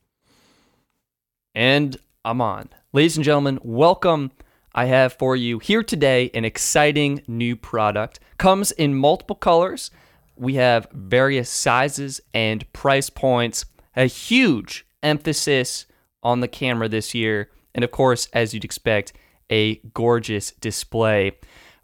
And 1.54 1.96
I'm 2.24 2.42
on. 2.42 2.68
Ladies 2.92 3.16
and 3.16 3.24
gentlemen, 3.24 3.58
welcome. 3.62 4.30
I 4.74 4.84
have 4.86 5.14
for 5.14 5.34
you 5.36 5.58
here 5.58 5.82
today 5.82 6.30
an 6.34 6.44
exciting 6.44 7.22
new 7.26 7.56
product. 7.56 8.20
Comes 8.36 8.72
in 8.72 8.94
multiple 8.94 9.36
colors. 9.36 9.90
We 10.36 10.56
have 10.56 10.86
various 10.92 11.48
sizes 11.48 12.20
and 12.34 12.70
price 12.74 13.08
points. 13.08 13.64
A 13.96 14.04
huge 14.04 14.86
emphasis 15.02 15.86
on 16.22 16.40
the 16.40 16.48
camera 16.48 16.90
this 16.90 17.14
year. 17.14 17.48
And 17.76 17.84
of 17.84 17.92
course, 17.92 18.28
as 18.32 18.52
you'd 18.54 18.64
expect, 18.64 19.12
a 19.52 19.76
gorgeous 19.94 20.50
display. 20.52 21.32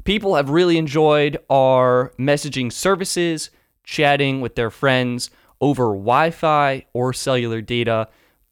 People 0.05 0.35
have 0.35 0.51
really 0.51 0.79
enjoyed 0.79 1.39
our 1.49 2.13
messaging 2.19 2.73
services, 2.73 3.51
chatting 3.85 4.41
with 4.41 4.57
their 4.57 4.71
friends 4.71 5.31
over 5.61 5.89
Wi 5.89 6.31
Fi 6.31 6.87
or 6.93 7.13
cellular 7.13 7.61
data. 7.61 8.09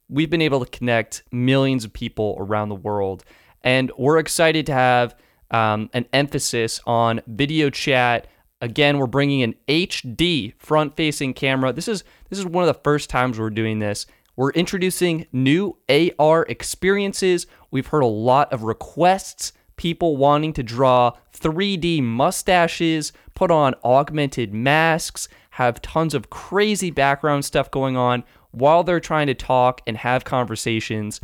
We've 0.07 0.29
been 0.29 0.41
able 0.41 0.63
to 0.63 0.77
connect 0.77 1.23
millions 1.31 1.83
of 1.83 1.91
people 1.91 2.37
around 2.39 2.69
the 2.69 2.75
world 2.75 3.25
and 3.63 3.91
we're 3.97 4.17
excited 4.17 4.65
to 4.67 4.73
have 4.73 5.15
um, 5.51 5.89
an 5.93 6.05
emphasis 6.13 6.79
on 6.85 7.21
video 7.27 7.69
chat. 7.69 8.27
Again 8.61 8.97
we're 8.97 9.07
bringing 9.07 9.41
an 9.41 9.55
hd 9.67 10.53
front 10.57 10.95
facing 10.95 11.33
camera. 11.33 11.73
This 11.73 11.87
is 11.87 12.03
this 12.29 12.39
is 12.39 12.45
one 12.45 12.63
of 12.63 12.73
the 12.73 12.81
first 12.81 13.09
times 13.09 13.39
we're 13.39 13.49
doing 13.49 13.79
this 13.79 14.05
we're 14.41 14.49
introducing 14.53 15.27
new 15.31 15.77
ar 16.17 16.47
experiences 16.49 17.45
we've 17.69 17.85
heard 17.85 18.01
a 18.01 18.07
lot 18.07 18.51
of 18.51 18.63
requests 18.63 19.53
people 19.75 20.17
wanting 20.17 20.51
to 20.51 20.63
draw 20.63 21.11
3d 21.31 22.01
mustaches 22.01 23.13
put 23.35 23.51
on 23.51 23.75
augmented 23.83 24.51
masks 24.51 25.27
have 25.51 25.79
tons 25.83 26.15
of 26.15 26.31
crazy 26.31 26.89
background 26.89 27.45
stuff 27.45 27.69
going 27.69 27.95
on 27.95 28.23
while 28.49 28.83
they're 28.83 28.99
trying 28.99 29.27
to 29.27 29.35
talk 29.35 29.79
and 29.85 29.97
have 29.97 30.23
conversations. 30.23 31.21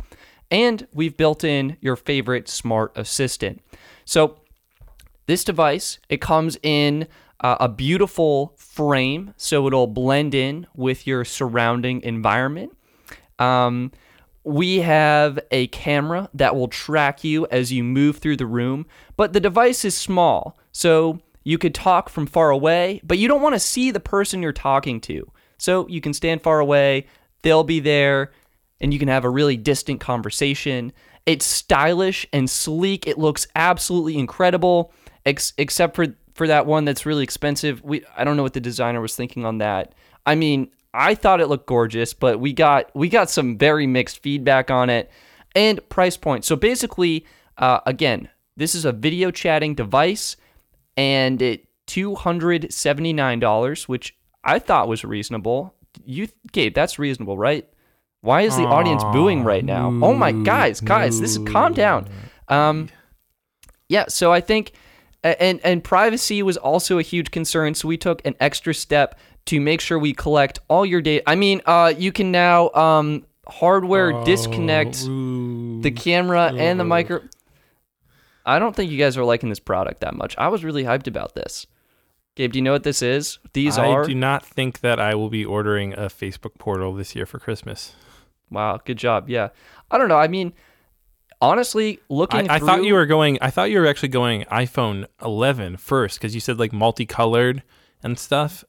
And 0.48 0.86
we've 0.92 1.16
built 1.16 1.42
in 1.42 1.76
your 1.80 1.96
favorite 1.96 2.48
smart 2.48 2.92
assistant. 2.96 3.60
So 4.04 4.38
this 5.26 5.42
device, 5.42 5.98
it 6.08 6.20
comes 6.20 6.56
in 6.62 7.08
uh, 7.40 7.56
a 7.58 7.68
beautiful 7.68 8.54
frame, 8.56 9.34
so 9.36 9.66
it'll 9.66 9.88
blend 9.88 10.36
in 10.36 10.68
with 10.74 11.06
your 11.06 11.24
surrounding 11.24 12.00
environment. 12.02 12.77
Um, 13.38 13.92
we 14.44 14.78
have 14.78 15.38
a 15.50 15.66
camera 15.68 16.30
that 16.34 16.56
will 16.56 16.68
track 16.68 17.22
you 17.22 17.46
as 17.50 17.72
you 17.72 17.84
move 17.84 18.18
through 18.18 18.36
the 18.36 18.46
room, 18.46 18.86
but 19.16 19.32
the 19.32 19.40
device 19.40 19.84
is 19.84 19.96
small, 19.96 20.58
so 20.72 21.20
you 21.44 21.58
could 21.58 21.74
talk 21.74 22.08
from 22.08 22.26
far 22.26 22.50
away, 22.50 23.00
but 23.04 23.18
you 23.18 23.28
don't 23.28 23.42
want 23.42 23.54
to 23.54 23.60
see 23.60 23.90
the 23.90 24.00
person 24.00 24.42
you're 24.42 24.52
talking 24.52 25.00
to. 25.02 25.30
So 25.58 25.86
you 25.88 26.00
can 26.00 26.14
stand 26.14 26.42
far 26.42 26.60
away, 26.60 27.06
they'll 27.42 27.64
be 27.64 27.80
there, 27.80 28.32
and 28.80 28.92
you 28.92 28.98
can 28.98 29.08
have 29.08 29.24
a 29.24 29.30
really 29.30 29.56
distant 29.56 30.00
conversation. 30.00 30.92
It's 31.26 31.44
stylish 31.44 32.26
and 32.32 32.48
sleek. 32.48 33.06
It 33.06 33.18
looks 33.18 33.46
absolutely 33.54 34.18
incredible, 34.18 34.92
ex- 35.26 35.52
except 35.58 35.96
for 35.96 36.06
for 36.34 36.46
that 36.46 36.66
one 36.66 36.84
that's 36.84 37.04
really 37.04 37.24
expensive. 37.24 37.82
We 37.82 38.04
I 38.16 38.24
don't 38.24 38.36
know 38.36 38.44
what 38.44 38.52
the 38.52 38.60
designer 38.60 39.00
was 39.00 39.16
thinking 39.16 39.44
on 39.44 39.58
that. 39.58 39.94
I 40.24 40.36
mean, 40.36 40.70
I 40.98 41.14
thought 41.14 41.40
it 41.40 41.46
looked 41.46 41.68
gorgeous, 41.68 42.12
but 42.12 42.40
we 42.40 42.52
got 42.52 42.90
we 42.92 43.08
got 43.08 43.30
some 43.30 43.56
very 43.56 43.86
mixed 43.86 44.20
feedback 44.20 44.68
on 44.68 44.90
it 44.90 45.08
and 45.54 45.88
price 45.88 46.16
point. 46.16 46.44
So 46.44 46.56
basically, 46.56 47.24
uh, 47.56 47.78
again, 47.86 48.28
this 48.56 48.74
is 48.74 48.84
a 48.84 48.90
video 48.90 49.30
chatting 49.30 49.76
device, 49.76 50.36
and 50.96 51.40
it 51.40 51.68
two 51.86 52.16
hundred 52.16 52.72
seventy 52.72 53.12
nine 53.12 53.38
dollars, 53.38 53.88
which 53.88 54.16
I 54.42 54.58
thought 54.58 54.88
was 54.88 55.04
reasonable. 55.04 55.72
You, 56.04 56.28
Gabe, 56.50 56.74
that's 56.74 56.98
reasonable, 56.98 57.38
right? 57.38 57.68
Why 58.20 58.42
is 58.42 58.56
the 58.56 58.64
audience 58.64 59.04
booing 59.04 59.44
right 59.44 59.64
now? 59.64 59.86
Oh 60.02 60.14
my 60.14 60.32
guys, 60.32 60.80
guys, 60.80 61.20
this 61.20 61.36
is 61.36 61.48
calm 61.48 61.74
down. 61.74 62.08
Um, 62.48 62.88
yeah, 63.88 64.06
so 64.08 64.32
I 64.32 64.40
think, 64.40 64.72
and 65.22 65.60
and 65.62 65.84
privacy 65.84 66.42
was 66.42 66.56
also 66.56 66.98
a 66.98 67.02
huge 67.02 67.30
concern. 67.30 67.74
So 67.74 67.86
we 67.86 67.96
took 67.96 68.26
an 68.26 68.34
extra 68.40 68.74
step 68.74 69.16
to 69.48 69.60
make 69.60 69.80
sure 69.80 69.98
we 69.98 70.12
collect 70.12 70.58
all 70.68 70.86
your 70.86 71.00
data. 71.00 71.28
I 71.28 71.34
mean, 71.34 71.60
uh, 71.66 71.92
you 71.96 72.12
can 72.12 72.30
now 72.30 72.70
um 72.70 73.24
hardware 73.46 74.24
disconnect 74.24 75.02
Ooh. 75.04 75.80
the 75.82 75.90
camera 75.90 76.52
and 76.54 76.78
the 76.78 76.84
micro. 76.84 77.20
I 78.44 78.58
don't 78.58 78.74
think 78.74 78.90
you 78.90 78.98
guys 78.98 79.16
are 79.16 79.24
liking 79.24 79.48
this 79.48 79.60
product 79.60 80.00
that 80.00 80.14
much. 80.14 80.34
I 80.38 80.48
was 80.48 80.64
really 80.64 80.84
hyped 80.84 81.06
about 81.06 81.34
this. 81.34 81.66
Gabe, 82.34 82.52
do 82.52 82.58
you 82.58 82.62
know 82.62 82.72
what 82.72 82.84
this 82.84 83.02
is? 83.02 83.38
These 83.52 83.78
I 83.78 83.88
are 83.88 84.04
I 84.04 84.06
do 84.06 84.14
not 84.14 84.44
think 84.46 84.80
that 84.80 85.00
I 85.00 85.14
will 85.14 85.28
be 85.28 85.44
ordering 85.44 85.92
a 85.92 86.02
Facebook 86.06 86.54
portal 86.58 86.94
this 86.94 87.16
year 87.16 87.26
for 87.26 87.38
Christmas. 87.38 87.94
wow, 88.50 88.78
good 88.84 88.96
job. 88.96 89.28
Yeah, 89.28 89.48
I 89.90 89.98
don't 89.98 90.08
know. 90.08 90.16
I 90.18 90.28
mean, 90.28 90.52
honestly, 91.40 91.98
looking, 92.08 92.48
I 92.48 92.58
thought 92.58 92.76
through- 92.76 92.86
you 92.86 92.94
were 92.94 93.06
going. 93.06 93.38
I 93.40 93.50
thought 93.50 93.70
you 93.70 93.80
were 93.80 93.86
actually 93.86 94.10
going 94.10 94.44
iPhone 94.44 95.06
11 95.22 95.78
first 95.78 96.18
because 96.18 96.34
you 96.34 96.40
said 96.40 96.58
like 96.58 96.72
multicolored 96.72 97.62
and 98.02 98.18
stuff. 98.18 98.64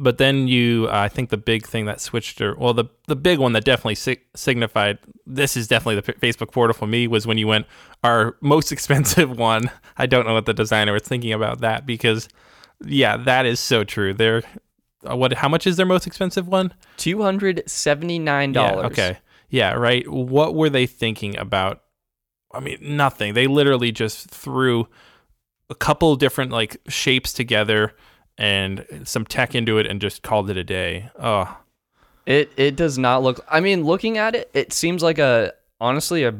But 0.00 0.18
then 0.18 0.46
you, 0.46 0.86
uh, 0.88 0.92
I 0.92 1.08
think 1.08 1.30
the 1.30 1.36
big 1.36 1.66
thing 1.66 1.86
that 1.86 2.00
switched, 2.00 2.40
or 2.40 2.54
well, 2.54 2.72
the 2.72 2.84
the 3.08 3.16
big 3.16 3.40
one 3.40 3.52
that 3.54 3.64
definitely 3.64 3.96
sig- 3.96 4.22
signified 4.34 4.98
this 5.26 5.56
is 5.56 5.66
definitely 5.66 6.00
the 6.00 6.14
F- 6.14 6.20
Facebook 6.20 6.52
portal 6.52 6.74
for 6.74 6.86
me 6.86 7.08
was 7.08 7.26
when 7.26 7.36
you 7.36 7.48
went 7.48 7.66
our 8.04 8.36
most 8.40 8.70
expensive 8.70 9.36
one. 9.36 9.70
I 9.96 10.06
don't 10.06 10.24
know 10.26 10.34
what 10.34 10.46
the 10.46 10.54
designer 10.54 10.92
was 10.92 11.02
thinking 11.02 11.32
about 11.32 11.60
that 11.62 11.84
because, 11.84 12.28
yeah, 12.84 13.16
that 13.16 13.44
is 13.44 13.58
so 13.58 13.82
true. 13.82 14.14
They're 14.14 14.42
uh, 15.08 15.16
what? 15.16 15.32
How 15.32 15.48
much 15.48 15.66
is 15.66 15.76
their 15.76 15.86
most 15.86 16.06
expensive 16.06 16.46
one? 16.46 16.72
two 16.96 17.22
hundred 17.22 17.64
seventy 17.66 18.20
nine 18.20 18.52
dollars. 18.52 18.82
Yeah, 18.82 18.86
okay. 18.86 19.18
Yeah, 19.50 19.72
right. 19.72 20.08
What 20.08 20.54
were 20.54 20.70
they 20.70 20.86
thinking 20.86 21.36
about? 21.36 21.82
I 22.52 22.60
mean, 22.60 22.78
nothing. 22.80 23.34
They 23.34 23.46
literally 23.46 23.92
just 23.92 24.30
threw 24.30 24.88
a 25.70 25.74
couple 25.74 26.14
different 26.16 26.50
like 26.50 26.80
shapes 26.88 27.32
together 27.32 27.94
and 28.38 29.02
some 29.04 29.26
tech 29.26 29.54
into 29.54 29.78
it 29.78 29.86
and 29.86 30.00
just 30.00 30.22
called 30.22 30.48
it 30.48 30.56
a 30.56 30.64
day. 30.64 31.10
Oh, 31.18 31.58
It 32.24 32.52
it 32.56 32.76
does 32.76 32.96
not 32.96 33.22
look. 33.22 33.44
I 33.48 33.60
mean, 33.60 33.84
looking 33.84 34.16
at 34.16 34.34
it, 34.34 34.50
it 34.54 34.72
seems 34.72 35.02
like 35.02 35.18
a 35.18 35.52
honestly 35.80 36.24
a 36.24 36.34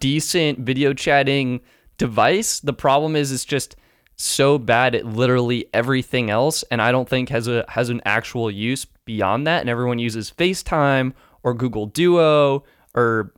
decent 0.00 0.60
video 0.60 0.94
chatting 0.94 1.60
device. 1.98 2.60
The 2.60 2.72
problem 2.72 3.16
is, 3.16 3.32
it's 3.32 3.44
just 3.44 3.76
so 4.16 4.58
bad 4.58 4.94
at 4.94 5.04
literally 5.04 5.66
everything 5.74 6.30
else, 6.30 6.62
and 6.70 6.80
I 6.80 6.92
don't 6.92 7.08
think 7.08 7.28
has 7.30 7.48
a 7.48 7.64
has 7.68 7.90
an 7.90 8.00
actual 8.04 8.50
use 8.50 8.86
beyond 9.04 9.46
that. 9.46 9.60
And 9.60 9.70
everyone 9.70 9.98
uses 9.98 10.30
FaceTime 10.30 11.12
or 11.42 11.54
Google 11.54 11.86
Duo 11.86 12.64
or 12.94 13.32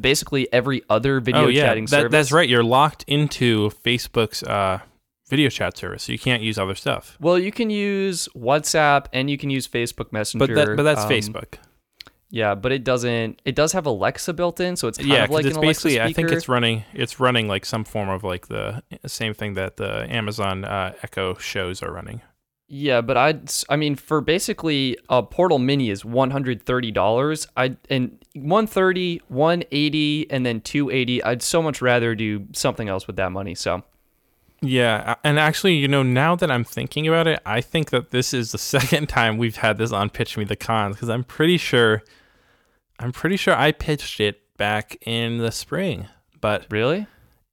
basically 0.00 0.50
every 0.52 0.82
other 0.88 1.20
video 1.20 1.44
oh 1.44 1.48
yeah, 1.48 1.64
chatting 1.66 1.84
that, 1.86 1.90
service. 1.90 2.12
that's 2.12 2.32
right. 2.32 2.48
You're 2.48 2.64
locked 2.64 3.04
into 3.06 3.70
Facebook's 3.84 4.42
uh, 4.42 4.80
video 5.30 5.48
chat 5.48 5.76
service, 5.76 6.02
so 6.02 6.12
you 6.12 6.18
can't 6.18 6.42
use 6.42 6.58
other 6.58 6.74
stuff. 6.74 7.16
Well, 7.20 7.38
you 7.38 7.52
can 7.52 7.70
use 7.70 8.28
WhatsApp 8.36 9.06
and 9.12 9.30
you 9.30 9.38
can 9.38 9.48
use 9.48 9.66
Facebook 9.66 10.12
Messenger. 10.12 10.46
But 10.46 10.54
that, 10.54 10.76
but 10.76 10.82
that's 10.82 11.02
um, 11.02 11.10
Facebook. 11.10 11.54
Yeah, 12.28 12.54
but 12.54 12.70
it 12.72 12.84
doesn't. 12.84 13.40
It 13.44 13.54
does 13.54 13.72
have 13.72 13.86
Alexa 13.86 14.34
built 14.34 14.60
in, 14.60 14.76
so 14.76 14.86
it's 14.88 14.98
kind 14.98 15.10
yeah, 15.10 15.24
of 15.24 15.30
like 15.30 15.46
it's 15.46 15.58
basically. 15.58 16.00
I 16.00 16.12
think 16.12 16.30
it's 16.30 16.48
running 16.48 16.84
it's 16.92 17.18
running 17.18 17.48
like 17.48 17.64
some 17.64 17.84
form 17.84 18.08
of 18.08 18.22
like 18.22 18.48
the 18.48 18.82
same 19.06 19.34
thing 19.34 19.54
that 19.54 19.78
the 19.78 20.06
Amazon 20.12 20.64
uh, 20.64 20.92
Echo 21.02 21.34
shows 21.36 21.82
are 21.82 21.92
running. 21.92 22.20
Yeah, 22.68 23.00
but 23.00 23.16
I'd 23.16 23.50
I 23.68 23.74
mean 23.74 23.96
for 23.96 24.20
basically 24.20 24.96
a 25.08 25.24
Portal 25.24 25.58
Mini 25.58 25.90
is 25.90 26.04
one 26.04 26.30
hundred 26.30 26.62
thirty 26.62 26.92
dollars. 26.92 27.48
I 27.56 27.76
and 27.88 28.16
130, 28.34 29.22
180, 29.26 30.30
and 30.30 30.46
then 30.46 30.60
two 30.60 30.88
eighty. 30.88 31.22
I'd 31.24 31.42
so 31.42 31.60
much 31.60 31.82
rather 31.82 32.14
do 32.14 32.46
something 32.52 32.88
else 32.88 33.08
with 33.08 33.16
that 33.16 33.32
money. 33.32 33.56
So 33.56 33.82
Yeah, 34.62 35.14
and 35.24 35.38
actually, 35.38 35.74
you 35.74 35.88
know, 35.88 36.02
now 36.02 36.36
that 36.36 36.50
I'm 36.50 36.64
thinking 36.64 37.08
about 37.08 37.26
it, 37.26 37.40
I 37.46 37.60
think 37.60 37.90
that 37.90 38.10
this 38.10 38.34
is 38.34 38.52
the 38.52 38.58
second 38.58 39.08
time 39.08 39.38
we've 39.38 39.56
had 39.56 39.78
this 39.78 39.92
on 39.92 40.10
Pitch 40.10 40.36
Me 40.36 40.44
the 40.44 40.56
Cons 40.56 40.96
because 40.96 41.08
I'm 41.08 41.24
pretty 41.24 41.56
sure, 41.56 42.02
I'm 42.98 43.12
pretty 43.12 43.36
sure 43.36 43.54
I 43.54 43.72
pitched 43.72 44.20
it 44.20 44.42
back 44.56 44.98
in 45.06 45.38
the 45.38 45.50
spring. 45.50 46.08
But 46.40 46.66
really, 46.70 47.06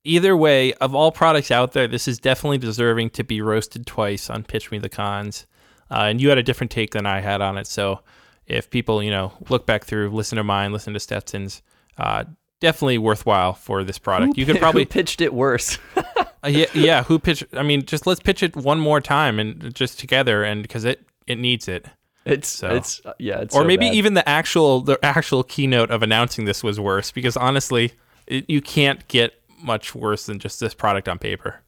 either 0.03 0.35
way, 0.35 0.73
of 0.73 0.95
all 0.95 1.11
products 1.11 1.51
out 1.51 1.73
there, 1.73 1.87
this 1.87 2.07
is 2.07 2.19
definitely 2.19 2.57
deserving 2.57 3.11
to 3.11 3.23
be 3.23 3.41
roasted 3.41 3.85
twice 3.85 4.29
on 4.29 4.43
Pitch 4.43 4.71
Me 4.71 4.77
the 4.77 4.89
Cons. 4.89 5.45
Uh, 5.89 6.03
and 6.09 6.19
you 6.19 6.29
had 6.29 6.37
a 6.37 6.43
different 6.43 6.71
take 6.71 6.91
than 6.91 7.05
I 7.05 7.21
had 7.21 7.41
on 7.41 7.57
it. 7.57 7.67
So 7.67 8.01
if 8.45 8.69
people, 8.69 9.01
you 9.01 9.11
know, 9.11 9.31
look 9.49 9.65
back 9.65 9.85
through, 9.85 10.09
listen 10.09 10.37
to 10.37 10.43
mine, 10.43 10.73
listen 10.73 10.93
to 10.93 10.99
Stetson's, 10.99 11.61
uh, 11.97 12.25
definitely 12.59 12.97
worthwhile 12.97 13.53
for 13.53 13.83
this 13.83 13.97
product. 13.97 14.37
you 14.37 14.45
could 14.45 14.55
Who 14.55 14.61
probably 14.61 14.85
pitched 14.85 15.21
it 15.21 15.33
worse. 15.33 15.77
uh, 16.43 16.47
yeah, 16.49 16.65
yeah. 16.73 17.03
Who 17.03 17.19
pitch? 17.19 17.43
I 17.53 17.63
mean, 17.63 17.85
just 17.85 18.05
let's 18.07 18.19
pitch 18.19 18.43
it 18.43 18.55
one 18.55 18.79
more 18.79 19.01
time 19.01 19.39
and 19.39 19.73
just 19.73 19.99
together, 19.99 20.43
and 20.43 20.61
because 20.61 20.85
it 20.85 21.05
it 21.25 21.37
needs 21.37 21.67
it. 21.67 21.85
It's 22.25 22.47
So- 22.49 22.69
it's 22.75 23.01
uh, 23.05 23.13
yeah, 23.19 23.39
it's 23.39 23.55
or 23.55 23.61
so 23.61 23.67
maybe 23.67 23.87
bad. 23.87 23.95
even 23.95 24.13
the 24.13 24.27
actual 24.27 24.81
the 24.81 24.99
actual 25.03 25.43
keynote 25.43 25.91
of 25.91 26.03
announcing 26.03 26.45
this 26.45 26.63
was 26.63 26.79
worse 26.79 27.11
because 27.11 27.37
honestly, 27.37 27.93
it, 28.27 28.49
you 28.49 28.61
can't 28.61 29.07
get 29.07 29.33
much 29.61 29.95
worse 29.95 30.25
than 30.25 30.37
just 30.39 30.59
this 30.59 30.73
product 30.73 31.07
on 31.09 31.17
paper. 31.19 31.61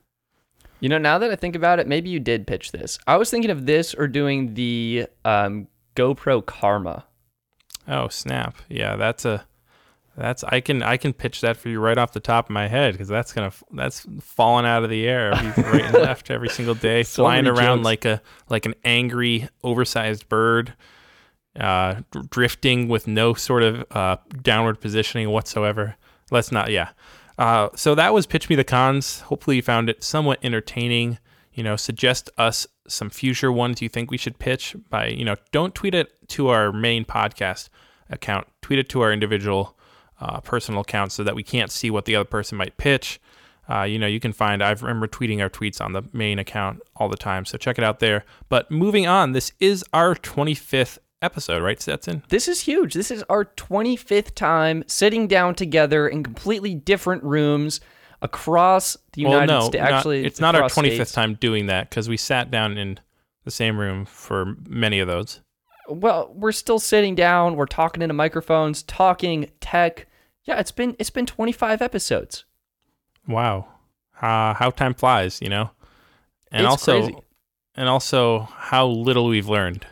You 0.81 0.87
know, 0.89 0.97
now 0.97 1.17
that 1.17 1.31
I 1.31 1.35
think 1.35 1.55
about 1.55 1.79
it, 1.79 1.87
maybe 1.87 2.09
you 2.09 2.19
did 2.19 2.45
pitch 2.47 2.71
this. 2.71 2.99
I 3.07 3.17
was 3.17 3.29
thinking 3.29 3.51
of 3.51 3.65
this 3.65 3.93
or 3.93 4.07
doing 4.07 4.53
the 4.53 5.07
um, 5.25 5.67
GoPro 5.95 6.45
Karma. 6.45 7.05
Oh 7.87 8.07
snap! 8.07 8.55
Yeah, 8.69 8.95
that's 8.95 9.25
a 9.25 9.45
that's 10.19 10.43
I 10.43 10.59
can 10.59 10.83
I 10.83 10.97
can 10.97 11.13
pitch 11.13 11.41
that 11.41 11.55
for 11.57 11.69
you 11.69 11.79
right 11.79 11.97
off 11.97 12.11
the 12.11 12.19
top 12.19 12.47
of 12.47 12.49
my 12.51 12.67
head 12.67 12.93
because 12.93 13.07
that's 13.07 13.31
gonna 13.31 13.51
that's 13.71 14.05
falling 14.21 14.65
out 14.65 14.83
of 14.83 14.89
the 14.89 15.07
air 15.07 15.31
right 15.31 15.57
and 15.57 15.93
left 15.93 16.29
every 16.29 16.49
single 16.57 16.75
day, 16.75 17.03
So 17.03 17.23
flying 17.23 17.47
around 17.47 17.79
jokes. 17.79 17.85
like 17.85 18.05
a 18.05 18.21
like 18.49 18.65
an 18.65 18.75
angry 18.83 19.47
oversized 19.63 20.27
bird, 20.29 20.73
uh, 21.59 22.01
dr- 22.11 22.29
drifting 22.29 22.87
with 22.87 23.07
no 23.07 23.33
sort 23.33 23.63
of 23.63 23.85
uh, 23.91 24.17
downward 24.41 24.81
positioning 24.81 25.29
whatsoever. 25.29 25.95
Let's 26.31 26.51
not, 26.51 26.69
yeah. 26.69 26.89
Uh, 27.37 27.69
so 27.75 27.95
that 27.95 28.13
was 28.13 28.27
pitch 28.27 28.49
me 28.49 28.55
the 28.55 28.63
cons. 28.65 29.21
Hopefully 29.21 29.55
you 29.55 29.61
found 29.61 29.89
it 29.89 30.03
somewhat 30.03 30.39
entertaining. 30.43 31.17
You 31.53 31.63
know, 31.63 31.75
suggest 31.75 32.29
us 32.37 32.67
some 32.87 33.09
future 33.09 33.51
ones 33.51 33.81
you 33.81 33.89
think 33.89 34.11
we 34.11 34.17
should 34.17 34.37
pitch 34.39 34.75
by 34.89 35.07
you 35.07 35.23
know 35.23 35.35
don't 35.51 35.73
tweet 35.73 35.95
it 35.95 36.11
to 36.29 36.49
our 36.49 36.71
main 36.73 37.05
podcast 37.05 37.69
account. 38.09 38.47
Tweet 38.61 38.79
it 38.79 38.89
to 38.89 39.01
our 39.01 39.13
individual 39.13 39.77
uh, 40.19 40.39
personal 40.41 40.81
accounts 40.81 41.15
so 41.15 41.23
that 41.23 41.35
we 41.35 41.43
can't 41.43 41.71
see 41.71 41.89
what 41.89 42.05
the 42.05 42.15
other 42.15 42.25
person 42.27 42.57
might 42.57 42.77
pitch. 42.77 43.19
Uh, 43.69 43.83
you 43.83 43.99
know, 43.99 44.07
you 44.07 44.19
can 44.19 44.33
find, 44.33 44.63
I 44.63 44.71
remember 44.71 45.07
tweeting 45.07 45.41
our 45.41 45.49
tweets 45.49 45.79
on 45.79 45.93
the 45.93 46.01
main 46.11 46.39
account 46.39 46.81
all 46.95 47.07
the 47.07 47.17
time. 47.17 47.45
So 47.45 47.57
check 47.57 47.77
it 47.77 47.83
out 47.83 47.99
there. 47.99 48.25
But 48.49 48.71
moving 48.71 49.05
on, 49.05 49.33
this 49.33 49.51
is 49.59 49.85
our 49.93 50.15
25th 50.15 50.97
episode, 51.21 51.61
right, 51.61 51.79
Stetson? 51.79 52.23
This 52.29 52.47
is 52.47 52.61
huge. 52.61 52.93
This 52.93 53.11
is 53.11 53.23
our 53.29 53.45
25th 53.45 54.33
time 54.33 54.83
sitting 54.87 55.27
down 55.27 55.55
together 55.55 56.07
in 56.07 56.23
completely 56.23 56.73
different 56.73 57.23
rooms 57.23 57.79
across 58.21 58.97
the 59.13 59.21
United 59.21 59.49
well, 59.49 59.61
no, 59.61 59.67
States. 59.67 59.83
Actually, 59.83 60.25
it's 60.25 60.39
not 60.39 60.55
our 60.55 60.63
25th 60.63 60.93
states. 60.95 61.11
time 61.11 61.35
doing 61.35 61.67
that 61.67 61.89
because 61.89 62.09
we 62.09 62.17
sat 62.17 62.51
down 62.51 62.77
in 62.77 62.99
the 63.45 63.51
same 63.51 63.79
room 63.79 64.05
for 64.05 64.55
many 64.67 64.99
of 64.99 65.07
those. 65.07 65.41
Well, 65.87 66.31
we're 66.35 66.51
still 66.51 66.79
sitting 66.79 67.15
down. 67.15 67.55
We're 67.55 67.65
talking 67.65 68.03
into 68.03 68.13
microphones, 68.13 68.83
talking 68.83 69.49
tech. 69.59 70.07
Yeah, 70.49 70.59
it's 70.59 70.71
been 70.71 70.95
it's 70.97 71.11
been 71.11 71.27
25 71.27 71.79
episodes. 71.81 72.43
Wow. 73.27 73.67
Uh, 74.19 74.55
how 74.55 74.71
time 74.71 74.95
flies, 74.95 75.39
you 75.41 75.47
know? 75.49 75.69
And 76.51 76.63
It's 76.63 76.69
also, 76.71 77.03
crazy. 77.03 77.17
and 77.75 77.87
also 77.87 78.39
how 78.51 78.87
little 78.87 79.27
we've 79.27 79.47
learned. 79.47 79.85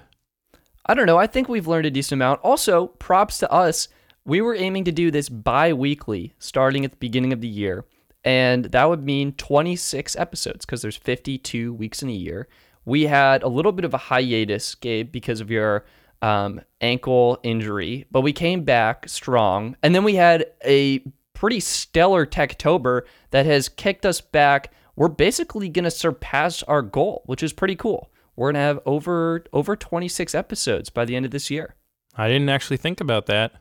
I 0.87 0.95
don't 0.95 1.05
know. 1.05 1.17
I 1.19 1.27
think 1.27 1.47
we've 1.47 1.67
learned 1.67 1.85
a 1.85 1.91
decent 1.91 2.17
amount. 2.17 2.41
Also, 2.43 2.87
props 2.87 3.37
to 3.37 3.51
us. 3.51 3.87
We 4.25 4.41
were 4.41 4.55
aiming 4.55 4.85
to 4.85 4.91
do 4.91 5.11
this 5.11 5.29
bi 5.29 5.71
weekly 5.73 6.33
starting 6.39 6.83
at 6.83 6.91
the 6.91 6.97
beginning 6.97 7.31
of 7.33 7.41
the 7.41 7.47
year. 7.47 7.85
And 8.23 8.65
that 8.65 8.89
would 8.89 9.03
mean 9.05 9.33
26 9.33 10.15
episodes 10.15 10.65
because 10.65 10.81
there's 10.81 10.97
52 10.97 11.73
weeks 11.75 12.01
in 12.01 12.09
a 12.09 12.13
year. 12.13 12.47
We 12.83 13.03
had 13.03 13.43
a 13.43 13.47
little 13.47 13.71
bit 13.71 13.85
of 13.85 13.93
a 13.93 13.97
hiatus, 13.97 14.73
Gabe, 14.73 15.11
because 15.11 15.39
of 15.39 15.51
your 15.51 15.85
um, 16.21 16.61
ankle 16.81 17.39
injury, 17.43 18.05
but 18.11 18.21
we 18.21 18.33
came 18.33 18.63
back 18.63 19.07
strong. 19.07 19.75
And 19.83 19.93
then 19.93 20.03
we 20.03 20.15
had 20.15 20.45
a 20.65 20.99
pretty 21.33 21.59
stellar 21.59 22.25
Techtober 22.25 23.01
that 23.31 23.45
has 23.45 23.69
kicked 23.69 24.05
us 24.05 24.21
back. 24.21 24.71
We're 24.95 25.07
basically 25.07 25.69
going 25.69 25.85
to 25.85 25.91
surpass 25.91 26.63
our 26.63 26.81
goal, 26.81 27.23
which 27.25 27.43
is 27.43 27.53
pretty 27.53 27.75
cool. 27.75 28.11
We're 28.35 28.47
going 28.47 28.55
to 28.55 28.67
have 28.67 28.79
over 28.85 29.43
over 29.51 29.75
26 29.75 30.35
episodes 30.35 30.89
by 30.89 31.05
the 31.05 31.15
end 31.15 31.25
of 31.25 31.31
this 31.31 31.49
year. 31.49 31.75
I 32.15 32.27
didn't 32.27 32.49
actually 32.49 32.77
think 32.77 33.01
about 33.01 33.25
that. 33.27 33.53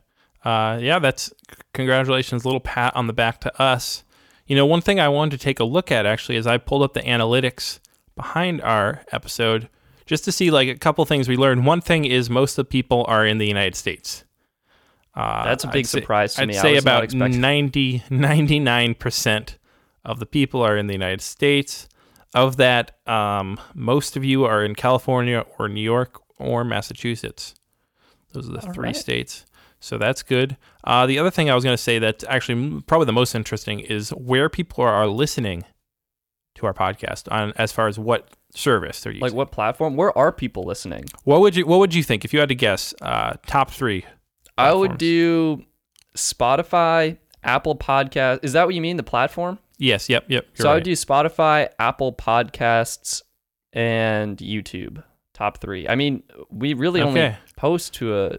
Uh, 0.43 0.79
yeah, 0.81 0.99
that's 0.99 1.33
congratulations, 1.73 2.45
little 2.45 2.59
pat 2.59 2.95
on 2.95 3.07
the 3.07 3.13
back 3.13 3.41
to 3.41 3.61
us. 3.61 4.03
You 4.45 4.55
know, 4.55 4.65
one 4.65 4.81
thing 4.81 4.99
I 4.99 5.09
wanted 5.09 5.37
to 5.37 5.43
take 5.43 5.59
a 5.59 5.63
look 5.63 5.91
at 5.91 6.05
actually 6.05 6.37
is 6.37 6.47
I 6.47 6.57
pulled 6.57 6.83
up 6.83 6.93
the 6.93 7.01
analytics 7.01 7.79
behind 8.15 8.61
our 8.61 9.03
episode 9.11 9.69
just 10.07 10.23
to 10.25 10.31
see 10.31 10.49
like 10.49 10.67
a 10.67 10.75
couple 10.75 11.05
things 11.05 11.27
we 11.27 11.37
learned. 11.37 11.65
One 11.65 11.81
thing 11.81 12.05
is 12.05 12.29
most 12.29 12.57
of 12.57 12.65
the 12.65 12.69
people 12.69 13.05
are 13.07 13.25
in 13.25 13.37
the 13.37 13.45
United 13.47 13.75
States. 13.75 14.23
Uh, 15.15 15.43
That's 15.45 15.63
a 15.63 15.67
big 15.67 15.85
I'd 15.85 15.87
say- 15.87 15.99
surprise 16.01 16.35
to 16.35 16.41
I'd 16.43 16.47
me. 16.47 16.57
I 16.57 16.61
say 16.61 16.77
about 16.77 17.03
expecting- 17.03 17.41
90, 17.41 18.03
99% 18.09 19.57
of 20.05 20.19
the 20.19 20.25
people 20.25 20.61
are 20.61 20.77
in 20.77 20.87
the 20.87 20.93
United 20.93 21.21
States. 21.21 21.87
Of 22.33 22.57
that, 22.57 22.91
um, 23.07 23.59
most 23.73 24.17
of 24.17 24.23
you 24.25 24.43
are 24.45 24.63
in 24.63 24.75
California 24.75 25.45
or 25.57 25.67
New 25.69 25.81
York 25.81 26.21
or 26.37 26.63
Massachusetts. 26.63 27.55
Those 28.33 28.49
are 28.49 28.53
the 28.53 28.67
All 28.67 28.73
three 28.73 28.87
right. 28.87 28.95
states. 28.95 29.45
So 29.79 29.97
that's 29.97 30.23
good. 30.23 30.57
Uh, 30.83 31.05
the 31.05 31.17
other 31.19 31.31
thing 31.31 31.49
I 31.49 31.55
was 31.55 31.63
going 31.63 31.75
to 31.75 31.81
say 31.81 31.99
that's 31.99 32.23
actually 32.27 32.81
probably 32.81 33.05
the 33.05 33.13
most 33.13 33.33
interesting 33.33 33.79
is 33.79 34.09
where 34.11 34.49
people 34.49 34.83
are 34.83 35.07
listening 35.07 35.63
to 36.57 36.65
our 36.65 36.73
podcast 36.73 37.31
on 37.31 37.53
as 37.55 37.71
far 37.71 37.87
as 37.87 37.97
what 37.97 38.29
service 38.53 39.01
they're 39.01 39.13
using. 39.13 39.21
Like 39.23 39.33
what 39.33 39.51
platform? 39.51 39.95
Where 39.95 40.15
are 40.17 40.31
people 40.31 40.63
listening? 40.63 41.05
what 41.23 41.39
would 41.41 41.55
you 41.55 41.65
What 41.65 41.79
would 41.79 41.93
you 41.95 42.03
think 42.03 42.25
if 42.25 42.33
you 42.33 42.39
had 42.39 42.49
to 42.49 42.55
guess? 42.55 42.93
Uh, 43.01 43.33
top 43.45 43.71
three. 43.71 44.05
I 44.57 44.73
would 44.73 44.97
do 44.97 45.63
Spotify, 46.15 47.17
Apple 47.43 47.75
Podcast. 47.75 48.39
Is 48.43 48.53
that 48.53 48.65
what 48.65 48.75
you 48.75 48.81
mean? 48.81 48.97
The 48.97 49.03
platform? 49.03 49.59
Yes. 49.77 50.09
Yep. 50.09 50.25
Yep. 50.27 50.45
so 50.55 50.63
you're 50.63 50.71
I 50.71 50.73
would 50.75 50.83
do 50.83 50.93
Spotify, 50.93 51.69
Apple 51.79 52.11
Podcasts, 52.13 53.21
and 53.73 54.37
YouTube. 54.37 55.03
Top 55.33 55.59
three. 55.59 55.87
I 55.87 55.93
mean, 55.95 56.23
we 56.49 56.73
really 56.73 57.01
only 57.01 57.35
post 57.55 57.93
to 57.95 58.17
a 58.17 58.37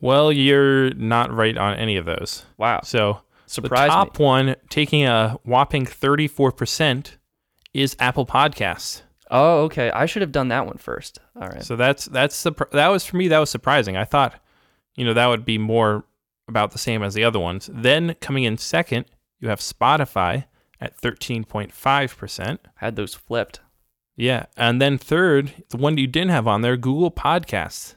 Well, 0.00 0.30
you're 0.30 0.94
not 0.94 1.32
right 1.32 1.56
on 1.58 1.74
any 1.74 1.96
of 1.96 2.04
those. 2.04 2.44
wow. 2.56 2.80
So 2.84 3.20
Surprise 3.46 3.90
the 3.90 3.98
me. 3.98 4.04
top 4.06 4.18
one, 4.20 4.56
taking 4.70 5.04
a 5.04 5.36
whopping 5.44 5.84
34%, 5.86 7.16
is 7.74 7.96
Apple 7.98 8.24
Podcasts. 8.24 9.02
Oh, 9.30 9.62
okay. 9.64 9.90
I 9.90 10.06
should 10.06 10.22
have 10.22 10.32
done 10.32 10.48
that 10.48 10.66
one 10.66 10.78
first. 10.78 11.18
All 11.36 11.48
right. 11.48 11.62
So 11.62 11.76
that's 11.76 12.04
that's 12.06 12.40
surpri- 12.42 12.70
that 12.70 12.88
was 12.88 13.04
for 13.04 13.16
me 13.16 13.28
that 13.28 13.38
was 13.38 13.50
surprising. 13.50 13.96
I 13.96 14.04
thought, 14.04 14.34
you 14.96 15.04
know, 15.04 15.14
that 15.14 15.26
would 15.26 15.44
be 15.44 15.58
more 15.58 16.04
about 16.48 16.70
the 16.72 16.78
same 16.78 17.02
as 17.02 17.14
the 17.14 17.24
other 17.24 17.40
ones. 17.40 17.68
Then 17.72 18.14
coming 18.20 18.44
in 18.44 18.58
second, 18.58 19.06
you 19.40 19.48
have 19.48 19.60
Spotify 19.60 20.44
at 20.80 20.96
13.5%. 21.00 22.58
Had 22.76 22.96
those 22.96 23.14
flipped. 23.14 23.60
Yeah, 24.16 24.46
and 24.56 24.80
then 24.80 24.96
third, 24.98 25.52
the 25.70 25.76
one 25.76 25.98
you 25.98 26.06
didn't 26.06 26.30
have 26.30 26.46
on 26.46 26.60
there, 26.62 26.76
Google 26.76 27.10
Podcasts. 27.10 27.96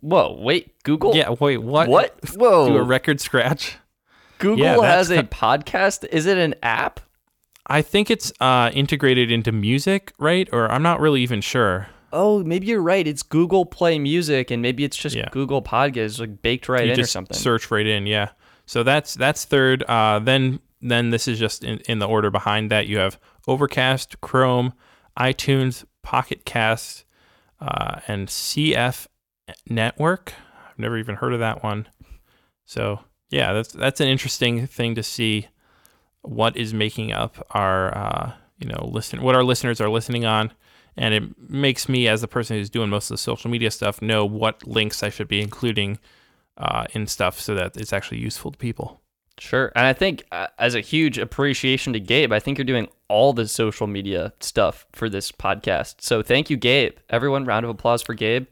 Whoa, 0.00 0.38
wait, 0.40 0.82
Google? 0.82 1.14
Yeah, 1.14 1.30
wait, 1.30 1.58
what? 1.58 1.88
What? 1.88 2.14
Whoa. 2.34 2.68
Do 2.68 2.76
a 2.76 2.82
record 2.82 3.20
scratch? 3.20 3.76
Google 4.38 4.64
Yeah, 4.64 4.80
has 4.82 5.10
a 5.10 5.22
podcast. 5.24 6.06
Is 6.08 6.26
it 6.26 6.38
an 6.38 6.54
app? 6.62 7.00
I 7.66 7.82
think 7.82 8.10
it's 8.10 8.32
uh, 8.40 8.70
integrated 8.74 9.30
into 9.32 9.52
music, 9.52 10.12
right? 10.18 10.48
Or 10.52 10.70
I'm 10.70 10.82
not 10.82 11.00
really 11.00 11.22
even 11.22 11.40
sure. 11.40 11.88
Oh, 12.12 12.44
maybe 12.44 12.66
you're 12.66 12.82
right. 12.82 13.06
It's 13.06 13.22
Google 13.22 13.66
Play 13.66 13.98
Music, 13.98 14.50
and 14.50 14.62
maybe 14.62 14.84
it's 14.84 14.96
just 14.96 15.16
Yeah. 15.16 15.28
Google 15.32 15.62
Podcasts, 15.62 16.20
like 16.20 16.42
baked 16.42 16.68
right 16.68 16.86
you 16.86 16.92
in 16.92 17.00
or 17.00 17.06
something. 17.06 17.36
search 17.36 17.70
right 17.70 17.86
in, 17.86 18.06
yeah. 18.06 18.30
So 18.66 18.82
that's 18.82 19.14
that's 19.14 19.44
third. 19.44 19.82
Uh, 19.84 20.20
then 20.20 20.60
then 20.80 21.10
this 21.10 21.26
is 21.26 21.38
just 21.38 21.64
in, 21.64 21.78
in 21.88 21.98
the 21.98 22.06
order 22.06 22.30
behind 22.30 22.70
that. 22.70 22.86
You 22.86 22.98
have 22.98 23.18
Overcast, 23.48 24.20
Chrome, 24.20 24.74
iTunes, 25.18 25.84
Pocket 26.02 26.44
Cast, 26.44 27.04
uh, 27.60 28.00
and 28.06 28.28
CF 28.28 29.06
Network. 29.68 30.34
I've 30.70 30.78
never 30.78 30.98
even 30.98 31.16
heard 31.16 31.32
of 31.32 31.40
that 31.40 31.62
one. 31.62 31.88
So 32.64 33.00
yeah, 33.30 33.52
that's 33.52 33.72
that's 33.72 34.00
an 34.00 34.08
interesting 34.08 34.66
thing 34.66 34.94
to 34.94 35.02
see 35.02 35.48
what 36.24 36.56
is 36.56 36.74
making 36.74 37.12
up 37.12 37.46
our 37.50 37.96
uh, 37.96 38.32
you 38.58 38.68
know 38.68 38.88
listen 38.90 39.22
what 39.22 39.34
our 39.34 39.44
listeners 39.44 39.80
are 39.80 39.88
listening 39.88 40.24
on, 40.24 40.52
and 40.96 41.14
it 41.14 41.22
makes 41.50 41.88
me 41.88 42.08
as 42.08 42.20
the 42.20 42.28
person 42.28 42.56
who's 42.56 42.70
doing 42.70 42.88
most 42.90 43.10
of 43.10 43.14
the 43.14 43.18
social 43.18 43.50
media 43.50 43.70
stuff 43.70 44.02
know 44.02 44.24
what 44.24 44.66
links 44.66 45.02
I 45.02 45.10
should 45.10 45.28
be 45.28 45.40
including 45.40 45.98
uh, 46.58 46.86
in 46.92 47.06
stuff 47.06 47.40
so 47.40 47.54
that 47.54 47.76
it's 47.76 47.92
actually 47.92 48.18
useful 48.18 48.50
to 48.52 48.58
people. 48.58 49.00
Sure. 49.38 49.72
And 49.74 49.84
I 49.84 49.92
think 49.92 50.22
uh, 50.30 50.46
as 50.60 50.76
a 50.76 50.80
huge 50.80 51.18
appreciation 51.18 51.92
to 51.94 51.98
Gabe, 52.00 52.32
I 52.32 52.38
think 52.38 52.56
you're 52.56 52.64
doing 52.64 52.86
all 53.08 53.32
the 53.32 53.48
social 53.48 53.88
media 53.88 54.32
stuff 54.38 54.86
for 54.92 55.08
this 55.08 55.32
podcast. 55.32 55.96
So 55.98 56.22
thank 56.22 56.50
you, 56.50 56.56
Gabe. 56.56 56.98
Everyone, 57.10 57.44
round 57.44 57.64
of 57.64 57.70
applause 57.70 58.00
for 58.00 58.14
Gabe. 58.14 58.46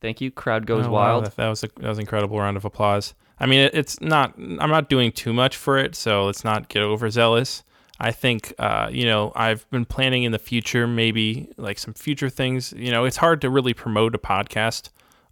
Thank 0.00 0.22
you. 0.22 0.30
Crowd 0.30 0.66
goes 0.66 0.86
Oh, 0.86 0.90
wow, 0.90 0.94
wild. 1.20 1.26
that, 1.26 1.36
that 1.36 1.48
was 1.48 1.62
a 1.62 1.68
that 1.76 1.88
was 1.88 1.98
an 1.98 2.02
incredible 2.02 2.38
round 2.38 2.56
of 2.56 2.64
applause. 2.64 3.12
I 3.42 3.46
mean, 3.46 3.60
it, 3.60 3.74
it's 3.74 4.00
not. 4.00 4.34
I'm 4.38 4.70
not 4.70 4.88
doing 4.88 5.12
too 5.12 5.32
much 5.32 5.56
for 5.56 5.76
it, 5.76 5.94
so 5.94 6.24
let's 6.26 6.44
not 6.44 6.68
get 6.68 6.82
overzealous. 6.82 7.62
I 8.00 8.10
think, 8.10 8.54
uh, 8.58 8.88
you 8.90 9.04
know, 9.04 9.32
I've 9.36 9.68
been 9.70 9.84
planning 9.84 10.24
in 10.24 10.32
the 10.32 10.38
future, 10.38 10.86
maybe 10.86 11.48
like 11.56 11.78
some 11.78 11.94
future 11.94 12.30
things. 12.30 12.72
You 12.76 12.90
know, 12.90 13.04
it's 13.04 13.18
hard 13.18 13.40
to 13.42 13.50
really 13.50 13.74
promote 13.74 14.14
a 14.14 14.18
podcast 14.18 14.88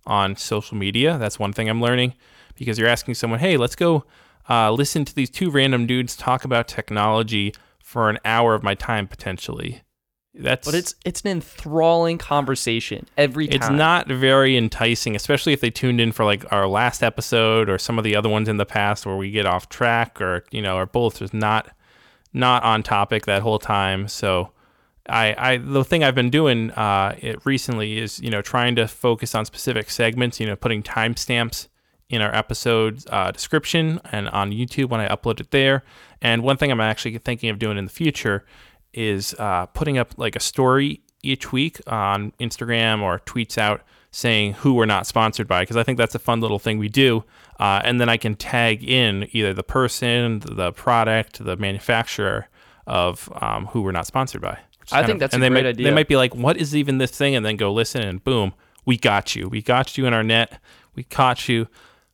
on 0.06 0.36
social 0.36 0.76
media. 0.76 1.18
That's 1.18 1.38
one 1.38 1.52
thing 1.52 1.68
I'm 1.68 1.80
learning 1.80 2.14
because 2.54 2.78
you're 2.78 2.88
asking 2.88 3.14
someone, 3.14 3.40
hey, 3.40 3.56
let's 3.56 3.74
go 3.74 4.04
uh, 4.50 4.72
listen 4.72 5.04
to 5.04 5.14
these 5.14 5.30
two 5.30 5.50
random 5.50 5.86
dudes 5.86 6.16
talk 6.16 6.44
about 6.44 6.66
technology 6.66 7.54
for 7.78 8.11
an 8.11 8.18
hour 8.24 8.54
of 8.54 8.62
my 8.62 8.74
time 8.74 9.06
potentially. 9.06 9.82
That's 10.35 10.66
But 10.66 10.76
it's 10.76 10.95
it's 11.05 11.22
an 11.22 11.28
enthralling 11.28 12.18
conversation 12.18 13.07
every 13.18 13.49
time. 13.49 13.57
it's 13.57 13.70
not 13.70 14.07
very 14.07 14.57
enticing, 14.57 15.16
especially 15.16 15.53
if 15.53 15.61
they 15.61 15.70
tuned 15.70 16.01
in 16.01 16.12
for 16.12 16.24
like 16.24 16.51
our 16.53 16.68
last 16.68 17.03
episode 17.03 17.68
or 17.68 17.78
some 17.78 17.99
of 17.99 18.05
the 18.05 18.14
other 18.14 18.28
ones 18.28 18.49
in 18.49 18.57
the 18.57 18.66
past 18.66 19.07
where 19.07 19.16
we 19.16 19.31
get 19.31 19.45
off 19.45 19.68
track 19.68 20.20
or 20.20 20.45
you 20.53 20.62
know, 20.62 20.76
or 20.76 20.87
both 20.87 21.18
just 21.18 21.35
not 21.35 21.70
not 22.33 22.62
on 22.62 22.83
topic 22.83 23.26
that 23.26 23.43
whole 23.43 23.59
time. 23.59 24.07
So 24.07 24.53
I, 25.09 25.35
I 25.37 25.57
the 25.57 25.85
thing 25.85 26.05
I've 26.05 26.14
been 26.14 26.31
doing 26.31 26.70
uh, 26.72 27.16
it 27.18 27.45
recently 27.45 27.99
is 27.99 28.20
you 28.20 28.31
know 28.31 28.41
trying 28.41 28.76
to 28.76 28.87
focus 28.87 29.35
on 29.35 29.45
specific 29.45 29.91
segments. 29.91 30.39
You 30.39 30.47
know, 30.47 30.57
putting 30.57 30.83
timestamps 30.83 31.66
in 32.09 32.22
our 32.22 32.35
episode 32.35 33.05
uh, 33.11 33.31
description 33.31 34.01
and 34.12 34.28
on 34.31 34.51
YouTube 34.51 34.91
when 34.91 35.01
I 35.01 35.09
upload 35.09 35.41
it 35.41 35.51
there. 35.53 35.85
And 36.20 36.43
one 36.43 36.57
thing 36.57 36.70
I'm 36.70 36.81
actually 36.81 37.16
thinking 37.18 37.51
of 37.51 37.59
doing 37.59 37.78
in 37.78 37.85
the 37.85 37.91
future 37.91 38.45
is 38.93 39.34
uh, 39.38 39.66
putting 39.66 39.99
up 39.99 40.16
like 40.16 40.36
a 40.36 40.41
story 40.41 41.03
each 41.22 41.53
week 41.53 41.80
on 41.86 42.32
Instagram 42.41 43.03
or 43.03 43.20
tweets 43.20 43.59
out 43.59 43.82
saying 44.12 44.55
who 44.55 44.74
we're 44.74 44.86
not 44.86 45.07
sponsored 45.07 45.47
by 45.47 45.62
because 45.62 45.76
I 45.76 45.82
think 45.82 45.99
that's 45.99 46.14
a 46.14 46.18
fun 46.18 46.41
little 46.41 46.59
thing 46.59 46.78
we 46.78 46.88
do. 46.88 47.24
Uh, 47.59 47.80
and 47.84 48.01
then 48.01 48.09
I 48.09 48.16
can 48.16 48.34
tag 48.34 48.82
in 48.82 49.28
either 49.32 49.53
the 49.53 49.62
person, 49.62 50.41
the 50.41 50.72
product, 50.72 51.45
the 51.45 51.57
manufacturer 51.57 52.49
of 52.86 53.30
um, 53.41 53.66
who 53.66 53.82
we're 53.82 53.93
not 53.93 54.07
sponsored 54.07 54.41
by. 54.41 54.59
I 54.93 55.07
think 55.07 55.20
that's 55.20 55.34
and 55.34 55.43
a 55.43 55.45
they 55.45 55.51
great 55.51 55.64
might, 55.64 55.68
idea. 55.68 55.84
They 55.86 55.95
might 55.95 56.09
be 56.09 56.16
like, 56.16 56.34
"What 56.34 56.57
is 56.57 56.74
even 56.74 56.99
this 56.99 57.12
thing?" 57.12 57.36
And 57.36 57.47
then 57.47 57.57
go 57.57 57.72
listen, 57.72 58.03
and 58.03 58.24
boom, 58.24 58.55
we 58.84 58.97
got 58.97 59.36
you. 59.36 59.49
We 59.49 59.62
got 59.62 59.97
you 59.97 60.07
in 60.07 60.14
our 60.14 60.24
net. 60.24 60.61
We 60.97 61.05
caught 61.05 61.49
you, 61.49 61.68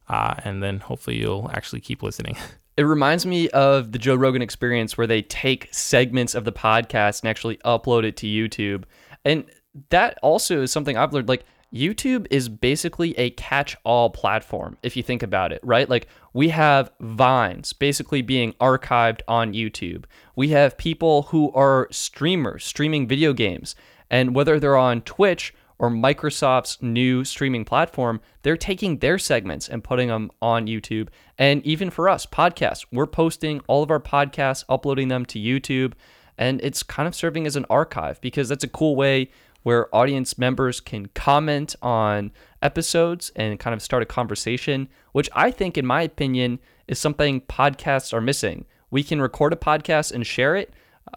uh, 0.09 0.35
and 0.45 0.63
then 0.63 0.81
hopefully 0.81 1.17
you'll 1.17 1.51
actually 1.55 1.81
keep 1.81 2.03
listening. 2.03 2.37
It 2.77 2.83
reminds 2.83 3.25
me 3.25 3.49
of 3.51 3.93
the 3.93 3.99
Joe 3.99 4.15
Rogan 4.15 4.43
experience 4.43 4.99
where 4.99 5.07
they 5.07 5.23
take 5.23 5.69
segments 5.73 6.35
of 6.35 6.45
the 6.45 6.53
podcast 6.53 7.23
and 7.23 7.31
actually 7.31 7.57
upload 7.59 8.05
it 8.05 8.17
to 8.19 8.27
YouTube. 8.27 8.85
And 9.25 9.45
that 9.89 10.19
also 10.23 10.63
is 10.63 10.73
something 10.73 10.97
I've 10.97 11.13
learned. 11.13 11.29
Like, 11.29 11.45
YouTube 11.75 12.27
is 12.31 12.49
basically 12.49 13.17
a 13.19 13.31
catch 13.31 13.77
all 13.85 14.11
platform, 14.11 14.77
if 14.83 14.97
you 14.97 15.03
think 15.03 15.23
about 15.23 15.53
it, 15.53 15.61
right? 15.63 15.89
Like, 15.89 16.09
we 16.33 16.51
have 16.51 16.91
Vines 17.01 17.73
basically 17.73 18.23
being 18.23 18.53
archived 18.55 19.21
on 19.27 19.53
YouTube. 19.53 20.05
We 20.37 20.49
have 20.49 20.79
people 20.79 21.23
who 21.23 21.51
are 21.53 21.89
streamers 21.91 22.65
streaming 22.65 23.09
video 23.09 23.33
games. 23.33 23.75
And 24.11 24.35
whether 24.35 24.61
they're 24.61 24.77
on 24.77 25.01
Twitch 25.01 25.53
or 25.79 25.91
Microsoft's 25.91 26.81
new 26.83 27.25
streaming 27.25 27.65
platform, 27.65 28.21
they're 28.43 28.57
taking 28.57 28.99
their 28.99 29.19
segments 29.19 29.69
and 29.69 29.85
putting 29.85 30.09
them 30.09 30.31
on 30.41 30.67
YouTube. 30.67 31.09
And 31.39 31.65
even 31.67 31.91
for 31.91 32.09
us, 32.09 32.27
podcasts, 32.27 32.87
we're 32.91 33.07
posting 33.07 33.61
all 33.67 33.83
of 33.83 33.91
our 33.91 34.01
podcasts, 34.01 34.65
uploading 34.69 35.09
them 35.09 35.27
to 35.27 35.39
YouTube, 35.39 35.93
and 36.39 36.61
it's 36.63 36.83
kind 36.83 37.07
of 37.07 37.15
serving 37.15 37.47
as 37.47 37.57
an 37.57 37.67
archive 37.69 38.21
because 38.21 38.49
that's 38.49 38.65
a 38.65 38.69
cool 38.69 38.97
way 38.97 39.31
where 39.63 39.95
audience 39.95 40.39
members 40.39 40.81
can 40.81 41.07
comment 41.07 41.75
on 41.83 42.31
episodes 42.63 43.33
and 43.35 43.59
kind 43.59 43.75
of 43.75 43.83
start 43.83 44.03
a 44.03 44.07
conversation, 44.07 44.89
which 45.13 45.29
I 45.35 45.51
think, 45.51 45.77
in 45.77 45.85
my 45.85 46.03
opinion, 46.03 46.61
is 46.87 46.99
something 46.99 47.41
podcasts 47.41 48.13
are 48.13 48.21
missing. 48.21 48.65
We 48.91 49.03
can 49.03 49.21
record 49.21 49.53
a 49.53 49.57
podcast 49.57 50.13
and 50.13 50.25
share 50.25 50.55
it, 50.55 50.73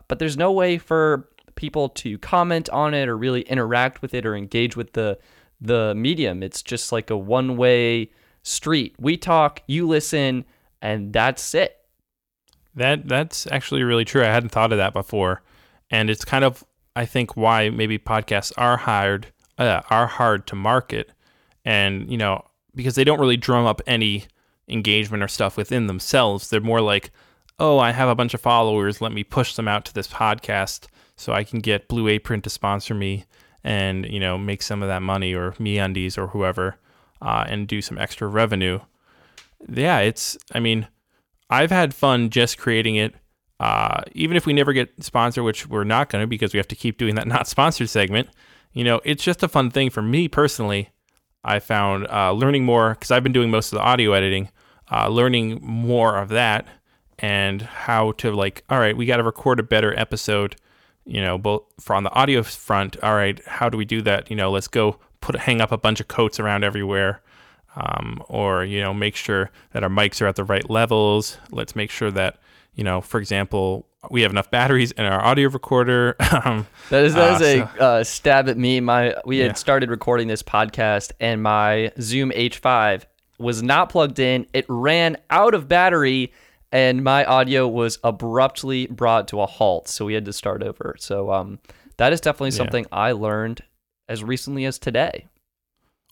but 0.08 0.18
there's 0.18 0.36
no 0.36 0.52
way 0.52 0.80
for 0.80 1.30
people 1.60 1.90
to 1.90 2.18
comment 2.20 2.70
on 2.70 2.94
it 2.94 3.10
or 3.10 3.18
really 3.18 3.42
interact 3.42 4.02
with 4.02 4.14
it 4.14 4.26
or 4.26 4.36
engage 4.36 4.76
with 4.78 4.94
the 4.94 5.20
the 5.62 5.94
medium. 5.94 6.42
It's 6.42 6.64
just 6.64 6.94
like 6.94 7.10
a 7.10 7.18
one-way 7.18 8.10
street. 8.44 8.96
We 8.98 9.18
talk, 9.18 9.62
you 9.68 9.86
listen, 9.86 10.46
and 10.82 11.12
that's 11.12 11.54
it. 11.54 11.76
That 12.76 13.10
that's 13.10 13.46
actually 13.48 13.84
really 13.84 14.06
true. 14.06 14.24
I 14.24 14.28
hadn't 14.28 14.50
thought 14.50 14.72
of 14.72 14.78
that 14.78 14.94
before, 14.94 15.42
and 15.92 16.10
it's 16.10 16.24
kind 16.24 16.46
of 16.46 16.64
I 16.96 17.06
think 17.06 17.36
why 17.36 17.70
maybe 17.70 18.00
podcasts 18.00 18.54
are 18.58 18.78
hired 18.78 19.28
uh, 19.58 19.82
are 19.90 20.08
hard 20.08 20.48
to 20.48 20.56
market, 20.56 21.12
and 21.66 22.10
you 22.10 22.18
know 22.18 22.46
because 22.74 22.96
they 22.96 23.04
don't 23.04 23.20
really 23.20 23.38
drum 23.38 23.66
up 23.66 23.82
any 23.86 24.26
engagement 24.70 25.22
or 25.22 25.28
stuff 25.28 25.58
within 25.58 25.88
themselves. 25.88 26.50
They're 26.50 26.62
more 26.62 26.80
like, 26.80 27.12
oh, 27.60 27.80
I 27.80 27.92
have 27.92 28.08
a 28.08 28.16
bunch 28.16 28.34
of 28.34 28.40
followers. 28.40 29.02
Let 29.02 29.12
me 29.12 29.26
push 29.26 29.56
them 29.56 29.68
out 29.68 29.84
to 29.86 29.94
this 29.94 30.08
podcast 30.08 30.88
so 31.20 31.34
I 31.34 31.44
can 31.44 31.60
get 31.60 31.88
Blue 31.88 32.08
Apron 32.08 32.42
to 32.42 32.50
sponsor 32.50 32.94
me 32.94 33.26
and 33.64 34.06
you 34.06 34.20
know 34.20 34.38
make 34.38 34.64
some 34.64 34.82
of 34.82 34.88
that 34.90 35.02
money 35.02 35.34
or 35.34 35.52
MeUndies 35.54 36.18
or 36.18 36.28
whoever, 36.28 36.78
uh, 37.22 37.46
and 37.48 37.68
do 37.68 37.82
some 37.82 37.98
extra 37.98 38.28
revenue. 38.28 38.80
Yeah, 39.68 40.00
it's. 40.00 40.38
I 40.54 40.60
mean. 40.60 40.88
I've 41.50 41.72
had 41.72 41.94
fun 41.94 42.30
just 42.30 42.58
creating 42.58 42.96
it. 42.96 43.16
Uh, 43.60 44.04
even 44.14 44.38
if 44.38 44.46
we 44.46 44.54
never 44.54 44.72
get 44.72 45.04
sponsored, 45.04 45.44
which 45.44 45.68
we're 45.68 45.84
not 45.84 46.10
going 46.10 46.24
to 46.24 46.28
because 46.28 46.54
we 46.54 46.58
have 46.58 46.68
to 46.70 46.76
keep 46.76 46.98
doing 46.98 47.16
that 47.16 47.28
not 47.36 47.48
sponsored 47.48 47.90
segment, 47.90 48.30
you 48.72 48.84
know, 48.84 49.02
it's 49.04 49.24
just 49.24 49.44
a 49.44 49.48
fun 49.48 49.72
thing 49.72 49.90
for 49.90 50.02
me 50.02 50.28
personally. 50.28 50.90
I 51.44 51.60
found 51.60 52.08
uh, 52.08 52.32
learning 52.34 52.66
more 52.66 52.92
because 52.92 53.12
I've 53.12 53.24
been 53.24 53.32
doing 53.34 53.50
most 53.50 53.72
of 53.72 53.78
the 53.78 53.84
audio 53.84 54.14
editing, 54.14 54.50
uh, 54.92 55.08
learning 55.08 55.60
more 55.62 56.18
of 56.18 56.30
that 56.30 56.68
and 57.18 57.62
how 57.62 58.12
to 58.14 58.32
like, 58.32 58.64
all 58.70 58.80
right, 58.80 58.96
we 58.96 59.06
got 59.06 59.18
to 59.18 59.24
record 59.24 59.60
a 59.60 59.64
better 59.64 59.98
episode, 59.98 60.56
you 61.06 61.22
know, 61.22 61.38
both 61.38 61.64
for 61.80 61.96
on 61.96 62.04
the 62.04 62.12
audio 62.14 62.44
front. 62.44 62.98
All 63.04 63.16
right, 63.16 63.40
how 63.46 63.70
do 63.70 63.78
we 63.78 63.86
do 63.86 64.02
that? 64.04 64.30
You 64.30 64.36
know, 64.36 64.52
let's 64.52 64.68
go 64.68 64.98
put 65.22 65.36
hang 65.36 65.60
up 65.62 65.72
a 65.72 65.78
bunch 65.78 66.00
of 66.00 66.08
coats 66.08 66.40
around 66.40 66.64
everywhere 66.64 67.22
um, 67.76 68.24
or 68.30 68.64
you 68.64 68.82
know 68.82 68.94
make 68.94 69.16
sure 69.16 69.52
that 69.74 69.84
our 69.84 69.90
mics 69.90 70.22
are 70.22 70.28
at 70.28 70.36
the 70.38 70.44
right 70.46 70.70
levels 70.70 71.38
let's 71.52 71.76
make 71.76 71.92
sure 71.92 72.10
that 72.10 72.40
you 72.74 72.84
know 72.86 73.02
for 73.02 73.20
example 73.20 73.86
we 74.10 74.22
have 74.22 74.32
enough 74.32 74.50
batteries 74.50 74.92
in 74.94 75.04
our 75.06 75.22
audio 75.22 75.50
recorder 75.50 76.16
um, 76.46 76.66
That 76.90 77.04
is 77.04 77.14
that 77.16 77.32
Uh, 77.32 77.36
is 77.36 77.42
a 77.42 77.84
uh, 77.84 78.04
stab 78.06 78.48
at 78.48 78.58
me. 78.58 78.80
My 78.80 79.14
we 79.26 79.40
Yeah. 79.40 79.48
had 79.48 79.58
started 79.58 79.90
recording 79.90 80.30
this 80.30 80.42
podcast, 80.42 81.12
and 81.20 81.44
my 81.44 81.92
Zoom 82.00 82.32
H5 82.32 83.04
was 83.40 83.62
not 83.62 83.90
plugged 83.90 84.20
in. 84.20 84.48
It 84.54 84.66
ran 84.70 85.18
out 85.30 85.54
of 85.54 85.68
battery, 85.68 86.32
and 86.72 87.04
my 87.04 87.26
audio 87.26 87.68
was 87.68 87.98
abruptly 88.04 88.88
brought 88.88 89.28
to 89.30 89.42
a 89.42 89.46
halt. 89.46 89.88
So 89.88 90.06
we 90.06 90.14
had 90.14 90.26
to 90.26 90.34
start 90.34 90.62
over. 90.64 90.96
So 91.00 91.32
um, 91.32 91.60
that 91.98 92.14
is 92.14 92.22
definitely 92.22 92.52
something 92.52 92.86
I 92.92 93.12
learned 93.12 93.64
as 94.08 94.24
recently 94.24 94.66
as 94.66 94.80
today. 94.80 95.28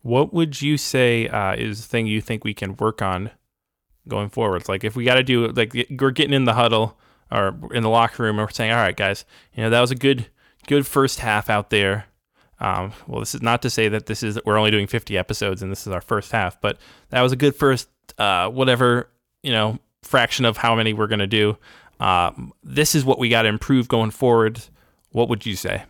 what 0.04 0.34
would 0.34 0.62
you 0.62 0.78
say 0.78 1.28
uh, 1.28 1.54
is 1.56 1.82
the 1.82 1.88
thing 1.88 2.08
you 2.08 2.22
think 2.22 2.44
we 2.44 2.54
can 2.54 2.76
work 2.78 3.02
on 3.02 3.32
going 4.08 4.30
forward 4.30 4.70
like 4.70 4.86
if 4.86 4.96
we 4.96 5.04
got 5.04 5.16
to 5.16 5.24
do 5.24 5.48
like 5.50 5.74
we're 6.00 6.12
getting 6.12 6.34
in 6.34 6.46
the 6.46 6.54
huddle 6.54 6.98
or 7.30 7.58
in 7.74 7.84
the 7.84 7.90
locker 7.90 8.24
room 8.24 8.38
and 8.40 8.48
we're 8.48 8.52
saying 8.52 8.72
all 8.72 8.78
right 8.78 8.96
guys 8.96 9.26
you 9.54 9.62
know 9.62 9.70
that 9.70 9.82
was 9.82 9.92
a 9.92 9.96
good 9.96 10.28
good 10.66 10.88
first 10.88 11.20
half 11.20 11.50
out 11.50 11.70
there 11.72 12.06
um, 12.62 12.94
well 13.08 13.20
this 13.20 13.36
is 13.36 13.42
not 13.42 13.62
to 13.62 13.70
say 13.70 13.90
that 13.90 14.06
this 14.06 14.24
is 14.24 14.40
we're 14.46 14.58
only 14.58 14.72
doing 14.72 14.88
50 14.88 15.18
episodes 15.18 15.62
and 15.62 15.70
this 15.72 15.86
is 15.86 15.92
our 15.92 16.00
first 16.00 16.32
half 16.32 16.62
but 16.62 16.78
that 17.10 17.22
was 17.22 17.34
a 17.34 17.36
good 17.36 17.54
first 17.56 17.90
uh, 18.18 18.48
whatever 18.50 19.10
you 19.44 19.52
know 19.52 19.78
fraction 20.08 20.46
of 20.46 20.58
how 20.58 20.76
many 20.76 20.94
we're 20.94 21.08
going 21.08 21.20
to 21.20 21.28
do 21.28 21.58
um, 22.00 22.54
this 22.64 22.96
is 22.96 23.04
what 23.04 23.20
we 23.20 23.30
got 23.30 23.44
to 23.44 23.50
improve 23.50 23.88
going 23.88 24.12
forward 24.12 24.62
what 25.12 25.30
would 25.30 25.46
you 25.46 25.56
say 25.56 25.84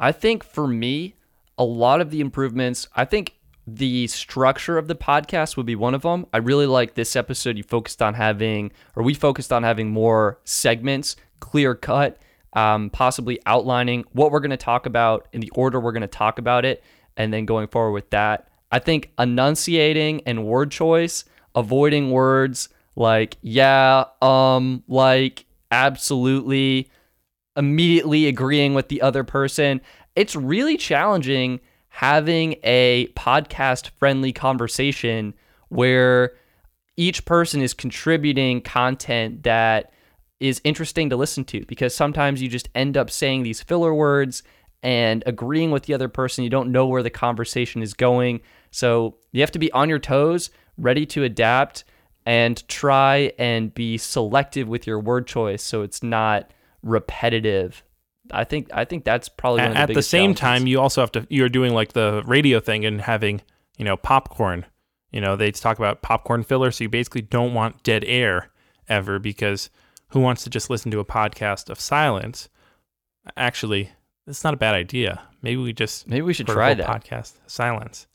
I 0.00 0.12
think 0.12 0.42
for 0.42 0.66
me, 0.66 1.14
a 1.58 1.64
lot 1.64 2.00
of 2.00 2.10
the 2.10 2.22
improvements, 2.22 2.88
I 2.96 3.04
think 3.04 3.36
the 3.66 4.06
structure 4.06 4.78
of 4.78 4.88
the 4.88 4.94
podcast 4.94 5.58
would 5.58 5.66
be 5.66 5.76
one 5.76 5.94
of 5.94 6.00
them. 6.00 6.26
I 6.32 6.38
really 6.38 6.66
like 6.66 6.94
this 6.94 7.14
episode. 7.14 7.58
You 7.58 7.62
focused 7.62 8.00
on 8.00 8.14
having, 8.14 8.72
or 8.96 9.02
we 9.02 9.12
focused 9.12 9.52
on 9.52 9.62
having 9.62 9.90
more 9.90 10.40
segments, 10.44 11.16
clear 11.40 11.74
cut, 11.74 12.18
um, 12.54 12.88
possibly 12.88 13.38
outlining 13.44 14.04
what 14.12 14.32
we're 14.32 14.40
going 14.40 14.50
to 14.50 14.56
talk 14.56 14.86
about 14.86 15.28
in 15.34 15.42
the 15.42 15.50
order 15.50 15.78
we're 15.78 15.92
going 15.92 16.00
to 16.00 16.08
talk 16.08 16.38
about 16.38 16.64
it, 16.64 16.82
and 17.18 17.32
then 17.32 17.44
going 17.44 17.68
forward 17.68 17.92
with 17.92 18.08
that. 18.10 18.48
I 18.72 18.78
think 18.78 19.10
enunciating 19.18 20.22
and 20.24 20.46
word 20.46 20.70
choice, 20.70 21.24
avoiding 21.54 22.10
words 22.10 22.70
like 23.00 23.38
yeah, 23.40 24.04
um, 24.20 24.84
like 24.86 25.46
absolutely, 25.70 26.90
immediately 27.56 28.26
agreeing 28.26 28.74
with 28.74 28.88
the 28.88 29.00
other 29.00 29.24
person. 29.24 29.80
It's 30.14 30.36
really 30.36 30.76
challenging 30.76 31.60
having 31.88 32.56
a 32.62 33.08
podcast 33.16 33.90
friendly 33.98 34.32
conversation 34.32 35.32
where 35.70 36.34
each 36.98 37.24
person 37.24 37.62
is 37.62 37.72
contributing 37.72 38.60
content 38.60 39.44
that 39.44 39.92
is 40.38 40.60
interesting 40.62 41.08
to 41.08 41.16
listen 41.16 41.44
to 41.44 41.64
because 41.66 41.94
sometimes 41.94 42.42
you 42.42 42.48
just 42.48 42.68
end 42.74 42.98
up 42.98 43.10
saying 43.10 43.42
these 43.42 43.62
filler 43.62 43.94
words 43.94 44.42
and 44.82 45.22
agreeing 45.24 45.70
with 45.70 45.84
the 45.84 45.94
other 45.94 46.08
person. 46.08 46.44
You 46.44 46.50
don't 46.50 46.70
know 46.70 46.86
where 46.86 47.02
the 47.02 47.10
conversation 47.10 47.82
is 47.82 47.94
going. 47.94 48.42
So 48.70 49.16
you 49.32 49.40
have 49.40 49.52
to 49.52 49.58
be 49.58 49.72
on 49.72 49.88
your 49.88 49.98
toes, 49.98 50.50
ready 50.76 51.06
to 51.06 51.24
adapt, 51.24 51.84
and 52.26 52.66
try 52.68 53.32
and 53.38 53.74
be 53.74 53.98
selective 53.98 54.68
with 54.68 54.86
your 54.86 55.00
word 55.00 55.26
choice 55.26 55.62
so 55.62 55.82
it's 55.82 56.02
not 56.02 56.50
repetitive. 56.82 57.82
I 58.30 58.44
think 58.44 58.70
I 58.72 58.84
think 58.84 59.04
that's 59.04 59.28
probably 59.28 59.62
of 59.62 59.72
the 59.72 59.78
At 59.78 59.94
the 59.94 60.02
same 60.02 60.34
challenges. 60.34 60.40
time, 60.40 60.66
you 60.66 60.80
also 60.80 61.00
have 61.00 61.12
to 61.12 61.26
you're 61.30 61.48
doing 61.48 61.74
like 61.74 61.92
the 61.92 62.22
radio 62.26 62.60
thing 62.60 62.84
and 62.84 63.00
having 63.00 63.42
you 63.76 63.84
know 63.84 63.96
popcorn. 63.96 64.66
You 65.10 65.20
know 65.20 65.34
they 65.34 65.50
talk 65.50 65.78
about 65.78 66.02
popcorn 66.02 66.44
filler, 66.44 66.70
so 66.70 66.84
you 66.84 66.88
basically 66.88 67.22
don't 67.22 67.54
want 67.54 67.82
dead 67.82 68.04
air 68.04 68.50
ever 68.88 69.18
because 69.18 69.70
who 70.08 70.20
wants 70.20 70.44
to 70.44 70.50
just 70.50 70.70
listen 70.70 70.90
to 70.92 71.00
a 71.00 71.04
podcast 71.04 71.70
of 71.70 71.80
silence? 71.80 72.48
Actually, 73.36 73.90
it's 74.26 74.44
not 74.44 74.54
a 74.54 74.58
bad 74.58 74.74
idea. 74.74 75.22
Maybe 75.42 75.60
we 75.60 75.72
just 75.72 76.06
maybe 76.06 76.22
we 76.22 76.34
should 76.34 76.46
try 76.46 76.74
that. 76.74 76.86
podcast 76.86 77.34
silence. 77.46 78.06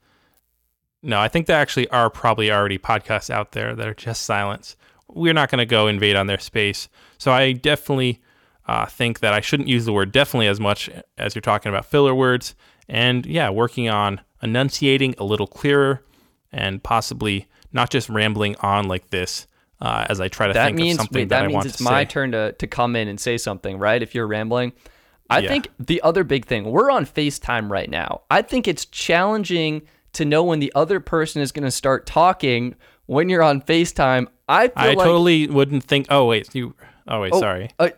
No, 1.06 1.20
I 1.20 1.28
think 1.28 1.45
there 1.45 1.58
actually 1.60 1.88
are 1.89 2.10
probably 2.10 2.51
already 2.51 2.78
podcasts 2.78 3.30
out 3.30 3.51
there 3.51 3.76
that 3.76 3.88
are 3.88 3.93
just 3.93 4.24
silence. 4.24 4.76
We're 5.08 5.34
not 5.34 5.49
going 5.51 5.60
to 5.60 5.66
go 5.66 5.88
invade 5.88 6.16
on 6.16 6.28
their 6.28 6.39
space. 6.39 6.89
So 7.18 7.32
I 7.32 7.51
definitely 7.51 8.22
uh, 8.68 8.88
think 8.88 9.20
that 9.20 9.34
I 9.34 9.39
shouldn't 9.39 9.70
use 9.70 9.86
the 9.86 9.93
word 9.93 10.12
definitely 10.12 10.47
as 10.47 10.60
much 10.60 10.89
as 11.18 11.36
you're 11.36 11.41
talking 11.41 11.70
about 11.70 11.86
filler 11.86 12.16
words. 12.16 12.56
And 12.89 13.26
yeah, 13.26 13.49
working 13.49 13.88
on 13.88 14.22
enunciating 14.41 15.16
a 15.18 15.24
little 15.24 15.47
clearer 15.47 16.03
and 16.51 16.82
possibly 16.82 17.47
not 17.72 17.89
just 17.89 18.10
rambling 18.10 18.56
on 18.62 18.88
like 18.88 19.10
this 19.10 19.47
uh, 19.82 20.06
as 20.10 20.20
I 20.22 20.28
try 20.28 20.47
to 20.47 20.53
that 20.53 20.66
think 20.68 20.78
means 20.78 20.95
of 20.95 21.01
something 21.01 21.22
wait, 21.22 21.30
that, 21.30 21.41
that 21.43 21.47
means 21.49 21.66
it's 21.66 21.82
my 21.82 22.03
say. 22.03 22.08
turn 22.10 22.32
to 22.32 22.53
to 22.53 22.68
come 22.68 22.95
in 22.95 23.08
and 23.08 23.20
say 23.20 23.38
something, 23.38 23.78
right? 23.78 24.01
If 24.01 24.16
you're 24.16 24.28
rambling. 24.28 24.74
I 25.30 25.39
Yeah. 25.39 25.49
think 25.49 25.70
the 25.80 26.01
other 26.01 26.24
big 26.24 26.45
thing, 26.45 26.66
we're 26.66 26.91
on 26.91 27.06
FaceTime 27.06 27.70
right 27.70 27.89
now. 27.89 28.22
I 28.30 28.41
think 28.43 28.68
it's 28.68 28.86
challenging 28.86 29.82
to 30.16 30.26
know 30.26 30.43
when 30.43 30.59
the 30.59 30.72
other 30.76 30.99
person 30.99 31.41
is 31.41 31.51
going 31.51 31.66
to 31.66 31.72
start 31.72 32.05
talking 32.05 32.76
when 33.05 33.30
you're 33.30 33.43
on 33.43 33.61
FaceTime. 33.61 34.28
I 34.47 34.68
feel 34.68 34.74
I 34.76 34.88
like 34.89 34.97
totally 34.97 35.47
wouldn't 35.47 35.84
think. 35.84 36.07
Oh 36.09 36.26
wait, 36.26 36.53
you. 36.53 36.76
Oh 37.07 37.22
wait, 37.22 37.34
Oh, 37.34 37.39
sorry. 37.39 37.70
uh, 37.80 37.89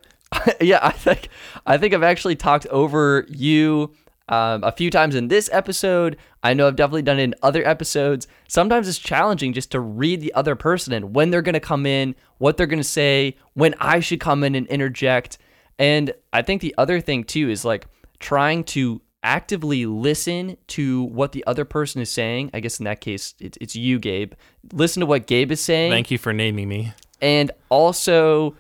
yeah, 0.62 0.80
I 0.82 0.92
think 0.92 1.30
I 1.66 1.78
think 1.78 1.94
I've 1.94 2.04
actually 2.04 2.36
talked 2.36 2.68
over 2.68 3.26
you 3.30 3.94
um, 4.30 4.64
a 4.64 4.72
few 4.72 4.90
times 4.90 5.16
in 5.16 5.28
this 5.28 5.50
episode. 5.52 6.18
I 6.44 6.54
know 6.54 6.68
I've 6.68 6.76
definitely 6.76 7.02
done 7.04 7.20
it 7.20 7.24
in 7.24 7.36
other 7.42 7.66
episodes. 7.68 8.28
Sometimes 8.48 8.88
it's 8.88 9.00
challenging 9.00 9.54
just 9.54 9.72
to 9.72 9.80
read 9.80 10.22
the 10.22 10.34
other 10.34 10.56
person 10.56 10.94
and 10.94 11.16
when 11.16 11.30
they're 11.30 11.42
going 11.42 11.54
to 11.54 11.60
come 11.60 11.86
in, 11.86 12.16
what 12.38 12.58
they're 12.58 12.68
going 12.68 12.80
to 12.80 12.84
say, 12.84 13.38
when 13.54 13.76
I 13.80 14.00
should 14.00 14.20
come 14.20 14.44
in 14.44 14.56
and 14.56 14.68
interject. 14.68 15.38
And 15.80 16.14
I 16.34 16.42
think 16.42 16.62
the 16.62 16.76
other 16.78 17.00
thing 17.02 17.24
too 17.24 17.50
is 17.50 17.64
like 17.64 17.88
trying 18.20 18.64
to 18.66 19.02
actively 19.28 19.86
listen 19.86 20.56
to 20.68 21.04
what 21.04 21.34
the 21.34 21.44
other 21.46 21.66
person 21.66 22.02
is 22.02 22.10
saying. 22.10 22.50
I 22.54 22.62
guess 22.62 22.80
in 22.80 22.86
that 22.86 23.02
case, 23.02 23.36
it's, 23.40 23.58
it's 23.60 23.76
you, 23.76 24.00
Gabe. 24.00 24.32
Listen 24.72 25.02
to 25.02 25.06
what 25.06 25.28
Gabe 25.28 25.52
is 25.52 25.60
saying 25.60 25.92
Thank 25.92 26.10
you 26.10 26.18
for 26.18 26.32
naming 26.32 26.70
me. 26.70 26.94
and 27.22 27.52
also 27.68 28.56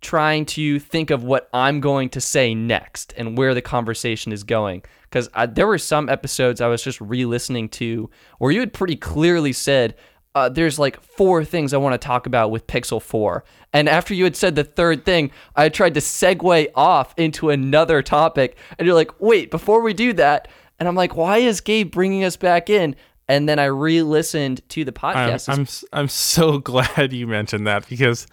trying 0.00 0.46
to 0.46 0.78
think 0.80 1.10
of 1.10 1.22
what 1.22 1.50
I'm 1.52 1.80
going 1.80 2.08
to 2.10 2.20
say 2.22 2.54
next 2.54 3.12
and 3.18 3.36
where 3.36 3.52
the 3.52 3.60
conversation 3.60 4.32
is 4.32 4.42
going. 4.42 4.82
Because 5.02 5.28
there 5.50 5.66
were 5.66 5.76
some 5.76 6.08
episodes 6.08 6.62
I 6.62 6.68
was 6.68 6.82
just 6.82 6.98
re 7.02 7.26
listening 7.26 7.68
to 7.70 8.08
where 8.38 8.50
you 8.50 8.60
had 8.60 8.72
pretty 8.72 8.96
clearly 8.96 9.52
said, 9.52 9.94
uh, 10.34 10.48
there's 10.48 10.78
like 10.78 11.00
four 11.02 11.44
things 11.44 11.74
I 11.74 11.78
want 11.78 12.00
to 12.00 12.06
talk 12.06 12.26
about 12.26 12.50
with 12.50 12.66
Pixel 12.66 13.02
4. 13.02 13.44
And 13.72 13.88
after 13.88 14.14
you 14.14 14.24
had 14.24 14.36
said 14.36 14.54
the 14.54 14.64
third 14.64 15.04
thing, 15.04 15.30
I 15.56 15.68
tried 15.68 15.94
to 15.94 16.00
segue 16.00 16.68
off 16.74 17.14
into 17.16 17.50
another 17.50 18.02
topic. 18.02 18.56
And 18.78 18.86
you're 18.86 18.94
like, 18.94 19.20
wait, 19.20 19.50
before 19.50 19.80
we 19.80 19.94
do 19.94 20.12
that. 20.14 20.48
And 20.78 20.88
I'm 20.88 20.94
like, 20.94 21.16
why 21.16 21.38
is 21.38 21.60
Gabe 21.60 21.90
bringing 21.90 22.24
us 22.24 22.36
back 22.36 22.70
in? 22.70 22.96
And 23.28 23.48
then 23.48 23.58
I 23.58 23.66
re 23.66 24.02
listened 24.02 24.68
to 24.70 24.84
the 24.84 24.92
I'm, 25.02 25.14
podcast. 25.14 25.48
I'm 25.48 25.60
s- 25.62 25.84
I'm 25.92 26.08
so 26.08 26.58
glad 26.58 27.12
you 27.12 27.26
mentioned 27.26 27.66
that 27.66 27.88
because 27.88 28.26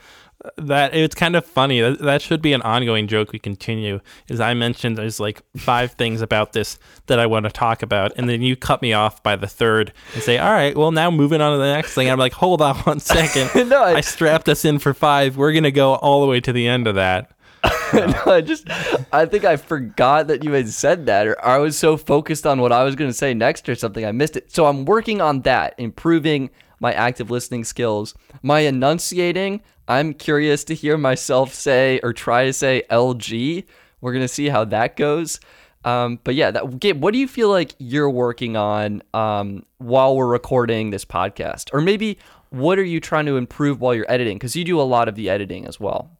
that 0.57 0.93
it's 0.95 1.15
kind 1.15 1.35
of 1.35 1.45
funny. 1.45 1.81
That, 1.81 1.99
that 1.99 2.21
should 2.21 2.41
be 2.41 2.53
an 2.53 2.61
ongoing 2.61 3.07
joke 3.07 3.31
we 3.31 3.39
continue. 3.39 3.99
Is 4.27 4.39
I 4.39 4.53
mentioned 4.53 4.97
there's 4.97 5.19
like 5.19 5.41
five 5.55 5.93
things 5.93 6.21
about 6.21 6.53
this 6.53 6.77
that 7.07 7.19
I 7.19 7.25
want 7.25 7.45
to 7.45 7.51
talk 7.51 7.81
about, 7.81 8.11
and 8.17 8.29
then 8.29 8.41
you 8.41 8.55
cut 8.55 8.81
me 8.81 8.93
off 8.93 9.23
by 9.23 9.35
the 9.35 9.47
third 9.47 9.93
and 10.13 10.21
say, 10.23 10.37
"All 10.37 10.51
right, 10.51 10.75
well 10.77 10.91
now 10.91 11.09
moving 11.09 11.41
on 11.41 11.53
to 11.53 11.57
the 11.57 11.71
next 11.73 11.93
thing." 11.93 12.09
I'm 12.09 12.19
like, 12.19 12.33
"Hold 12.33 12.61
on 12.61 12.75
one 12.77 12.99
second. 12.99 13.49
No, 13.69 13.83
I- 13.83 13.95
I 13.95 14.01
strapped 14.01 14.47
us 14.47 14.63
in 14.63 14.79
for 14.79 14.93
five. 14.93 15.35
We're 15.37 15.53
gonna 15.53 15.71
go 15.71 15.95
all 15.95 16.21
the 16.21 16.27
way 16.27 16.39
to 16.41 16.53
the 16.53 16.67
end 16.67 16.87
of 16.87 16.95
that." 16.95 17.31
no, 17.93 18.31
I 18.31 18.41
just 18.41 18.69
I 19.11 19.25
think 19.25 19.43
I 19.43 19.57
forgot 19.57 20.27
that 20.27 20.43
you 20.43 20.51
had 20.51 20.69
said 20.69 21.07
that, 21.07 21.25
or 21.27 21.43
I 21.43 21.57
was 21.57 21.77
so 21.77 21.97
focused 21.97 22.45
on 22.45 22.61
what 22.61 22.71
I 22.71 22.83
was 22.83 22.95
going 22.95 23.09
to 23.09 23.13
say 23.13 23.33
next 23.33 23.67
or 23.67 23.75
something, 23.75 24.05
I 24.05 24.11
missed 24.11 24.37
it. 24.37 24.51
So 24.51 24.67
I'm 24.67 24.85
working 24.85 25.21
on 25.21 25.41
that, 25.41 25.73
improving 25.79 26.51
my 26.79 26.93
active 26.93 27.31
listening 27.31 27.63
skills, 27.63 28.13
my 28.41 28.61
enunciating. 28.61 29.61
I'm 29.87 30.13
curious 30.13 30.63
to 30.65 30.75
hear 30.75 30.97
myself 30.97 31.53
say 31.53 31.99
or 32.03 32.13
try 32.13 32.45
to 32.45 32.53
say 32.53 32.83
LG. 32.89 33.63
We're 34.01 34.13
gonna 34.13 34.27
see 34.27 34.49
how 34.49 34.65
that 34.65 34.95
goes. 34.95 35.39
Um, 35.85 36.19
but 36.23 36.35
yeah, 36.35 36.51
that, 36.51 36.79
Gabe, 36.79 37.01
what 37.01 37.13
do 37.13 37.19
you 37.19 37.27
feel 37.27 37.49
like 37.49 37.73
you're 37.77 38.09
working 38.09 38.57
on 38.57 39.01
um, 39.13 39.63
while 39.77 40.17
we're 40.17 40.27
recording 40.27 40.89
this 40.89 41.05
podcast, 41.05 41.73
or 41.73 41.79
maybe 41.79 42.17
what 42.49 42.77
are 42.79 42.83
you 42.83 42.99
trying 42.99 43.25
to 43.27 43.37
improve 43.37 43.79
while 43.79 43.95
you're 43.95 44.11
editing? 44.11 44.37
Because 44.37 44.55
you 44.55 44.63
do 44.63 44.79
a 44.79 44.83
lot 44.83 45.07
of 45.07 45.15
the 45.15 45.29
editing 45.29 45.65
as 45.65 45.79
well. 45.79 46.11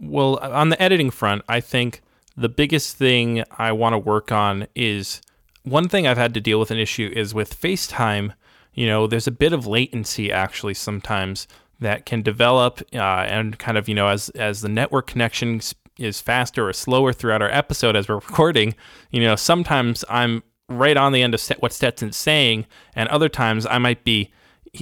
Well, 0.00 0.38
on 0.38 0.68
the 0.68 0.80
editing 0.80 1.10
front, 1.10 1.42
I 1.48 1.60
think 1.60 2.02
the 2.36 2.48
biggest 2.48 2.96
thing 2.96 3.44
I 3.58 3.72
want 3.72 3.94
to 3.94 3.98
work 3.98 4.32
on 4.32 4.66
is 4.74 5.20
one 5.62 5.88
thing 5.88 6.06
I've 6.06 6.18
had 6.18 6.34
to 6.34 6.40
deal 6.40 6.58
with 6.58 6.70
an 6.70 6.78
issue 6.78 7.10
is 7.14 7.34
with 7.34 7.58
FaceTime. 7.58 8.34
You 8.74 8.86
know, 8.86 9.06
there's 9.06 9.26
a 9.26 9.32
bit 9.32 9.52
of 9.52 9.66
latency 9.66 10.32
actually 10.32 10.74
sometimes 10.74 11.46
that 11.80 12.06
can 12.06 12.22
develop, 12.22 12.80
uh, 12.92 12.98
and 12.98 13.58
kind 13.58 13.78
of 13.78 13.88
you 13.88 13.94
know 13.94 14.08
as 14.08 14.28
as 14.30 14.60
the 14.60 14.68
network 14.68 15.06
connection 15.06 15.60
is 15.98 16.20
faster 16.20 16.68
or 16.68 16.72
slower 16.72 17.12
throughout 17.12 17.42
our 17.42 17.50
episode 17.50 17.96
as 17.96 18.08
we're 18.08 18.14
recording. 18.28 18.74
You 19.10 19.20
know, 19.20 19.36
sometimes 19.36 20.04
I'm 20.08 20.42
right 20.68 20.96
on 20.96 21.12
the 21.12 21.22
end 21.22 21.34
of 21.34 21.42
what 21.58 21.72
Stetson's 21.72 22.16
saying, 22.16 22.66
and 22.94 23.08
other 23.08 23.28
times 23.28 23.66
I 23.66 23.78
might 23.78 24.04
be, 24.04 24.32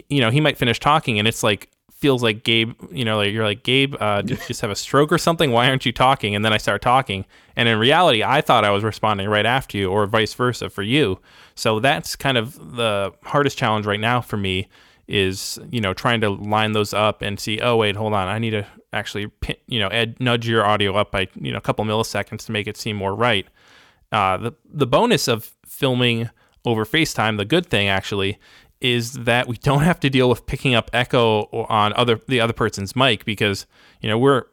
you 0.08 0.20
know, 0.20 0.30
he 0.30 0.40
might 0.40 0.58
finish 0.58 0.78
talking, 0.78 1.18
and 1.18 1.26
it's 1.26 1.42
like 1.42 1.71
feels 2.02 2.20
like 2.20 2.42
Gabe, 2.42 2.74
you 2.90 3.04
know, 3.04 3.18
like 3.18 3.32
you're 3.32 3.44
like 3.44 3.62
Gabe, 3.62 3.94
uh, 4.00 4.22
did 4.22 4.40
you 4.40 4.46
just 4.48 4.60
have 4.60 4.72
a 4.72 4.76
stroke 4.76 5.12
or 5.12 5.18
something? 5.18 5.52
Why 5.52 5.68
aren't 5.68 5.86
you 5.86 5.92
talking? 5.92 6.34
And 6.34 6.44
then 6.44 6.52
I 6.52 6.56
start 6.56 6.82
talking, 6.82 7.24
and 7.54 7.68
in 7.68 7.78
reality, 7.78 8.24
I 8.24 8.40
thought 8.40 8.64
I 8.64 8.70
was 8.70 8.82
responding 8.82 9.28
right 9.28 9.46
after 9.46 9.78
you, 9.78 9.88
or 9.88 10.04
vice 10.06 10.34
versa 10.34 10.68
for 10.68 10.82
you. 10.82 11.20
So 11.54 11.78
that's 11.78 12.16
kind 12.16 12.36
of 12.36 12.76
the 12.76 13.12
hardest 13.22 13.56
challenge 13.56 13.86
right 13.86 14.00
now 14.00 14.20
for 14.20 14.36
me 14.36 14.68
is 15.06 15.60
you 15.70 15.80
know 15.80 15.94
trying 15.94 16.20
to 16.22 16.30
line 16.30 16.72
those 16.72 16.92
up 16.92 17.22
and 17.22 17.38
see. 17.38 17.60
Oh 17.60 17.76
wait, 17.76 17.94
hold 17.94 18.14
on, 18.14 18.26
I 18.26 18.40
need 18.40 18.50
to 18.50 18.66
actually 18.92 19.30
you 19.68 19.78
know 19.78 19.88
nudge 20.18 20.48
your 20.48 20.66
audio 20.66 20.96
up 20.96 21.12
by 21.12 21.28
you 21.40 21.52
know 21.52 21.58
a 21.58 21.62
couple 21.62 21.84
milliseconds 21.84 22.44
to 22.46 22.52
make 22.52 22.66
it 22.66 22.76
seem 22.76 22.96
more 22.96 23.14
right. 23.14 23.46
Uh, 24.10 24.36
the 24.38 24.52
the 24.68 24.88
bonus 24.88 25.28
of 25.28 25.52
filming 25.64 26.30
over 26.64 26.84
FaceTime, 26.84 27.38
the 27.38 27.44
good 27.44 27.66
thing 27.66 27.88
actually, 27.88 28.38
is 28.82 29.12
that 29.12 29.48
we 29.48 29.56
don't 29.62 29.82
have 29.82 30.00
to 30.00 30.10
deal 30.10 30.28
with 30.28 30.46
picking 30.46 30.74
up 30.74 30.90
echo 30.92 31.42
on 31.68 31.92
other 31.94 32.20
the 32.28 32.40
other 32.40 32.52
person's 32.52 32.94
mic 32.94 33.24
because 33.24 33.66
you 34.00 34.08
know 34.08 34.18
we're 34.18 34.44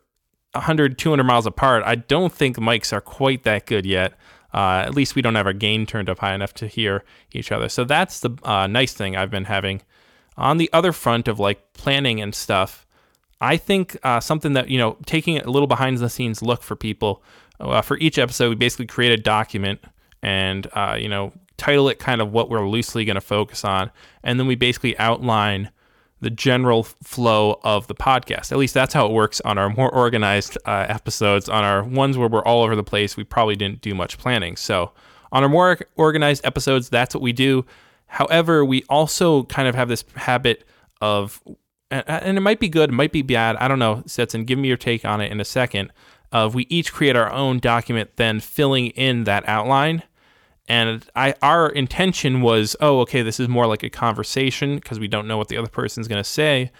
100 0.53 0.97
200 0.97 1.23
miles 1.23 1.45
apart. 1.45 1.83
I 1.85 1.95
don't 1.95 2.33
think 2.33 2.57
mics 2.57 2.91
are 2.93 3.01
quite 3.01 3.43
that 3.43 3.65
good 3.65 3.85
yet. 3.85 4.13
Uh, 4.53 4.83
at 4.85 4.95
least 4.95 5.15
we 5.15 5.21
don't 5.21 5.35
have 5.35 5.45
our 5.45 5.53
gain 5.53 5.85
turned 5.85 6.09
up 6.09 6.19
high 6.19 6.33
enough 6.33 6.53
to 6.55 6.67
hear 6.67 7.03
each 7.31 7.51
other. 7.51 7.69
So 7.69 7.83
that's 7.83 8.19
the 8.21 8.31
uh, 8.43 8.65
nice 8.65 8.93
thing 8.93 9.15
I've 9.15 9.29
been 9.29 9.45
having. 9.45 9.81
On 10.37 10.57
the 10.57 10.69
other 10.73 10.91
front 10.91 11.27
of 11.27 11.39
like 11.39 11.73
planning 11.73 12.19
and 12.19 12.33
stuff, 12.33 12.87
I 13.41 13.57
think 13.57 13.97
uh, 14.03 14.19
something 14.19 14.53
that, 14.53 14.69
you 14.69 14.77
know, 14.77 14.97
taking 15.05 15.37
a 15.37 15.49
little 15.49 15.67
behind 15.67 15.97
the 15.99 16.09
scenes 16.09 16.41
look 16.41 16.63
for 16.63 16.75
people. 16.75 17.23
Uh, 17.59 17.81
for 17.81 17.97
each 17.97 18.17
episode, 18.17 18.49
we 18.49 18.55
basically 18.55 18.87
create 18.87 19.11
a 19.11 19.21
document 19.21 19.81
and, 20.21 20.67
uh, 20.73 20.97
you 20.99 21.09
know, 21.09 21.33
title 21.57 21.89
it 21.89 21.99
kind 21.99 22.21
of 22.21 22.31
what 22.31 22.49
we're 22.49 22.67
loosely 22.67 23.05
going 23.05 23.15
to 23.15 23.21
focus 23.21 23.63
on. 23.63 23.91
And 24.23 24.39
then 24.39 24.47
we 24.47 24.55
basically 24.55 24.97
outline 24.97 25.71
the 26.21 26.29
general 26.29 26.83
flow 26.83 27.59
of 27.63 27.87
the 27.87 27.95
podcast. 27.95 28.51
At 28.51 28.57
least 28.57 28.73
that's 28.73 28.93
how 28.93 29.05
it 29.05 29.11
works 29.11 29.39
on 29.41 29.57
our 29.57 29.69
more 29.69 29.89
organized 29.89 30.57
uh, 30.65 30.85
episodes. 30.89 31.47
On 31.47 31.63
our 31.63 31.83
ones 31.83 32.17
where 32.17 32.27
we're 32.27 32.43
all 32.43 32.63
over 32.63 32.75
the 32.75 32.83
place, 32.83 33.15
we 33.15 33.23
probably 33.23 33.55
didn't 33.55 33.81
do 33.81 33.95
much 33.95 34.17
planning. 34.17 34.55
So 34.55 34.91
on 35.31 35.43
our 35.43 35.49
more 35.49 35.79
organized 35.95 36.45
episodes, 36.45 36.89
that's 36.89 37.15
what 37.15 37.21
we 37.21 37.31
do. 37.31 37.65
However, 38.07 38.65
we 38.65 38.83
also 38.89 39.43
kind 39.43 39.67
of 39.67 39.75
have 39.75 39.87
this 39.87 40.03
habit 40.15 40.65
of, 40.99 41.41
and 41.91 42.37
it 42.37 42.41
might 42.41 42.59
be 42.59 42.67
good, 42.67 42.89
it 42.89 42.93
might 42.93 43.11
be 43.11 43.21
bad. 43.21 43.55
I 43.57 43.67
don't 43.67 43.79
know, 43.79 44.03
Stetson. 44.05 44.43
Give 44.43 44.59
me 44.59 44.67
your 44.67 44.77
take 44.77 45.05
on 45.05 45.21
it 45.21 45.31
in 45.31 45.39
a 45.39 45.45
second. 45.45 45.91
Of 46.31 46.53
we 46.53 46.67
each 46.69 46.93
create 46.93 47.15
our 47.15 47.31
own 47.31 47.59
document, 47.59 48.17
then 48.17 48.39
filling 48.39 48.87
in 48.87 49.23
that 49.23 49.47
outline. 49.47 50.03
And 50.69 51.03
I, 51.15 51.33
our 51.41 51.69
intention 51.69 52.41
was, 52.41 52.75
oh, 52.79 52.99
okay, 53.01 53.23
this 53.23 53.39
is 53.39 53.49
more 53.49 53.65
like 53.65 53.83
a 53.83 53.89
conversation 53.89 54.75
because 54.75 54.99
we 54.99 55.07
don't 55.07 55.27
know 55.27 55.37
what 55.37 55.47
the 55.47 55.57
other 55.57 55.67
person's 55.67 56.07
going 56.07 56.21
to 56.21 56.29
say. 56.29 56.71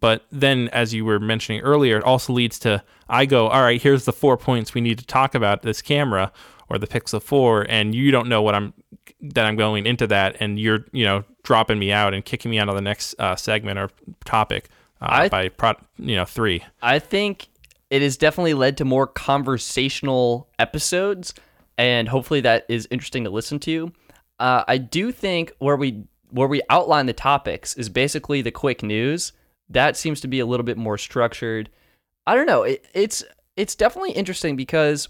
But 0.00 0.26
then, 0.30 0.68
as 0.68 0.92
you 0.92 1.04
were 1.04 1.18
mentioning 1.18 1.62
earlier, 1.62 1.98
it 1.98 2.04
also 2.04 2.32
leads 2.32 2.58
to 2.60 2.82
I 3.08 3.24
go, 3.24 3.48
all 3.48 3.62
right, 3.62 3.80
here's 3.80 4.04
the 4.04 4.12
four 4.12 4.36
points 4.36 4.74
we 4.74 4.80
need 4.80 4.98
to 4.98 5.06
talk 5.06 5.34
about 5.34 5.62
this 5.62 5.80
camera 5.80 6.32
or 6.68 6.78
the 6.78 6.86
Pixel 6.86 7.22
4, 7.22 7.66
and 7.68 7.94
you 7.94 8.10
don't 8.10 8.28
know 8.28 8.42
what 8.42 8.54
I'm 8.54 8.74
that 9.20 9.46
I'm 9.46 9.56
going 9.56 9.86
into 9.86 10.06
that, 10.08 10.36
and 10.40 10.58
you're 10.58 10.84
you 10.92 11.04
know 11.04 11.24
dropping 11.42 11.78
me 11.78 11.92
out 11.92 12.12
and 12.14 12.24
kicking 12.24 12.50
me 12.50 12.58
out 12.58 12.68
of 12.68 12.74
the 12.74 12.80
next 12.80 13.14
uh, 13.18 13.36
segment 13.36 13.78
or 13.78 13.90
topic 14.24 14.68
uh, 15.00 15.06
I, 15.08 15.28
by 15.28 15.48
pro- 15.48 15.76
you 15.98 16.16
know 16.16 16.24
three. 16.24 16.64
I 16.82 16.98
think 16.98 17.48
it 17.90 18.02
has 18.02 18.16
definitely 18.16 18.54
led 18.54 18.76
to 18.78 18.84
more 18.84 19.06
conversational 19.06 20.48
episodes, 20.58 21.34
and 21.78 22.08
hopefully 22.08 22.40
that 22.42 22.64
is 22.68 22.88
interesting 22.90 23.24
to 23.24 23.30
listen 23.30 23.58
to. 23.60 23.92
Uh, 24.38 24.64
I 24.66 24.78
do 24.78 25.12
think 25.12 25.52
where 25.58 25.76
we 25.76 26.04
where 26.30 26.48
we 26.48 26.60
outline 26.70 27.06
the 27.06 27.12
topics 27.12 27.74
is 27.74 27.88
basically 27.88 28.42
the 28.42 28.50
quick 28.50 28.82
news. 28.82 29.32
That 29.68 29.96
seems 29.96 30.20
to 30.20 30.28
be 30.28 30.40
a 30.40 30.46
little 30.46 30.64
bit 30.64 30.76
more 30.76 30.98
structured. 30.98 31.70
I 32.26 32.34
don't 32.34 32.46
know. 32.46 32.64
It, 32.64 32.86
it's 32.94 33.24
it's 33.56 33.74
definitely 33.74 34.12
interesting 34.12 34.56
because 34.56 35.08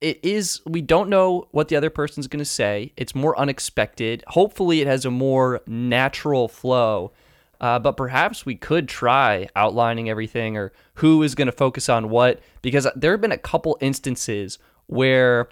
it 0.00 0.20
is 0.22 0.60
we 0.64 0.80
don't 0.80 1.08
know 1.08 1.48
what 1.50 1.68
the 1.68 1.76
other 1.76 1.90
person's 1.90 2.28
going 2.28 2.38
to 2.38 2.44
say 2.44 2.92
it's 2.96 3.14
more 3.14 3.38
unexpected 3.38 4.22
hopefully 4.28 4.80
it 4.80 4.86
has 4.86 5.04
a 5.04 5.10
more 5.10 5.60
natural 5.66 6.48
flow 6.48 7.12
uh, 7.60 7.78
but 7.78 7.96
perhaps 7.96 8.46
we 8.46 8.54
could 8.54 8.88
try 8.88 9.48
outlining 9.56 10.08
everything 10.08 10.56
or 10.56 10.72
who 10.94 11.22
is 11.24 11.34
going 11.34 11.46
to 11.46 11.52
focus 11.52 11.88
on 11.88 12.08
what 12.08 12.40
because 12.62 12.86
there 12.94 13.10
have 13.10 13.20
been 13.20 13.32
a 13.32 13.38
couple 13.38 13.76
instances 13.80 14.58
where 14.86 15.48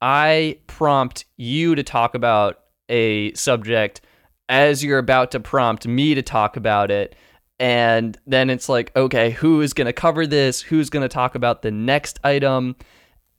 i 0.00 0.58
prompt 0.66 1.24
you 1.36 1.74
to 1.74 1.82
talk 1.82 2.14
about 2.14 2.60
a 2.88 3.32
subject 3.34 4.00
as 4.50 4.82
you're 4.82 4.98
about 4.98 5.30
to 5.30 5.40
prompt 5.40 5.86
me 5.86 6.14
to 6.14 6.22
talk 6.22 6.56
about 6.56 6.90
it. 6.90 7.14
And 7.60 8.18
then 8.26 8.50
it's 8.50 8.68
like 8.68 8.94
okay 8.96 9.30
who 9.30 9.62
is 9.62 9.72
going 9.72 9.86
to 9.86 9.92
cover 9.92 10.26
this? 10.26 10.60
Who's 10.60 10.90
going 10.90 11.04
to 11.04 11.08
talk 11.08 11.34
about 11.34 11.62
the 11.62 11.70
next 11.70 12.18
item? 12.24 12.76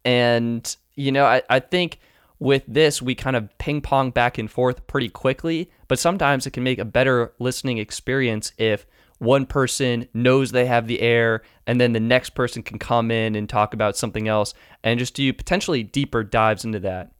And, 0.05 0.76
you 0.95 1.12
know, 1.12 1.26
I, 1.26 1.43
I 1.49 1.59
think 1.59 1.99
with 2.39 2.64
this, 2.68 3.01
we 3.01 3.14
kind 3.14 3.36
of 3.36 3.55
ping 3.59 3.82
pong 3.82 4.09
back 4.09 4.39
and 4.39 4.49
forth 4.49 4.88
pretty 4.88 5.09
quickly, 5.09 5.70
but 5.88 5.99
sometimes 5.99 6.47
it 6.47 6.51
can 6.51 6.64
make 6.64 6.80
a 6.80 6.86
better 6.86 7.34
listening 7.38 7.78
experience 7.78 8.51
if 8.57 8.88
one 9.22 9.45
person 9.45 10.07
knows 10.15 10.49
they 10.49 10.65
have 10.65 10.88
the 10.88 10.99
air 10.99 11.43
and 11.67 11.80
then 11.80 11.93
the 11.93 11.99
next 11.99 12.32
person 12.32 12.63
can 12.63 12.80
come 12.80 13.11
in 13.11 13.36
and 13.36 13.47
talk 13.47 13.76
about 13.76 13.95
something 13.95 14.28
else 14.28 14.55
and 14.84 14.97
just 14.97 15.13
do 15.13 15.32
potentially 15.32 15.84
deeper 15.84 16.24
dives 16.24 16.65
into 16.65 16.80
that. 16.80 17.11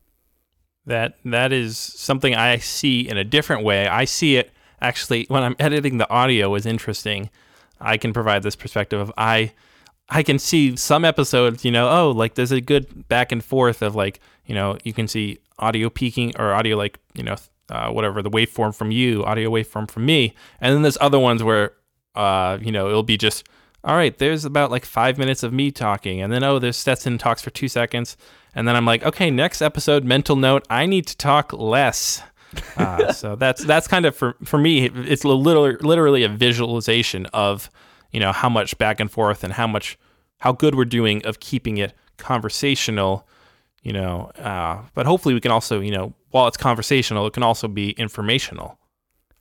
That 0.88 1.18
that 1.26 1.54
is 1.54 1.78
something 1.78 2.34
I 2.34 2.58
see 2.58 3.08
in 3.08 3.18
a 3.18 3.24
different 3.24 3.64
way. 3.64 3.88
I 3.88 4.06
see 4.06 4.36
it 4.38 4.52
actually 4.82 5.28
when 5.28 5.44
I'm 5.44 5.56
editing 5.60 6.00
the 6.00 6.10
audio 6.10 6.56
is 6.56 6.66
interesting. 6.66 7.30
I 7.80 7.98
can 7.98 8.14
provide 8.14 8.42
this 8.42 8.56
perspective 8.56 9.00
of 9.00 9.14
I 9.16 9.52
I 10.10 10.24
can 10.24 10.40
see 10.40 10.76
some 10.78 11.06
episodes, 11.06 11.64
you 11.64 11.72
know, 11.72 11.88
oh, 11.88 12.10
like 12.10 12.34
there's 12.34 12.52
a 12.52 12.62
good 12.62 13.08
back 13.10 13.32
and 13.32 13.44
forth 13.44 13.84
of 13.84 13.94
like, 13.94 14.20
you 14.48 14.56
know, 14.56 14.80
you 14.84 14.92
can 14.92 15.08
see 15.08 15.38
audio 15.60 15.92
peaking 15.92 16.34
or 16.40 16.52
audio 16.52 16.78
like, 16.78 16.98
you 17.14 17.22
know, 17.22 17.36
uh, 17.70 17.92
whatever 17.92 18.24
the 18.24 18.32
waveform 18.32 18.74
from 18.74 18.90
you, 18.90 19.24
audio 19.24 19.52
waveform 19.52 19.90
from 19.90 20.04
me, 20.04 20.34
and 20.60 20.74
then 20.74 20.82
there's 20.82 20.98
other 21.00 21.20
ones 21.20 21.44
where, 21.44 21.74
uh, 22.16 22.58
you 22.62 22.72
know, 22.72 22.88
it'll 22.88 23.04
be 23.04 23.18
just, 23.18 23.48
all 23.84 23.96
right, 23.96 24.18
there's 24.18 24.46
about 24.46 24.72
like 24.72 24.86
five 24.86 25.18
minutes 25.18 25.44
of 25.44 25.54
me 25.54 25.72
talking, 25.72 26.22
and 26.22 26.32
then 26.32 26.44
oh, 26.44 26.60
there's 26.60 26.78
Stetson 26.78 27.18
talks 27.18 27.42
for 27.42 27.50
two 27.50 27.68
seconds, 27.68 28.18
and 28.54 28.68
then 28.68 28.76
I'm 28.76 28.86
like, 28.86 29.04
okay, 29.04 29.32
next 29.32 29.62
episode, 29.62 30.04
mental 30.04 30.36
note, 30.36 30.66
I 30.70 30.86
need 30.86 31.08
to 31.08 31.18
talk 31.18 31.54
less. 31.54 32.22
Uh, 32.76 33.14
so 33.14 33.38
that's 33.38 33.64
that's 33.64 33.88
kind 33.88 34.06
of 34.06 34.14
for 34.14 34.36
for 34.44 34.58
me, 34.58 34.86
it's 34.86 35.24
literally 35.24 35.78
literally 35.80 36.24
a 36.24 36.28
visualization 36.28 37.26
of 37.28 37.70
you 38.12 38.20
know 38.20 38.34
how 38.34 38.50
much 38.50 38.78
back 38.78 39.00
and 39.00 39.10
forth 39.10 39.46
and 39.46 39.54
how 39.54 39.66
much 39.66 39.98
how 40.40 40.52
good 40.52 40.76
we're 40.76 40.86
doing 40.86 41.26
of 41.26 41.40
keeping 41.40 41.78
it 41.78 41.94
conversational 42.18 43.28
you 43.82 43.94
know 43.94 44.32
uh, 44.38 44.82
but 44.94 45.06
hopefully 45.06 45.34
we 45.34 45.42
can 45.42 45.52
also 45.52 45.80
you 45.80 45.92
know 45.92 46.14
while 46.30 46.48
it's 46.48 46.58
conversational 46.58 47.26
it 47.26 47.34
can 47.34 47.44
also 47.44 47.68
be 47.68 47.92
informational 47.92 48.78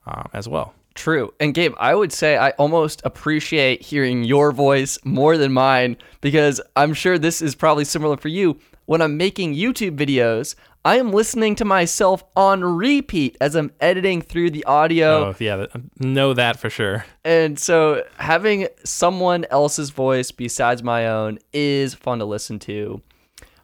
uh, 0.07 0.25
as 0.33 0.49
well 0.49 0.75
True. 1.01 1.33
And 1.41 1.55
Gabe, 1.55 1.73
I 1.79 1.95
would 1.95 2.13
say 2.13 2.37
I 2.37 2.51
almost 2.51 3.01
appreciate 3.07 3.81
hearing 3.81 4.23
your 4.23 4.53
voice 4.53 4.99
more 5.03 5.39
than 5.39 5.51
mine 5.51 5.97
because 6.21 6.61
I'm 6.77 6.93
sure 6.93 7.17
this 7.17 7.41
is 7.41 7.55
probably 7.55 7.87
similar 7.87 8.19
for 8.19 8.29
you. 8.29 8.59
When 8.85 9.01
I'm 9.01 9.17
making 9.17 9.55
YouTube 9.55 9.97
videos, 9.97 10.57
I 10.85 10.99
am 10.99 11.11
listening 11.11 11.55
to 11.55 11.65
myself 11.65 12.23
on 12.37 12.63
repeat 12.63 13.39
as 13.41 13.55
I'm 13.55 13.73
editing 13.81 14.21
through 14.21 14.51
the 14.51 14.63
audio. 14.65 15.29
Oh, 15.29 15.35
yeah, 15.39 15.69
know 16.01 16.35
that 16.35 16.59
for 16.59 16.69
sure. 16.69 17.07
And 17.25 17.59
so 17.59 18.05
having 18.19 18.69
someone 18.85 19.47
else's 19.51 19.89
voice 19.89 20.31
besides 20.31 20.83
my 20.83 21.09
own 21.09 21.39
is 21.55 21.95
fun 21.95 22.19
to 22.19 22.27
listen 22.27 22.59
to. 22.59 23.01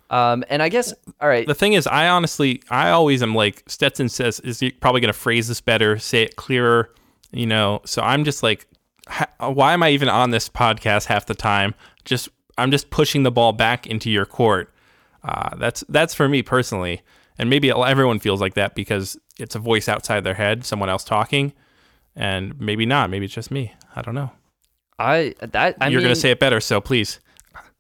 Um, 0.09 0.43
and 0.49 0.63
I 0.63 0.71
guess, 0.71 0.95
all 1.21 1.29
right. 1.29 1.47
The 1.47 1.55
thing 1.55 1.75
is, 1.75 1.87
I 1.87 2.09
honestly, 2.09 2.63
I 2.71 2.89
always 2.93 3.23
am 3.23 3.35
like, 3.35 3.63
Stetson 3.67 4.09
says, 4.09 4.41
is 4.41 4.61
he 4.61 4.71
probably 4.71 5.03
going 5.03 5.13
to 5.13 5.19
phrase 5.19 5.49
this 5.49 5.61
better, 5.61 5.99
say 5.99 6.23
it 6.23 6.37
clearer, 6.37 6.95
you 7.33 7.47
know? 7.47 7.81
So 7.85 8.03
I'm 8.03 8.25
just 8.25 8.43
like, 8.43 8.67
why 9.39 9.73
am 9.73 9.83
I 9.83 9.91
even 9.91 10.09
on 10.09 10.31
this 10.31 10.49
podcast 10.49 11.07
half 11.07 11.27
the 11.27 11.35
time? 11.35 11.75
Just, 12.05 12.29
I'm 12.59 12.71
just 12.71 12.91
pushing 12.91 13.23
the 13.23 13.31
ball 13.31 13.53
back 13.53 13.87
into 13.87 14.11
your 14.11 14.27
court 14.27 14.73
uh, 15.27 15.57
that's 15.57 15.85
that's 15.89 16.15
for 16.15 16.29
me 16.29 16.41
personally, 16.43 17.03
and 17.37 17.51
maybe 17.51 17.71
everyone 17.71 18.21
feels 18.21 18.41
like 18.41 18.55
that 18.55 18.77
because 18.77 19.19
it's 19.41 19.57
a 19.57 19.59
voice 19.59 19.89
outside 19.89 20.23
their 20.23 20.35
head, 20.35 20.65
someone 20.65 20.89
else 20.89 21.03
talking, 21.03 21.53
and 22.15 22.59
maybe 22.61 22.87
not. 22.87 23.11
Maybe 23.11 23.25
it's 23.25 23.35
just 23.35 23.51
me. 23.51 23.75
I 23.97 24.03
don't 24.03 24.15
know. 24.15 24.31
I 25.01 25.35
that 25.41 25.77
I 25.81 25.89
you're 25.89 26.01
mean, 26.01 26.07
gonna 26.07 26.15
say 26.15 26.31
it 26.31 26.39
better, 26.39 26.61
so 26.61 26.81
please. 26.81 27.19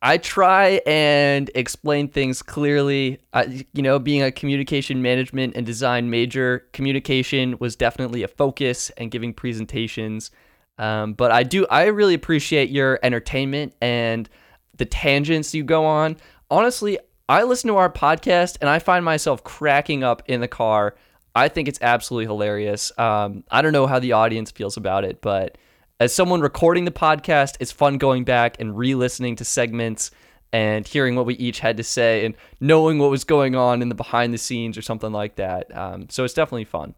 I 0.03 0.19
try 0.19 0.81
and 0.87 1.51
explain 1.55 2.09
things 2.09 2.43
clearly. 2.43 3.19
I, 3.33 3.65
you 3.73 3.83
know, 3.83 3.99
being 3.99 4.23
a 4.23 4.31
communication 4.31 5.01
management 5.01 5.57
and 5.57 5.65
design 5.65 6.11
major, 6.11 6.67
communication 6.73 7.57
was 7.59 7.77
definitely 7.77 8.23
a 8.23 8.29
focus 8.29 8.91
and 8.99 9.11
giving 9.11 9.33
presentations. 9.33 10.31
Um, 10.79 11.15
but 11.15 11.33
I 11.33 11.43
do, 11.43 11.67
I 11.69 11.87
really 11.87 12.15
appreciate 12.15 12.69
your 12.69 12.99
entertainment 13.03 13.75
and 13.81 14.29
the 14.77 14.85
tangents 14.85 15.55
you 15.55 15.65
go 15.65 15.87
on. 15.87 16.19
Honestly, 16.51 16.99
I 17.29 17.43
listen 17.45 17.69
to 17.69 17.77
our 17.77 17.91
podcast 17.91 18.59
and 18.61 18.69
I 18.69 18.79
find 18.79 19.05
myself 19.05 19.43
cracking 19.43 20.05
up 20.05 20.23
in 20.27 20.41
the 20.41 20.49
car. 20.49 20.95
I 21.35 21.49
think 21.49 21.69
it's 21.69 21.81
absolutely 21.81 22.27
hilarious. 22.27 22.93
Um, 22.99 23.45
I 23.51 23.63
don't 23.63 23.73
know 23.73 23.87
how 23.87 23.99
the 23.99 24.13
audience 24.13 24.51
feels 24.51 24.77
about 24.77 25.05
it, 25.05 25.21
but 25.23 25.57
as 26.01 26.15
someone 26.15 26.41
recording 26.41 26.85
the 26.85 26.91
podcast, 26.91 27.57
it's 27.61 27.73
fun 27.73 27.99
going 27.99 28.25
back 28.25 28.57
and 28.61 28.77
re 28.77 28.95
listening 28.95 29.37
to 29.37 29.45
segments 29.45 30.11
and 30.53 30.87
hearing 30.87 31.17
what 31.17 31.27
we 31.27 31.35
each 31.35 31.61
had 31.61 31.77
to 31.77 31.83
say 31.83 32.25
and 32.25 32.35
knowing 32.61 32.99
what 32.99 33.11
was 33.11 33.25
going 33.25 33.55
on 33.57 33.83
in 33.83 33.89
the 33.89 33.95
behind 33.95 34.33
the 34.33 34.39
scenes 34.39 34.79
or 34.79 34.83
something 34.83 35.13
like 35.13 35.37
that. 35.37 35.75
Um, 35.77 36.09
so 36.09 36.25
it's 36.25 36.35
definitely 36.35 36.65
fun. 36.65 36.95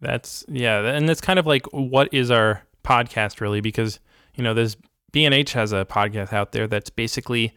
That's, 0.00 0.44
yeah. 0.48 0.80
And 0.80 1.08
it's 1.08 1.20
kind 1.20 1.38
of 1.38 1.46
like, 1.46 1.66
what 1.72 2.12
is 2.12 2.30
our 2.30 2.62
podcast 2.84 3.40
really? 3.40 3.60
Because, 3.60 3.98
you 4.34 4.44
know, 4.44 4.54
there's 4.54 4.76
B&H 5.12 5.54
has 5.54 5.72
a 5.72 5.86
podcast 5.86 6.32
out 6.32 6.52
there 6.52 6.66
that's 6.66 6.90
basically 6.90 7.54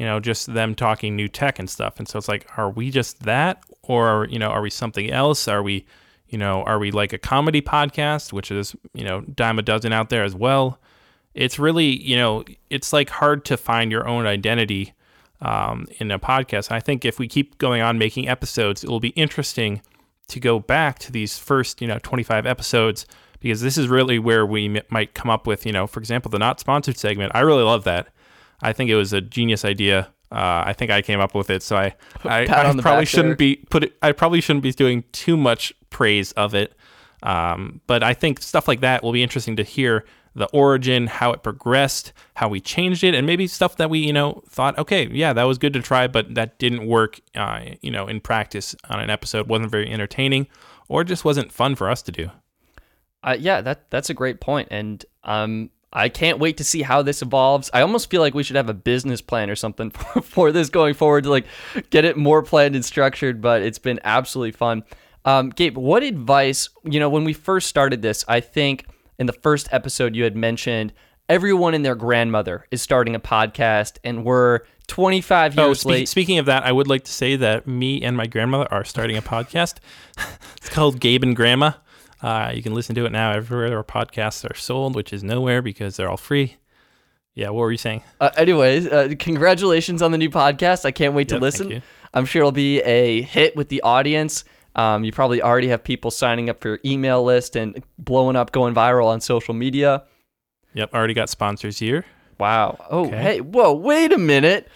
you 0.00 0.06
know, 0.06 0.18
just 0.18 0.52
them 0.54 0.74
talking 0.74 1.14
new 1.14 1.28
tech 1.28 1.58
and 1.58 1.68
stuff. 1.68 1.98
And 1.98 2.08
so 2.08 2.18
it's 2.18 2.26
like, 2.26 2.46
are 2.56 2.70
we 2.70 2.90
just 2.90 3.24
that? 3.24 3.62
Or, 3.82 4.26
you 4.30 4.38
know, 4.38 4.48
are 4.48 4.62
we 4.62 4.70
something 4.70 5.10
else? 5.10 5.46
Are 5.46 5.62
we, 5.62 5.84
you 6.30 6.38
know, 6.38 6.62
are 6.62 6.78
we 6.78 6.90
like 6.90 7.12
a 7.12 7.18
comedy 7.18 7.60
podcast, 7.60 8.32
which 8.32 8.50
is, 8.50 8.74
you 8.94 9.04
know, 9.04 9.20
dime 9.22 9.58
a 9.58 9.62
dozen 9.62 9.92
out 9.92 10.10
there 10.10 10.24
as 10.24 10.34
well? 10.34 10.80
It's 11.34 11.58
really, 11.58 12.02
you 12.02 12.16
know, 12.16 12.44
it's 12.70 12.92
like 12.92 13.10
hard 13.10 13.44
to 13.46 13.56
find 13.56 13.92
your 13.92 14.08
own 14.08 14.26
identity 14.26 14.94
um, 15.40 15.86
in 15.98 16.10
a 16.10 16.18
podcast. 16.18 16.70
I 16.70 16.80
think 16.80 17.04
if 17.04 17.18
we 17.18 17.28
keep 17.28 17.58
going 17.58 17.82
on 17.82 17.98
making 17.98 18.28
episodes, 18.28 18.82
it 18.82 18.90
will 18.90 19.00
be 19.00 19.10
interesting 19.10 19.82
to 20.28 20.40
go 20.40 20.58
back 20.58 20.98
to 21.00 21.12
these 21.12 21.38
first, 21.38 21.80
you 21.80 21.88
know, 21.88 21.98
25 22.02 22.46
episodes 22.46 23.06
because 23.40 23.60
this 23.60 23.78
is 23.78 23.88
really 23.88 24.18
where 24.18 24.46
we 24.46 24.76
m- 24.76 24.82
might 24.90 25.14
come 25.14 25.30
up 25.30 25.46
with, 25.46 25.66
you 25.66 25.72
know, 25.72 25.86
for 25.86 26.00
example, 26.00 26.30
the 26.30 26.38
not 26.38 26.60
sponsored 26.60 26.96
segment. 26.96 27.32
I 27.34 27.40
really 27.40 27.64
love 27.64 27.84
that 27.84 28.08
I 28.62 28.72
think 28.72 28.90
it 28.90 28.96
was 28.96 29.12
a 29.12 29.20
genius 29.20 29.64
idea. 29.64 30.12
Uh, 30.32 30.62
I 30.66 30.72
think 30.72 30.90
I 30.90 31.02
came 31.02 31.20
up 31.20 31.34
with 31.34 31.50
it, 31.50 31.62
so 31.62 31.76
I 31.76 31.94
I, 32.24 32.42
I 32.42 32.74
probably 32.80 33.04
shouldn't 33.04 33.38
there. 33.38 33.56
be 33.56 33.56
put. 33.68 33.84
It, 33.84 33.96
I 34.00 34.12
probably 34.12 34.40
shouldn't 34.40 34.62
be 34.62 34.72
doing 34.72 35.04
too 35.12 35.36
much 35.36 35.72
praise 35.90 36.32
of 36.32 36.54
it. 36.54 36.74
Um, 37.22 37.80
but 37.86 38.02
I 38.02 38.14
think 38.14 38.40
stuff 38.40 38.68
like 38.68 38.80
that 38.80 39.02
will 39.02 39.12
be 39.12 39.22
interesting 39.22 39.56
to 39.56 39.62
hear 39.62 40.04
the 40.34 40.46
origin, 40.52 41.06
how 41.06 41.32
it 41.32 41.42
progressed, 41.42 42.12
how 42.34 42.48
we 42.48 42.60
changed 42.60 43.02
it, 43.02 43.14
and 43.14 43.26
maybe 43.26 43.46
stuff 43.46 43.76
that 43.76 43.90
we, 43.90 43.98
you 43.98 44.12
know, 44.12 44.42
thought, 44.48 44.78
okay, 44.78 45.08
yeah, 45.10 45.32
that 45.32 45.42
was 45.44 45.58
good 45.58 45.72
to 45.72 45.82
try, 45.82 46.06
but 46.06 46.34
that 46.34 46.58
didn't 46.58 46.86
work, 46.86 47.20
uh, 47.34 47.60
you 47.82 47.90
know, 47.90 48.06
in 48.06 48.20
practice 48.20 48.76
on 48.88 49.00
an 49.00 49.10
episode, 49.10 49.48
wasn't 49.48 49.70
very 49.70 49.90
entertaining, 49.90 50.46
or 50.88 51.02
just 51.02 51.24
wasn't 51.24 51.52
fun 51.52 51.74
for 51.74 51.90
us 51.90 52.00
to 52.02 52.12
do. 52.12 52.30
Uh, 53.22 53.36
yeah, 53.38 53.60
that 53.60 53.90
that's 53.90 54.08
a 54.08 54.14
great 54.14 54.40
point, 54.40 54.68
and 54.70 55.04
um, 55.24 55.70
I 55.92 56.08
can't 56.08 56.38
wait 56.38 56.56
to 56.58 56.64
see 56.64 56.82
how 56.82 57.02
this 57.02 57.20
evolves. 57.20 57.70
I 57.74 57.82
almost 57.82 58.10
feel 58.10 58.20
like 58.20 58.34
we 58.34 58.42
should 58.42 58.56
have 58.56 58.68
a 58.68 58.74
business 58.74 59.20
plan 59.20 59.50
or 59.50 59.56
something 59.56 59.90
for, 59.90 60.22
for 60.22 60.52
this 60.52 60.70
going 60.70 60.94
forward 60.94 61.24
to 61.24 61.30
like 61.30 61.46
get 61.90 62.04
it 62.04 62.16
more 62.16 62.42
planned 62.42 62.74
and 62.74 62.84
structured. 62.84 63.40
But 63.40 63.62
it's 63.62 63.78
been 63.78 64.00
absolutely 64.04 64.52
fun. 64.52 64.84
Um, 65.24 65.50
Gabe, 65.50 65.76
what 65.76 66.02
advice? 66.02 66.68
You 66.84 67.00
know, 67.00 67.10
when 67.10 67.24
we 67.24 67.32
first 67.32 67.68
started 67.68 68.02
this, 68.02 68.24
I 68.28 68.40
think 68.40 68.86
in 69.18 69.26
the 69.26 69.32
first 69.32 69.68
episode 69.72 70.16
you 70.16 70.24
had 70.24 70.36
mentioned 70.36 70.92
everyone 71.28 71.74
and 71.74 71.84
their 71.84 71.94
grandmother 71.94 72.66
is 72.70 72.82
starting 72.82 73.14
a 73.14 73.20
podcast, 73.20 73.98
and 74.02 74.24
we're 74.24 74.60
25 74.88 75.54
years 75.54 75.66
oh, 75.66 75.72
spe- 75.74 75.86
late. 75.86 76.08
Speaking 76.08 76.38
of 76.38 76.46
that, 76.46 76.64
I 76.64 76.72
would 76.72 76.88
like 76.88 77.04
to 77.04 77.12
say 77.12 77.36
that 77.36 77.66
me 77.66 78.02
and 78.02 78.16
my 78.16 78.26
grandmother 78.26 78.66
are 78.72 78.84
starting 78.84 79.16
a 79.16 79.22
podcast. 79.22 79.76
it's 80.56 80.68
called 80.68 81.00
Gabe 81.00 81.22
and 81.22 81.36
Grandma. 81.36 81.72
Uh, 82.22 82.52
you 82.54 82.62
can 82.62 82.74
listen 82.74 82.94
to 82.94 83.06
it 83.06 83.12
now 83.12 83.32
everywhere 83.32 83.76
our 83.76 83.84
podcasts 83.84 84.48
are 84.48 84.54
sold, 84.54 84.94
which 84.94 85.12
is 85.12 85.22
nowhere 85.24 85.62
because 85.62 85.96
they're 85.96 86.08
all 86.10 86.16
free. 86.16 86.56
Yeah, 87.34 87.48
what 87.50 87.60
were 87.60 87.70
you 87.72 87.78
saying? 87.78 88.02
Uh, 88.20 88.30
anyways, 88.36 88.86
uh, 88.88 89.14
congratulations 89.18 90.02
on 90.02 90.10
the 90.12 90.18
new 90.18 90.28
podcast. 90.30 90.84
I 90.84 90.90
can't 90.90 91.14
wait 91.14 91.28
to 91.28 91.36
Yep, 91.36 91.42
listen. 91.42 91.82
I'm 92.12 92.26
sure 92.26 92.40
it'll 92.40 92.52
be 92.52 92.80
a 92.82 93.22
hit 93.22 93.56
with 93.56 93.68
the 93.68 93.80
audience. 93.82 94.44
Um, 94.74 95.04
you 95.04 95.12
probably 95.12 95.40
already 95.40 95.68
have 95.68 95.82
people 95.82 96.10
signing 96.10 96.50
up 96.50 96.60
for 96.60 96.68
your 96.68 96.80
email 96.84 97.22
list 97.24 97.56
and 97.56 97.82
blowing 97.98 98.36
up, 98.36 98.52
going 98.52 98.74
viral 98.74 99.06
on 99.06 99.20
social 99.20 99.54
media. 99.54 100.04
Yep, 100.74 100.92
already 100.94 101.14
got 101.14 101.28
sponsors 101.30 101.78
here. 101.78 102.04
Wow. 102.38 102.84
Oh, 102.90 103.06
Okay. 103.06 103.16
hey, 103.22 103.40
whoa, 103.40 103.72
wait 103.72 104.12
a 104.12 104.18
minute. 104.18 104.68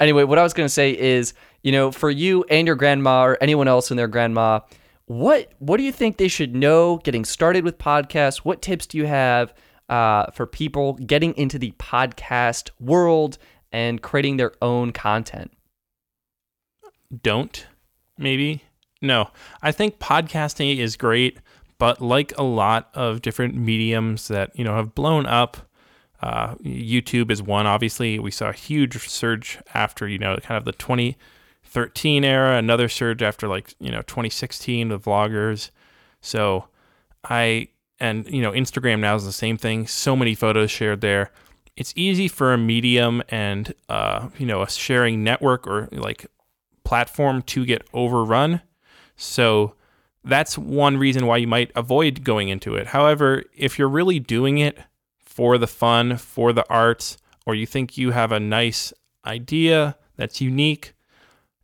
Anyway, 0.00 0.24
what 0.24 0.38
I 0.38 0.42
was 0.42 0.52
going 0.52 0.66
to 0.66 0.72
say 0.72 0.96
is, 0.98 1.34
you 1.62 1.72
know, 1.72 1.90
for 1.92 2.10
you 2.10 2.44
and 2.50 2.66
your 2.66 2.76
grandma 2.76 3.24
or 3.24 3.38
anyone 3.40 3.68
else 3.68 3.90
and 3.90 3.98
their 3.98 4.08
grandma, 4.08 4.60
what 5.06 5.52
what 5.58 5.76
do 5.76 5.82
you 5.82 5.92
think 5.92 6.16
they 6.16 6.28
should 6.28 6.54
know 6.54 6.98
getting 6.98 7.24
started 7.24 7.64
with 7.64 7.78
podcasts? 7.78 8.38
What 8.38 8.62
tips 8.62 8.86
do 8.86 8.98
you 8.98 9.06
have 9.06 9.52
uh, 9.88 10.30
for 10.30 10.46
people 10.46 10.94
getting 10.94 11.36
into 11.36 11.58
the 11.58 11.72
podcast 11.72 12.70
world 12.80 13.38
and 13.72 14.00
creating 14.00 14.36
their 14.38 14.52
own 14.62 14.92
content? 14.92 15.50
don't 17.22 17.66
maybe 18.18 18.62
no 19.02 19.30
i 19.62 19.70
think 19.70 19.98
podcasting 19.98 20.78
is 20.78 20.96
great 20.96 21.38
but 21.78 22.00
like 22.00 22.36
a 22.38 22.42
lot 22.42 22.90
of 22.94 23.22
different 23.22 23.54
mediums 23.54 24.28
that 24.28 24.56
you 24.58 24.64
know 24.64 24.74
have 24.74 24.94
blown 24.94 25.26
up 25.26 25.56
uh, 26.22 26.54
youtube 26.56 27.30
is 27.30 27.42
one 27.42 27.66
obviously 27.66 28.18
we 28.18 28.30
saw 28.30 28.48
a 28.48 28.54
huge 28.54 29.08
surge 29.08 29.58
after 29.74 30.08
you 30.08 30.18
know 30.18 30.36
kind 30.42 30.56
of 30.56 30.64
the 30.64 30.72
2013 31.74 32.24
era 32.24 32.56
another 32.56 32.88
surge 32.88 33.22
after 33.22 33.48
like 33.48 33.74
you 33.80 33.90
know 33.90 34.02
2016 34.02 34.90
with 34.90 35.04
vloggers 35.04 35.70
so 36.20 36.68
i 37.24 37.68
and 38.00 38.26
you 38.28 38.40
know 38.40 38.52
instagram 38.52 39.00
now 39.00 39.14
is 39.14 39.24
the 39.24 39.32
same 39.32 39.56
thing 39.56 39.86
so 39.86 40.14
many 40.14 40.34
photos 40.34 40.70
shared 40.70 41.00
there 41.00 41.30
it's 41.76 41.92
easy 41.96 42.28
for 42.28 42.52
a 42.52 42.58
medium 42.58 43.22
and 43.28 43.74
uh, 43.88 44.28
you 44.38 44.46
know 44.46 44.62
a 44.62 44.70
sharing 44.70 45.24
network 45.24 45.66
or 45.66 45.88
like 45.92 46.26
platform 46.84 47.42
to 47.42 47.64
get 47.64 47.86
overrun. 47.92 48.60
So 49.16 49.74
that's 50.22 50.56
one 50.56 50.96
reason 50.96 51.26
why 51.26 51.38
you 51.38 51.48
might 51.48 51.72
avoid 51.74 52.24
going 52.24 52.48
into 52.48 52.74
it. 52.76 52.88
However, 52.88 53.44
if 53.56 53.78
you're 53.78 53.88
really 53.88 54.20
doing 54.20 54.58
it 54.58 54.78
for 55.18 55.58
the 55.58 55.66
fun, 55.66 56.16
for 56.16 56.52
the 56.52 56.68
arts, 56.70 57.16
or 57.46 57.54
you 57.54 57.66
think 57.66 57.98
you 57.98 58.12
have 58.12 58.32
a 58.32 58.40
nice 58.40 58.92
idea 59.26 59.96
that's 60.16 60.40
unique, 60.40 60.93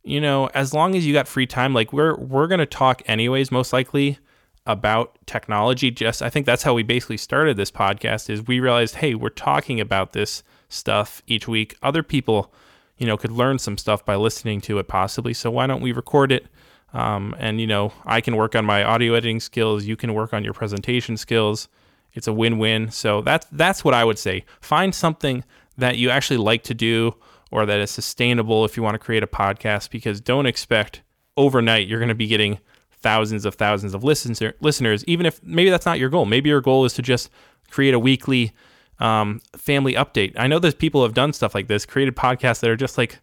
you 0.03 0.21
know, 0.21 0.47
as 0.47 0.73
long 0.73 0.95
as 0.95 1.05
you 1.05 1.13
got 1.13 1.27
free 1.27 1.47
time, 1.47 1.73
like 1.73 1.93
we're 1.93 2.15
we're 2.15 2.47
gonna 2.47 2.65
talk 2.65 3.01
anyways, 3.05 3.51
most 3.51 3.73
likely 3.73 4.17
about 4.65 5.17
technology. 5.25 5.91
Just 5.91 6.21
I 6.21 6.29
think 6.29 6.45
that's 6.45 6.63
how 6.63 6.73
we 6.73 6.83
basically 6.83 7.17
started 7.17 7.57
this 7.57 7.71
podcast 7.71 8.29
is 8.29 8.45
we 8.47 8.59
realized, 8.59 8.95
hey, 8.95 9.15
we're 9.15 9.29
talking 9.29 9.79
about 9.79 10.13
this 10.13 10.43
stuff 10.69 11.21
each 11.27 11.47
week. 11.47 11.75
Other 11.81 12.03
people 12.03 12.53
you 13.01 13.07
know, 13.07 13.17
could 13.17 13.31
learn 13.31 13.57
some 13.57 13.79
stuff 13.79 14.05
by 14.05 14.15
listening 14.15 14.61
to 14.61 14.77
it 14.77 14.87
possibly. 14.87 15.33
So 15.33 15.49
why 15.49 15.65
don't 15.65 15.81
we 15.81 15.91
record 15.91 16.31
it? 16.31 16.45
Um, 16.93 17.35
and 17.39 17.59
you 17.59 17.65
know, 17.65 17.93
I 18.05 18.21
can 18.21 18.35
work 18.35 18.55
on 18.55 18.63
my 18.63 18.83
audio 18.83 19.15
editing 19.15 19.39
skills. 19.39 19.85
You 19.85 19.95
can 19.95 20.13
work 20.13 20.35
on 20.35 20.43
your 20.43 20.53
presentation 20.53 21.17
skills. 21.17 21.67
It's 22.13 22.27
a 22.27 22.33
win-win. 22.33 22.91
So 22.91 23.21
that's 23.21 23.47
that's 23.53 23.83
what 23.83 23.95
I 23.95 24.05
would 24.05 24.19
say. 24.19 24.45
Find 24.59 24.93
something 24.93 25.43
that 25.79 25.97
you 25.97 26.11
actually 26.11 26.37
like 26.37 26.61
to 26.65 26.75
do, 26.75 27.15
or 27.51 27.65
that 27.65 27.79
is 27.79 27.91
sustainable 27.91 28.65
if 28.65 28.75
you 28.77 28.83
want 28.83 28.95
to 28.95 28.99
create 28.99 29.23
a 29.23 29.27
podcast. 29.27 29.89
Because 29.89 30.19
don't 30.21 30.45
expect 30.45 31.01
overnight 31.37 31.87
you're 31.87 31.99
going 31.99 32.09
to 32.09 32.15
be 32.15 32.27
getting 32.27 32.59
thousands 32.91 33.45
of 33.45 33.55
thousands 33.55 33.93
of 33.93 34.03
listener, 34.03 34.53
listeners. 34.61 35.03
Even 35.05 35.25
if 35.25 35.43
maybe 35.43 35.69
that's 35.69 35.85
not 35.85 35.99
your 35.99 36.09
goal. 36.09 36.25
Maybe 36.25 36.49
your 36.49 36.61
goal 36.61 36.85
is 36.85 36.93
to 36.93 37.01
just 37.01 37.29
create 37.69 37.93
a 37.93 37.99
weekly 37.99 38.53
um, 38.99 39.41
family 39.55 39.93
update. 39.93 40.33
I 40.37 40.47
know 40.47 40.59
that 40.59 40.77
people 40.77 41.03
have 41.03 41.13
done 41.13 41.33
stuff 41.33 41.55
like 41.55 41.67
this, 41.67 41.85
created 41.85 42.15
podcasts 42.15 42.59
that 42.61 42.69
are 42.69 42.75
just 42.75 42.97
like 42.97 43.19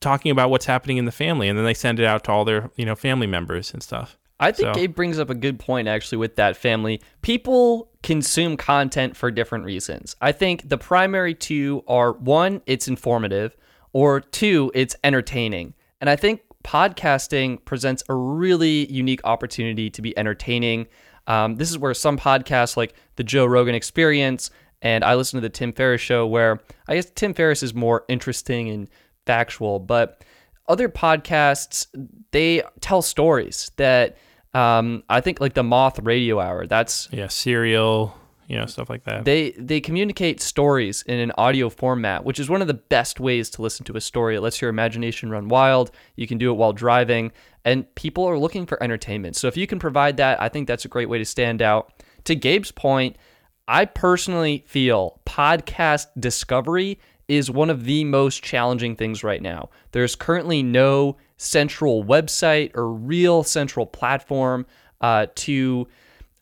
talking 0.00 0.30
about 0.30 0.50
what's 0.50 0.66
happening 0.66 0.96
in 0.96 1.04
the 1.04 1.12
family, 1.12 1.48
and 1.48 1.58
then 1.58 1.64
they 1.64 1.74
send 1.74 2.00
it 2.00 2.06
out 2.06 2.24
to 2.24 2.32
all 2.32 2.44
their 2.44 2.70
you 2.76 2.86
know 2.86 2.94
family 2.94 3.26
members 3.26 3.72
and 3.72 3.82
stuff. 3.82 4.16
I 4.40 4.52
think 4.52 4.74
So- 4.74 4.80
Gabe 4.80 4.94
brings 4.94 5.18
up 5.18 5.30
a 5.30 5.34
good 5.34 5.58
point 5.58 5.86
actually 5.86 6.18
with 6.18 6.36
that 6.36 6.56
family. 6.56 7.00
People 7.22 7.90
consume 8.02 8.56
content 8.56 9.16
for 9.16 9.30
different 9.30 9.64
reasons. 9.64 10.16
I 10.20 10.32
think 10.32 10.68
the 10.68 10.78
primary 10.78 11.34
two 11.34 11.84
are 11.86 12.12
one, 12.12 12.62
it's 12.66 12.88
informative, 12.88 13.56
or 13.92 14.20
two, 14.20 14.72
it's 14.74 14.96
entertaining. 15.04 15.74
And 16.00 16.08
I 16.08 16.16
think 16.16 16.40
podcasting 16.64 17.64
presents 17.64 18.02
a 18.08 18.14
really 18.14 18.90
unique 18.90 19.20
opportunity 19.24 19.90
to 19.90 20.02
be 20.02 20.16
entertaining. 20.18 20.86
Um, 21.26 21.56
this 21.56 21.70
is 21.70 21.78
where 21.78 21.94
some 21.94 22.16
podcasts 22.16 22.76
like 22.76 22.94
the 23.16 23.24
Joe 23.24 23.44
Rogan 23.44 23.74
Experience 23.74 24.50
and 24.82 25.04
I 25.04 25.14
listen 25.14 25.36
to 25.36 25.42
the 25.42 25.50
Tim 25.50 25.72
Ferriss 25.72 26.00
show 26.00 26.26
where 26.26 26.60
I 26.88 26.94
guess 26.94 27.10
Tim 27.10 27.34
Ferriss 27.34 27.62
is 27.62 27.74
more 27.74 28.04
interesting 28.08 28.70
and 28.70 28.88
factual, 29.26 29.78
but 29.78 30.24
other 30.68 30.88
podcasts 30.88 31.86
they 32.30 32.62
tell 32.80 33.02
stories 33.02 33.70
that 33.76 34.16
um, 34.54 35.02
I 35.08 35.20
think 35.20 35.40
like 35.40 35.54
the 35.54 35.62
Moth 35.62 35.98
Radio 36.00 36.40
Hour. 36.40 36.66
That's 36.66 37.08
Yeah, 37.12 37.28
serial, 37.28 38.16
you 38.48 38.56
know, 38.56 38.66
stuff 38.66 38.90
like 38.90 39.04
that. 39.04 39.24
they 39.24 39.52
they 39.52 39.80
communicate 39.80 40.40
stories 40.40 41.02
in 41.06 41.18
an 41.18 41.32
audio 41.38 41.68
format, 41.70 42.24
which 42.24 42.40
is 42.40 42.50
one 42.50 42.60
of 42.60 42.66
the 42.68 42.74
best 42.74 43.20
ways 43.20 43.48
to 43.50 43.62
listen 43.62 43.84
to 43.86 43.96
a 43.96 44.00
story. 44.00 44.36
It 44.36 44.40
lets 44.40 44.60
your 44.60 44.70
imagination 44.70 45.30
run 45.30 45.48
wild. 45.48 45.90
You 46.16 46.26
can 46.26 46.38
do 46.38 46.50
it 46.50 46.54
while 46.54 46.72
driving, 46.72 47.30
and 47.64 47.92
people 47.94 48.24
are 48.24 48.38
looking 48.38 48.66
for 48.66 48.82
entertainment. 48.82 49.36
So 49.36 49.46
if 49.46 49.56
you 49.56 49.66
can 49.66 49.78
provide 49.78 50.16
that, 50.16 50.40
I 50.42 50.48
think 50.48 50.66
that's 50.66 50.84
a 50.84 50.88
great 50.88 51.08
way 51.08 51.18
to 51.18 51.24
stand 51.24 51.62
out. 51.62 51.92
To 52.24 52.34
Gabe's 52.34 52.72
point, 52.72 53.16
I 53.68 53.84
personally 53.84 54.64
feel 54.66 55.20
podcast 55.24 56.06
discovery 56.18 56.98
is 57.28 57.48
one 57.48 57.70
of 57.70 57.84
the 57.84 58.02
most 58.02 58.42
challenging 58.42 58.96
things 58.96 59.22
right 59.22 59.40
now. 59.40 59.70
There's 59.92 60.16
currently 60.16 60.64
no 60.64 61.16
central 61.40 62.04
website 62.04 62.70
or 62.76 62.92
real 62.92 63.42
central 63.42 63.86
platform 63.86 64.66
uh, 65.00 65.26
to, 65.34 65.88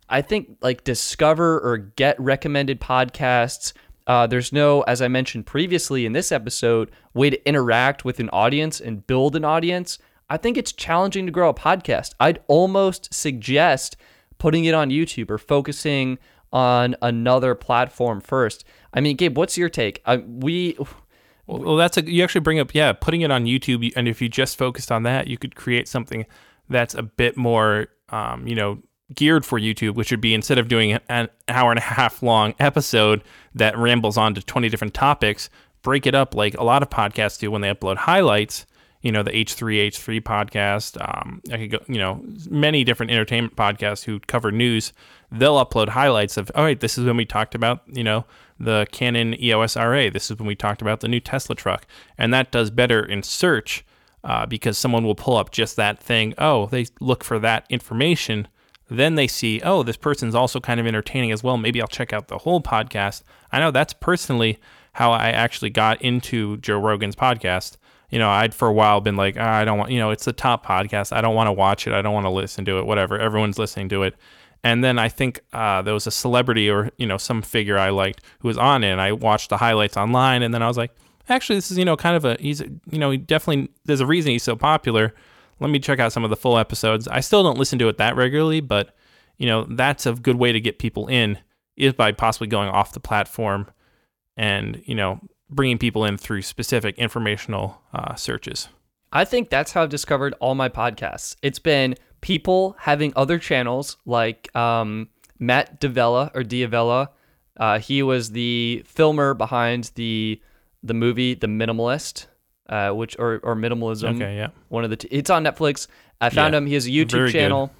I 0.08 0.22
think, 0.22 0.56
like 0.60 0.82
discover 0.82 1.60
or 1.60 1.76
get 1.76 2.18
recommended 2.18 2.80
podcasts. 2.80 3.72
Uh, 4.08 4.26
there's 4.26 4.52
no, 4.52 4.82
as 4.82 5.00
I 5.00 5.06
mentioned 5.06 5.46
previously 5.46 6.04
in 6.04 6.14
this 6.14 6.32
episode, 6.32 6.90
way 7.14 7.30
to 7.30 7.48
interact 7.48 8.04
with 8.04 8.18
an 8.18 8.28
audience 8.30 8.80
and 8.80 9.06
build 9.06 9.36
an 9.36 9.44
audience. 9.44 9.98
I 10.28 10.36
think 10.36 10.56
it's 10.56 10.72
challenging 10.72 11.26
to 11.26 11.32
grow 11.32 11.48
a 11.48 11.54
podcast. 11.54 12.14
I'd 12.18 12.40
almost 12.48 13.14
suggest 13.14 13.96
putting 14.38 14.64
it 14.64 14.74
on 14.74 14.90
YouTube 14.90 15.30
or 15.30 15.38
focusing 15.38 16.18
on 16.52 16.96
another 17.00 17.54
platform 17.54 18.20
first. 18.20 18.64
I 18.92 19.00
mean, 19.00 19.14
Gabe, 19.16 19.38
what's 19.38 19.56
your 19.56 19.68
take? 19.68 20.02
We 20.26 20.76
Well, 21.48 21.62
well, 21.62 21.76
that's 21.76 21.96
a 21.96 22.08
you 22.08 22.22
actually 22.22 22.42
bring 22.42 22.60
up 22.60 22.74
yeah, 22.74 22.92
putting 22.92 23.22
it 23.22 23.30
on 23.30 23.46
YouTube, 23.46 23.90
and 23.96 24.06
if 24.06 24.20
you 24.22 24.28
just 24.28 24.56
focused 24.56 24.92
on 24.92 25.02
that, 25.04 25.26
you 25.26 25.38
could 25.38 25.56
create 25.56 25.88
something 25.88 26.26
that's 26.68 26.94
a 26.94 27.02
bit 27.02 27.36
more, 27.36 27.88
um, 28.10 28.46
you 28.46 28.54
know, 28.54 28.82
geared 29.14 29.46
for 29.46 29.58
YouTube, 29.58 29.94
which 29.94 30.10
would 30.10 30.20
be 30.20 30.34
instead 30.34 30.58
of 30.58 30.68
doing 30.68 30.98
an 31.08 31.30
hour 31.48 31.72
and 31.72 31.78
a 31.78 31.82
half 31.82 32.22
long 32.22 32.54
episode 32.60 33.24
that 33.54 33.76
rambles 33.78 34.18
on 34.18 34.34
to 34.34 34.42
twenty 34.42 34.68
different 34.68 34.92
topics, 34.92 35.48
break 35.82 36.06
it 36.06 36.14
up 36.14 36.34
like 36.34 36.54
a 36.54 36.62
lot 36.64 36.82
of 36.82 36.90
podcasts 36.90 37.38
do 37.38 37.50
when 37.50 37.62
they 37.62 37.72
upload 37.72 37.96
highlights. 37.96 38.66
You 39.00 39.12
know, 39.12 39.22
the 39.22 39.30
H3H3 39.30 40.20
podcast. 40.22 40.98
Um, 41.00 41.40
I 41.52 41.56
could 41.56 41.70
go, 41.70 41.78
you 41.86 41.98
know, 41.98 42.20
many 42.50 42.82
different 42.82 43.12
entertainment 43.12 43.54
podcasts 43.54 44.02
who 44.02 44.18
cover 44.18 44.50
news. 44.50 44.92
They'll 45.30 45.64
upload 45.64 45.90
highlights 45.90 46.36
of, 46.36 46.50
all 46.56 46.64
right, 46.64 46.80
this 46.80 46.98
is 46.98 47.04
when 47.04 47.16
we 47.16 47.24
talked 47.24 47.54
about, 47.54 47.84
you 47.86 48.02
know, 48.02 48.24
the 48.58 48.86
Canon 48.92 49.40
EOS 49.40 49.76
RA. 49.76 50.10
This 50.10 50.30
is 50.30 50.38
when 50.38 50.46
we 50.46 50.54
talked 50.54 50.82
about 50.82 51.00
the 51.00 51.08
new 51.08 51.20
Tesla 51.20 51.54
truck. 51.54 51.86
And 52.16 52.32
that 52.34 52.50
does 52.50 52.70
better 52.70 53.04
in 53.04 53.22
search 53.22 53.84
uh, 54.24 54.46
because 54.46 54.76
someone 54.76 55.04
will 55.04 55.14
pull 55.14 55.36
up 55.36 55.50
just 55.50 55.76
that 55.76 56.00
thing. 56.00 56.34
Oh, 56.38 56.66
they 56.66 56.86
look 57.00 57.24
for 57.24 57.38
that 57.38 57.66
information. 57.68 58.48
then 58.90 59.14
they 59.16 59.26
see, 59.28 59.60
oh, 59.62 59.82
this 59.82 59.98
person's 59.98 60.34
also 60.34 60.60
kind 60.60 60.80
of 60.80 60.86
entertaining 60.86 61.30
as 61.30 61.42
well. 61.42 61.58
Maybe 61.58 61.80
I'll 61.80 61.88
check 61.88 62.12
out 62.12 62.28
the 62.28 62.38
whole 62.38 62.60
podcast. 62.60 63.22
I 63.52 63.60
know 63.60 63.70
that's 63.70 63.92
personally 63.92 64.58
how 64.94 65.12
I 65.12 65.28
actually 65.28 65.70
got 65.70 66.00
into 66.02 66.56
Joe 66.56 66.78
Rogan's 66.78 67.14
podcast. 67.14 67.76
You 68.10 68.18
know, 68.18 68.30
I'd 68.30 68.54
for 68.54 68.66
a 68.66 68.72
while 68.72 69.00
been 69.00 69.16
like, 69.16 69.36
ah, 69.38 69.56
I 69.58 69.64
don't 69.64 69.78
want, 69.78 69.90
you 69.90 69.98
know, 69.98 70.10
it's 70.10 70.24
the 70.24 70.32
top 70.32 70.64
podcast. 70.64 71.14
I 71.14 71.20
don't 71.20 71.34
want 71.34 71.48
to 71.48 71.52
watch 71.52 71.86
it. 71.86 71.92
I 71.92 72.00
don't 72.00 72.14
want 72.14 72.24
to 72.24 72.30
listen 72.30 72.64
to 72.64 72.78
it, 72.78 72.86
whatever. 72.86 73.18
Everyone's 73.18 73.58
listening 73.58 73.90
to 73.90 74.02
it. 74.04 74.14
And 74.64 74.82
then 74.82 74.98
I 74.98 75.08
think 75.08 75.40
uh, 75.52 75.82
there 75.82 75.94
was 75.94 76.06
a 76.06 76.10
celebrity 76.10 76.68
or, 76.68 76.90
you 76.98 77.06
know, 77.06 77.16
some 77.16 77.42
figure 77.42 77.78
I 77.78 77.90
liked 77.90 78.22
who 78.40 78.48
was 78.48 78.58
on 78.58 78.82
it. 78.84 78.90
And 78.90 79.00
I 79.00 79.12
watched 79.12 79.50
the 79.50 79.56
highlights 79.56 79.96
online. 79.96 80.42
And 80.42 80.52
then 80.52 80.62
I 80.62 80.68
was 80.68 80.76
like, 80.76 80.90
actually, 81.28 81.56
this 81.56 81.70
is, 81.70 81.78
you 81.78 81.84
know, 81.84 81.96
kind 81.96 82.16
of 82.16 82.24
a, 82.24 82.36
he's, 82.40 82.60
you 82.90 82.98
know, 82.98 83.10
he 83.10 83.18
definitely, 83.18 83.70
there's 83.84 84.00
a 84.00 84.06
reason 84.06 84.32
he's 84.32 84.42
so 84.42 84.56
popular 84.56 85.14
let 85.60 85.70
me 85.70 85.78
check 85.78 85.98
out 85.98 86.12
some 86.12 86.24
of 86.24 86.30
the 86.30 86.36
full 86.36 86.58
episodes. 86.58 87.08
I 87.08 87.20
still 87.20 87.42
don't 87.42 87.58
listen 87.58 87.78
to 87.80 87.88
it 87.88 87.98
that 87.98 88.16
regularly, 88.16 88.60
but 88.60 88.94
you 89.38 89.46
know, 89.46 89.64
that's 89.64 90.04
a 90.06 90.12
good 90.14 90.36
way 90.36 90.52
to 90.52 90.60
get 90.60 90.78
people 90.78 91.06
in 91.06 91.38
is 91.76 91.92
by 91.92 92.10
possibly 92.12 92.48
going 92.48 92.68
off 92.68 92.92
the 92.92 93.00
platform 93.00 93.68
and, 94.36 94.82
you 94.84 94.96
know, 94.96 95.20
bringing 95.48 95.78
people 95.78 96.04
in 96.04 96.18
through 96.18 96.42
specific 96.42 96.98
informational 96.98 97.80
uh, 97.94 98.14
searches. 98.16 98.68
I 99.12 99.24
think 99.24 99.48
that's 99.48 99.72
how 99.72 99.84
I've 99.84 99.88
discovered 99.88 100.34
all 100.40 100.56
my 100.56 100.68
podcasts. 100.68 101.36
It's 101.40 101.60
been 101.60 101.94
people 102.20 102.76
having 102.78 103.12
other 103.16 103.38
channels 103.38 103.96
like 104.06 104.54
um, 104.56 105.08
Matt 105.38 105.80
D'Avella 105.80 106.30
or 106.34 106.42
D'Avella. 106.42 107.08
Uh, 107.56 107.78
he 107.78 108.02
was 108.02 108.30
the 108.30 108.82
filmer 108.86 109.34
behind 109.34 109.90
the 109.94 110.40
the 110.82 110.94
movie 110.94 111.34
The 111.34 111.48
Minimalist 111.48 112.26
uh, 112.68 112.90
which 112.90 113.18
or 113.18 113.40
or 113.42 113.56
minimalism. 113.56 114.16
Okay, 114.16 114.36
yeah. 114.36 114.48
One 114.68 114.84
of 114.84 114.90
the 114.90 114.96
t- 114.96 115.08
it's 115.10 115.30
on 115.30 115.44
Netflix. 115.44 115.86
I 116.20 116.30
found 116.30 116.52
Yeah, 116.52 116.58
him. 116.58 116.66
He 116.66 116.74
has 116.74 116.86
a 116.86 116.90
YouTube 116.90 117.10
very 117.12 117.32
channel, 117.32 117.72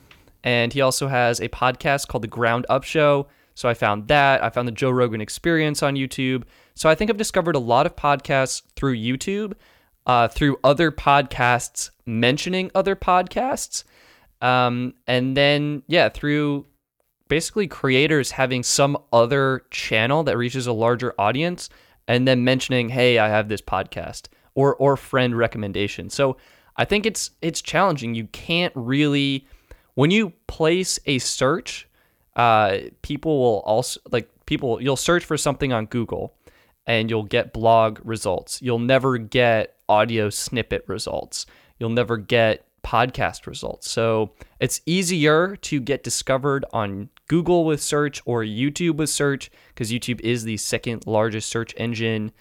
and 0.45 0.73
he 0.73 0.81
also 0.81 1.09
has 1.09 1.41
a 1.41 1.49
podcast 1.49 2.09
called 2.09 2.23
The 2.23 2.29
Ground 2.29 2.67
Up 2.69 2.85
Show. 2.85 3.29
So 3.55 3.69
I 3.69 3.75
found 3.75 4.09
that. 4.09 4.43
I 4.43 4.51
found 4.51 4.69
the 4.69 4.73
Joe 4.73 4.91
Rogan 4.91 5.21
Experience 5.21 5.83
on 5.83 5.95
YouTube. 5.97 6.45
So 6.75 6.89
I 6.89 6.95
think 6.95 7.11
I've 7.11 7.17
discovered 7.17 7.57
a 7.57 7.61
lot 7.61 7.87
of 7.87 7.97
podcasts 7.97 8.63
through 8.77 8.97
YouTube, 8.97 9.55
uh, 10.07 10.29
through 10.29 10.59
other 10.63 10.93
podcasts 10.93 11.91
mentioning 12.07 12.71
other 12.75 12.95
podcasts, 12.95 13.83
um, 14.41 14.95
and 15.07 15.37
then 15.37 15.83
yeah, 15.87 16.09
through 16.09 16.67
basically 17.29 17.67
creators 17.67 18.31
having 18.31 18.63
some 18.63 18.97
other 19.13 19.65
channel 19.71 20.23
that 20.25 20.37
reaches 20.37 20.67
a 20.67 20.73
larger 20.73 21.15
audience, 21.19 21.69
and 22.07 22.27
then 22.27 22.45
mentioning, 22.45 22.89
"Hey, 22.89 23.19
I 23.19 23.29
have 23.29 23.49
this 23.49 23.63
podcast." 23.63 24.29
or 24.59 24.75
or 24.75 24.97
friend 24.97 25.39
recommendation. 25.39 26.11
So 26.11 26.37
I 26.77 26.85
think 26.85 27.07
it's 27.07 27.31
it's 27.41 27.63
challenging. 27.63 28.17
You 28.17 28.27
can't 28.27 28.73
really 28.75 29.47
when 29.95 30.11
you 30.11 30.33
place 30.49 30.99
a 31.07 31.19
search, 31.21 31.89
uh, 32.35 32.79
people 33.03 33.39
will 33.39 33.61
also 33.61 34.01
like 34.11 34.29
people. 34.47 34.83
You'll 34.83 34.97
search 34.97 35.25
for 35.25 35.37
something 35.37 35.73
on 35.73 35.87
Google, 35.87 36.35
and 36.87 37.09
you'll 37.09 37.23
get 37.23 37.53
blog 37.53 38.01
results. 38.03 38.61
You'll 38.61 38.81
never 38.81 39.17
get 39.17 39.77
audio 39.89 40.29
snippet 40.29 40.85
results. 40.89 41.47
You'll 41.79 41.91
never 41.91 42.17
get 42.17 42.67
podcast 42.89 43.47
results. 43.47 43.91
So 43.91 44.33
it's 44.61 44.81
easier 44.87 45.57
to 45.57 45.81
get 45.81 46.03
discovered 46.03 46.65
on 46.73 47.11
Google 47.29 47.67
with 47.67 47.83
search 47.83 48.23
or 48.25 48.43
YouTube 48.43 48.97
with 48.97 49.11
search 49.11 49.51
because 49.69 49.91
YouTube 49.91 50.21
is 50.21 50.45
the 50.45 50.57
second 50.57 51.07
largest 51.07 51.51
search 51.51 51.75
engine 51.77 52.33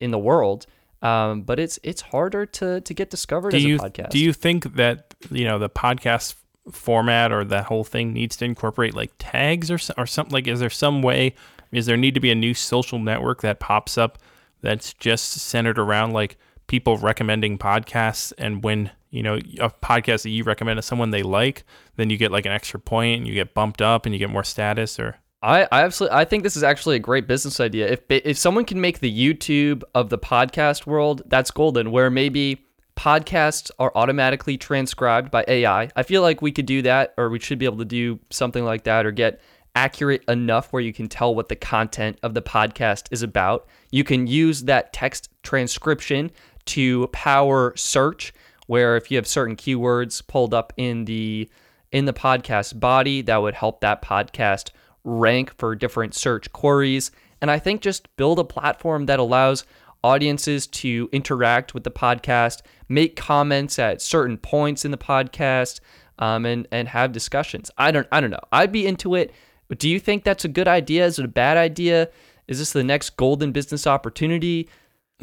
in 0.00 0.10
the 0.10 0.18
world. 0.18 0.66
Um, 1.02 1.42
but 1.42 1.58
it's 1.58 1.78
it's 1.82 2.00
harder 2.00 2.46
to 2.46 2.80
to 2.80 2.94
get 2.94 3.10
discovered 3.10 3.50
Do 3.50 3.56
as 3.56 3.64
you 3.64 3.76
a 3.76 3.78
podcast. 3.80 4.10
do 4.10 4.18
you 4.18 4.32
think 4.32 4.76
that 4.76 5.14
you 5.30 5.44
know 5.44 5.58
the 5.58 5.68
podcast 5.68 6.36
format 6.70 7.32
or 7.32 7.44
that 7.44 7.64
whole 7.64 7.82
thing 7.84 8.12
needs 8.12 8.36
to 8.36 8.44
incorporate 8.44 8.94
like 8.94 9.12
tags 9.18 9.70
or 9.70 9.78
or 9.98 10.06
something? 10.06 10.32
Like, 10.32 10.46
is 10.46 10.60
there 10.60 10.70
some 10.70 11.02
way? 11.02 11.34
Is 11.72 11.86
there 11.86 11.96
need 11.96 12.14
to 12.14 12.20
be 12.20 12.30
a 12.30 12.36
new 12.36 12.54
social 12.54 12.98
network 12.98 13.42
that 13.42 13.58
pops 13.58 13.98
up 13.98 14.18
that's 14.62 14.94
just 14.94 15.32
centered 15.32 15.78
around 15.78 16.12
like 16.12 16.38
people 16.66 16.96
recommending 16.96 17.58
podcasts 17.58 18.32
and 18.38 18.62
when 18.62 18.90
you 19.10 19.22
know 19.22 19.34
a 19.34 19.70
podcast 19.70 20.22
that 20.22 20.30
you 20.30 20.44
recommend 20.44 20.78
to 20.78 20.82
someone 20.82 21.10
they 21.10 21.22
like, 21.22 21.64
then 21.96 22.10
you 22.10 22.16
get 22.16 22.32
like 22.32 22.46
an 22.46 22.52
extra 22.52 22.80
point 22.80 23.18
and 23.18 23.28
you 23.28 23.34
get 23.34 23.54
bumped 23.54 23.82
up 23.82 24.06
and 24.06 24.14
you 24.14 24.18
get 24.18 24.30
more 24.30 24.44
status 24.44 24.98
or 24.98 25.16
I, 25.42 25.66
I 25.72 25.82
absolutely 25.82 26.16
I 26.16 26.24
think 26.24 26.44
this 26.44 26.56
is 26.56 26.62
actually 26.62 26.96
a 26.96 27.00
great 27.00 27.26
business 27.26 27.58
idea. 27.58 27.88
If 27.88 28.00
if 28.08 28.38
someone 28.38 28.64
can 28.64 28.80
make 28.80 29.00
the 29.00 29.12
YouTube 29.12 29.82
of 29.94 30.08
the 30.08 30.18
podcast 30.18 30.86
world, 30.86 31.22
that's 31.26 31.50
golden. 31.50 31.90
Where 31.90 32.10
maybe 32.10 32.64
podcasts 32.96 33.70
are 33.78 33.90
automatically 33.94 34.56
transcribed 34.56 35.30
by 35.30 35.44
AI. 35.48 35.90
I 35.96 36.02
feel 36.04 36.22
like 36.22 36.42
we 36.42 36.52
could 36.52 36.66
do 36.66 36.82
that, 36.82 37.14
or 37.16 37.28
we 37.28 37.40
should 37.40 37.58
be 37.58 37.64
able 37.64 37.78
to 37.78 37.84
do 37.84 38.20
something 38.30 38.64
like 38.64 38.84
that, 38.84 39.04
or 39.04 39.10
get 39.10 39.40
accurate 39.74 40.22
enough 40.28 40.72
where 40.72 40.82
you 40.82 40.92
can 40.92 41.08
tell 41.08 41.34
what 41.34 41.48
the 41.48 41.56
content 41.56 42.18
of 42.22 42.34
the 42.34 42.42
podcast 42.42 43.06
is 43.10 43.22
about. 43.22 43.66
You 43.90 44.04
can 44.04 44.26
use 44.26 44.64
that 44.64 44.92
text 44.92 45.30
transcription 45.42 46.30
to 46.66 47.06
power 47.08 47.72
search, 47.76 48.32
where 48.66 48.96
if 48.96 49.10
you 49.10 49.16
have 49.16 49.26
certain 49.26 49.56
keywords 49.56 50.26
pulled 50.26 50.54
up 50.54 50.72
in 50.76 51.04
the 51.04 51.48
in 51.90 52.06
the 52.06 52.12
podcast 52.12 52.80
body, 52.80 53.20
that 53.22 53.36
would 53.36 53.54
help 53.54 53.80
that 53.80 54.02
podcast 54.02 54.70
rank 55.04 55.54
for 55.58 55.74
different 55.74 56.14
search 56.14 56.50
queries. 56.52 57.10
And 57.40 57.50
I 57.50 57.58
think 57.58 57.82
just 57.82 58.14
build 58.16 58.38
a 58.38 58.44
platform 58.44 59.06
that 59.06 59.18
allows 59.18 59.64
audiences 60.02 60.66
to 60.66 61.08
interact 61.12 61.74
with 61.74 61.84
the 61.84 61.90
podcast, 61.90 62.62
make 62.88 63.16
comments 63.16 63.78
at 63.78 64.00
certain 64.00 64.36
points 64.36 64.84
in 64.84 64.90
the 64.90 64.98
podcast, 64.98 65.80
um, 66.18 66.46
and 66.46 66.68
and 66.70 66.88
have 66.88 67.12
discussions. 67.12 67.70
I 67.76 67.90
don't 67.90 68.06
I 68.12 68.20
don't 68.20 68.30
know. 68.30 68.40
I'd 68.52 68.72
be 68.72 68.86
into 68.86 69.14
it. 69.14 69.32
Do 69.76 69.88
you 69.88 69.98
think 69.98 70.24
that's 70.24 70.44
a 70.44 70.48
good 70.48 70.68
idea? 70.68 71.06
Is 71.06 71.18
it 71.18 71.24
a 71.24 71.28
bad 71.28 71.56
idea? 71.56 72.08
Is 72.46 72.58
this 72.58 72.72
the 72.72 72.84
next 72.84 73.16
golden 73.16 73.52
business 73.52 73.86
opportunity? 73.86 74.68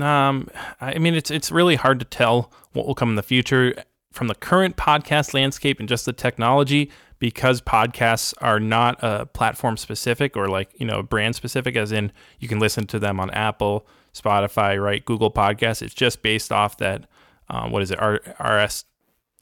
Um, 0.02 0.50
I 0.80 0.97
mean, 0.97 1.16
it's 1.16 1.32
it's 1.32 1.52
really 1.52 1.76
hard 1.76 2.00
to 2.00 2.06
tell 2.06 2.52
what 2.74 2.88
will 2.88 2.95
come 2.95 3.10
in 3.10 3.16
the 3.16 3.24
future 3.24 3.74
from 4.12 4.28
the 4.28 4.36
current 4.36 4.76
podcast 4.76 5.34
landscape 5.34 5.80
and 5.80 5.88
just 5.88 6.06
the 6.06 6.14
technology 6.14 6.91
because 7.20 7.62
podcasts 7.62 8.34
are 8.41 8.60
not 8.60 9.04
uh, 9.04 9.26
platform 9.26 9.78
specific 9.78 10.36
or 10.36 10.47
like 10.47 10.70
you 10.80 10.86
know 10.86 11.04
brand 11.04 11.36
specific 11.36 11.76
as 11.76 11.91
in 11.91 12.12
you 12.39 12.47
can 12.47 12.60
listen 12.60 12.88
to 12.88 12.97
them 12.97 13.20
on 13.20 13.30
apple 13.32 13.86
spotify 14.14 14.82
right 14.82 15.06
google 15.06 15.30
podcasts 15.30 15.84
it's 15.84 15.93
just 15.93 16.24
based 16.24 16.52
off 16.52 16.78
that 16.78 17.06
um, 17.50 17.72
what 17.72 17.84
is 17.84 17.91
it 17.91 18.00
R- 18.00 18.22
rst 18.39 18.86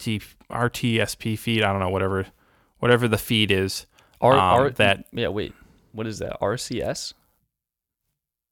rtsp 0.00 1.38
feed 1.38 1.62
i 1.62 1.72
don't 1.72 1.80
know 1.80 1.88
whatever 1.88 2.26
whatever 2.78 3.08
the 3.08 3.16
feed 3.16 3.50
is 3.50 3.86
R, 4.20 4.32
um, 4.32 4.40
R, 4.40 4.70
that 4.70 5.04
yeah, 5.12 5.28
wait. 5.28 5.54
What 5.92 6.06
is 6.06 6.18
that? 6.18 6.40
RCS? 6.40 7.14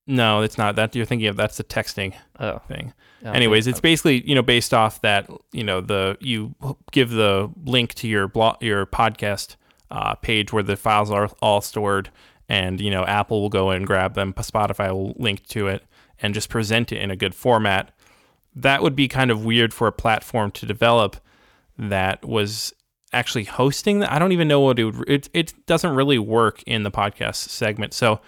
No 0.07 0.43
it's 0.43 0.57
not 0.59 0.77
that 0.77 0.95
you're 0.95 1.07
thinking 1.07 1.29
of 1.29 1.37
that's 1.37 1.57
the 1.57 1.65
texting 1.65 2.15
Oh. 2.39 2.59
thing 2.69 2.93
yeah, 3.23 3.33
Anyways, 3.33 3.65
okay. 3.67 3.71
it's 3.71 3.81
basically 3.81 4.29
you 4.29 4.35
know 4.35 4.43
based 4.43 4.75
off 4.75 5.01
that 5.01 5.29
you 5.51 5.65
know 5.65 5.81
the 5.81 6.17
you 6.21 6.55
give 6.93 7.11
the 7.11 7.51
link 7.65 7.95
to 7.95 8.07
your 8.07 8.29
blog 8.29 8.63
your 8.63 8.85
podcast 8.87 9.57
uh, 9.91 10.15
page 10.17 10.53
where 10.53 10.63
the 10.63 10.77
files 10.77 11.11
are 11.11 11.31
all 11.41 11.61
stored, 11.63 12.11
and 12.49 12.79
you 12.81 12.91
know 12.91 13.05
Apple 13.05 13.41
will 13.41 13.49
go 13.49 13.71
and 13.71 13.87
grab 13.87 14.15
them, 14.15 14.35
Spotify 14.35 14.93
will 14.93 15.15
link 15.17 15.45
to 15.49 15.67
it, 15.67 15.83
and 16.21 16.35
just 16.35 16.51
present 16.51 16.93
it 16.93 17.01
in 17.01 17.11
a 17.11 17.17
good 17.17 17.35
format. 17.35 17.91
That 18.55 18.83
would 18.83 18.95
be 18.95 19.09
kind 19.09 19.31
of 19.31 19.45
weird 19.45 19.73
for 19.73 19.87
a 19.89 19.93
platform 19.93 20.51
to 20.53 20.67
develop 20.67 21.17
that 21.79 22.23
was 22.25 22.75
actually 23.15 23.45
hosting 23.45 24.01
that. 24.01 24.13
I 24.13 24.19
don't 24.19 24.33
even 24.33 24.47
know 24.47 24.61
what 24.61 24.79
it 24.79 24.85
would. 24.85 25.09
It 25.09 25.31
it 25.33 25.55
doesn't 25.67 25.95
really 25.95 26.19
work 26.19 26.63
in 26.65 26.83
the 26.83 26.91
podcast 26.91 27.37
segment, 27.49 27.95
so 27.95 28.21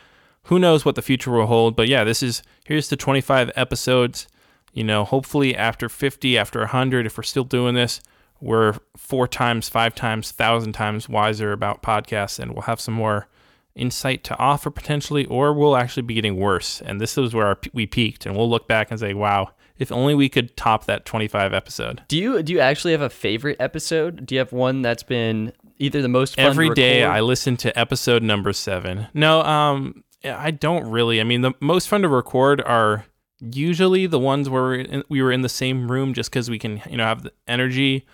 who 0.48 0.58
knows 0.58 0.84
what 0.84 0.96
the 0.96 1.02
future 1.02 1.30
will 1.30 1.46
hold. 1.46 1.76
But 1.76 1.88
yeah, 1.88 2.04
this 2.04 2.22
is 2.22 2.42
here's 2.64 2.88
the 2.88 2.96
25 2.96 3.50
episodes 3.56 4.26
you 4.72 4.84
know, 4.84 5.04
hopefully 5.04 5.56
after 5.56 5.88
50, 5.88 6.38
after 6.38 6.60
100, 6.60 7.06
if 7.06 7.16
we're 7.16 7.24
still 7.24 7.44
doing 7.44 7.74
this, 7.74 8.00
we're 8.40 8.74
four 8.96 9.26
times, 9.26 9.68
five 9.68 9.94
times, 9.94 10.30
thousand 10.30 10.72
times 10.72 11.08
wiser 11.08 11.52
about 11.52 11.82
podcasts 11.82 12.38
and 12.38 12.52
we'll 12.52 12.62
have 12.62 12.80
some 12.80 12.94
more 12.94 13.26
insight 13.74 14.22
to 14.24 14.38
offer 14.38 14.70
potentially, 14.70 15.24
or 15.26 15.52
we'll 15.52 15.76
actually 15.76 16.02
be 16.02 16.14
getting 16.14 16.36
worse. 16.36 16.80
And 16.82 17.00
this 17.00 17.18
is 17.18 17.34
where 17.34 17.46
our, 17.46 17.58
we 17.72 17.86
peaked, 17.86 18.26
and 18.26 18.36
we'll 18.36 18.48
look 18.48 18.68
back 18.68 18.90
and 18.90 19.00
say, 19.00 19.14
wow, 19.14 19.50
if 19.78 19.90
only 19.90 20.14
we 20.14 20.28
could 20.28 20.56
top 20.56 20.86
that 20.86 21.04
25 21.04 21.52
episode. 21.52 22.02
Do 22.08 22.16
you 22.16 22.42
do 22.42 22.52
you 22.52 22.60
actually 22.60 22.92
have 22.92 23.02
a 23.02 23.10
favorite 23.10 23.56
episode? 23.60 24.26
Do 24.26 24.34
you 24.34 24.40
have 24.40 24.52
one 24.52 24.82
that's 24.82 25.04
been 25.04 25.52
either 25.78 26.02
the 26.02 26.08
most 26.08 26.36
fun 26.36 26.46
Every 26.46 26.70
day? 26.70 27.04
I 27.04 27.20
listen 27.20 27.56
to 27.58 27.76
episode 27.78 28.22
number 28.22 28.52
seven. 28.52 29.06
No, 29.14 29.42
um, 29.42 30.02
I 30.24 30.50
don't 30.50 30.88
really. 30.88 31.20
I 31.20 31.24
mean, 31.24 31.42
the 31.42 31.52
most 31.60 31.88
fun 31.88 32.02
to 32.02 32.08
record 32.08 32.60
are 32.62 33.04
usually 33.40 34.06
the 34.06 34.18
ones 34.18 34.48
where 34.48 34.62
we're 34.62 34.74
in, 34.76 35.04
we 35.08 35.22
were 35.22 35.30
in 35.30 35.42
the 35.42 35.48
same 35.48 35.90
room 35.90 36.12
just 36.12 36.30
because 36.30 36.50
we 36.50 36.58
can, 36.58 36.82
you 36.90 36.96
know, 36.96 37.04
have 37.04 37.22
the 37.22 37.32
energy. 37.46 38.06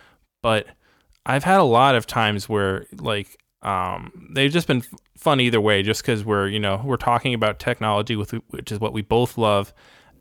But 0.42 0.66
I've 1.26 1.44
had 1.44 1.60
a 1.60 1.64
lot 1.64 1.94
of 1.94 2.06
times 2.06 2.48
where 2.48 2.86
like 2.98 3.38
um, 3.62 4.28
they've 4.30 4.52
just 4.52 4.66
been 4.66 4.82
fun 5.16 5.40
either 5.40 5.60
way, 5.60 5.82
just 5.82 6.02
because 6.02 6.24
we're 6.24 6.48
you 6.48 6.60
know 6.60 6.82
we're 6.84 6.96
talking 6.96 7.32
about 7.34 7.58
technology 7.58 8.16
with 8.16 8.32
which 8.50 8.70
is 8.70 8.78
what 8.78 8.92
we 8.92 9.02
both 9.02 9.38
love, 9.38 9.72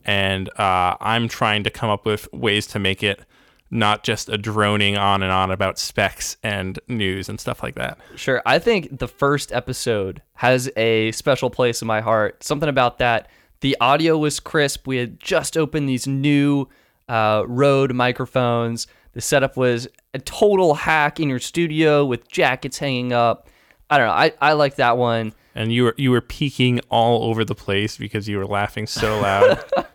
and 0.06 0.50
uh, 0.58 0.96
I'm 1.02 1.28
trying 1.28 1.64
to 1.64 1.70
come 1.70 1.90
up 1.90 2.06
with 2.06 2.32
ways 2.32 2.68
to 2.68 2.80
make 2.80 3.04
it 3.04 3.26
not 3.74 4.04
just 4.04 4.30
a 4.30 4.38
droning 4.38 4.98
on 4.98 5.24
and 5.24 5.32
on 5.32 5.50
about 5.52 5.80
specs 5.80 6.38
and 6.44 6.80
news 6.88 7.28
and 7.28 7.40
stuff 7.40 7.64
like 7.64 7.76
that. 7.76 7.98
Sure. 8.16 8.42
I 8.46 8.60
think 8.60 9.00
the 9.00 9.08
first 9.08 9.52
episode 9.52 10.22
has 10.36 10.70
a 10.78 11.12
special 11.12 11.50
place 11.50 11.82
in 11.82 11.88
my 11.88 12.00
heart. 12.00 12.44
Something 12.44 12.70
about 12.70 13.00
that. 13.00 13.30
The 13.62 13.76
audio 13.82 14.18
was 14.18 14.40
crisp. 14.40 14.88
We 14.88 14.98
had 14.98 15.20
just 15.20 15.58
opened 15.58 15.90
these 15.90 16.06
new 16.06 16.68
uh, 17.10 17.44
Rode 17.48 17.94
microphones. 17.94 18.88
The 19.14 19.22
setup 19.22 19.58
was 19.58 19.88
a 20.14 20.20
total 20.20 20.76
hack 20.76 21.20
in 21.20 21.28
your 21.30 21.40
studio 21.40 22.06
with 22.06 22.28
jackets 22.28 22.78
hanging 22.78 23.12
up. 23.12 23.50
I 23.90 23.98
don't 23.98 24.08
know. 24.08 24.14
I, 24.14 24.34
I 24.40 24.54
like 24.54 24.76
that 24.76 24.98
one. 24.98 25.34
And 25.56 25.72
you 25.72 25.84
were 25.84 25.96
you 25.98 26.10
were 26.10 26.22
peeking 26.22 26.80
all 26.90 27.26
over 27.26 27.46
the 27.46 27.54
place 27.54 27.96
because 27.96 28.28
you 28.28 28.38
were 28.38 28.48
laughing 28.48 28.88
so 28.88 29.20
loud. 29.20 29.64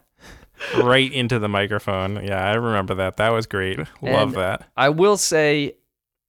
right 0.77 1.13
into 1.13 1.39
the 1.39 1.49
microphone. 1.49 2.25
Yeah, 2.25 2.45
I 2.45 2.55
remember 2.55 2.95
that. 2.97 3.17
That 3.17 3.31
was 3.31 3.47
great. 3.47 3.79
Love 4.03 4.29
And 4.29 4.35
that. 4.35 4.69
I 4.77 4.89
will 4.89 5.17
say, 5.17 5.77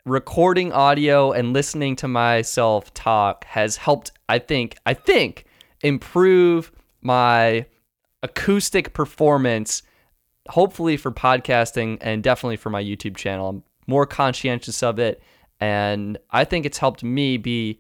recording 0.05 0.71
audio 0.71 1.31
and 1.31 1.53
listening 1.53 1.95
to 1.97 2.07
myself 2.07 2.93
talk 2.93 3.45
has 3.45 3.77
helped. 3.77 4.11
I 4.27 4.39
think. 4.39 4.77
I 4.85 4.93
think 4.93 5.45
improve 5.81 6.71
my 7.01 7.65
acoustic 8.23 8.93
performance. 8.93 9.83
Hopefully 10.49 10.97
for 10.97 11.11
podcasting 11.11 11.99
and 12.01 12.23
definitely 12.23 12.57
for 12.57 12.71
my 12.71 12.83
YouTube 12.83 13.15
channel. 13.15 13.49
I'm 13.49 13.63
more 13.85 14.07
conscientious 14.07 14.81
of 14.81 14.97
it, 14.97 15.21
and 15.59 16.17
I 16.31 16.43
think 16.43 16.65
it's 16.65 16.79
helped 16.79 17.03
me 17.03 17.37
be 17.37 17.79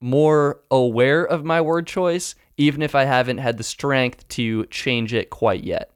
more 0.00 0.60
aware 0.70 1.24
of 1.24 1.44
my 1.44 1.60
word 1.60 1.86
choice, 1.86 2.34
even 2.56 2.82
if 2.82 2.94
I 2.94 3.04
haven't 3.04 3.38
had 3.38 3.58
the 3.58 3.64
strength 3.64 4.26
to 4.28 4.66
change 4.66 5.12
it 5.12 5.30
quite 5.30 5.64
yet. 5.64 5.90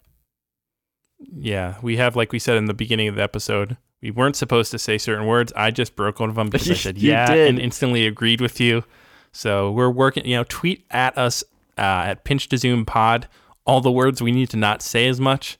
Yeah, 1.19 1.77
we 1.83 1.97
have 1.97 2.17
like 2.17 2.33
we 2.33 2.39
said 2.39 2.57
in 2.57 2.67
the 2.67 2.75
beginning 2.75 3.09
of 3.09 3.17
the 3.17 3.23
episode, 3.23 3.77
we 4.01 4.11
weren't 4.11 4.37
supposed 4.37 4.71
to 4.71 4.79
say 4.79 4.99
certain 4.99 5.27
words. 5.27 5.53
I 5.57 5.71
just 5.71 5.97
broke 5.97 6.21
one 6.21 6.29
of 6.29 6.37
them 6.37 6.49
because 6.51 6.71
I 6.71 6.75
said 6.75 6.99
yeah 6.99 7.27
did. 7.35 7.49
and 7.49 7.59
instantly 7.59 8.07
agreed 8.07 8.41
with 8.41 8.61
you. 8.61 8.85
So 9.33 9.71
we're 9.73 9.91
working. 9.91 10.25
You 10.27 10.37
know, 10.37 10.45
tweet 10.49 10.85
at 10.91 11.17
us 11.19 11.43
uh, 11.77 11.81
at 12.07 12.25
Pinch 12.25 12.49
to 12.49 12.59
Zoom 12.59 12.85
Pod 12.85 13.29
all 13.69 13.83
the 13.83 13.93
words 13.93 14.23
we 14.23 14.33
need 14.33 14.49
to 14.49 14.57
not 14.57 14.81
say 14.81 15.07
as 15.07 15.21
much. 15.21 15.59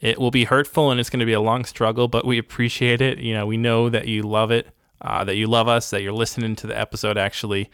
It 0.00 0.18
will 0.18 0.30
be 0.30 0.44
hurtful 0.44 0.90
and 0.90 0.98
it's 0.98 1.10
going 1.10 1.20
to 1.20 1.26
be 1.26 1.34
a 1.34 1.40
long 1.42 1.66
struggle, 1.66 2.08
but 2.08 2.24
we 2.24 2.38
appreciate 2.38 3.02
it. 3.02 3.18
You 3.18 3.34
know, 3.34 3.44
we 3.46 3.58
know 3.58 3.90
that 3.90 4.08
you 4.08 4.22
love 4.22 4.50
it, 4.50 4.68
uh, 5.02 5.24
that 5.24 5.36
you 5.36 5.46
love 5.46 5.68
us, 5.68 5.90
that 5.90 6.00
you're 6.00 6.10
listening 6.14 6.56
to 6.56 6.66
the 6.66 6.76
episode 6.78 7.18
actually, 7.18 7.70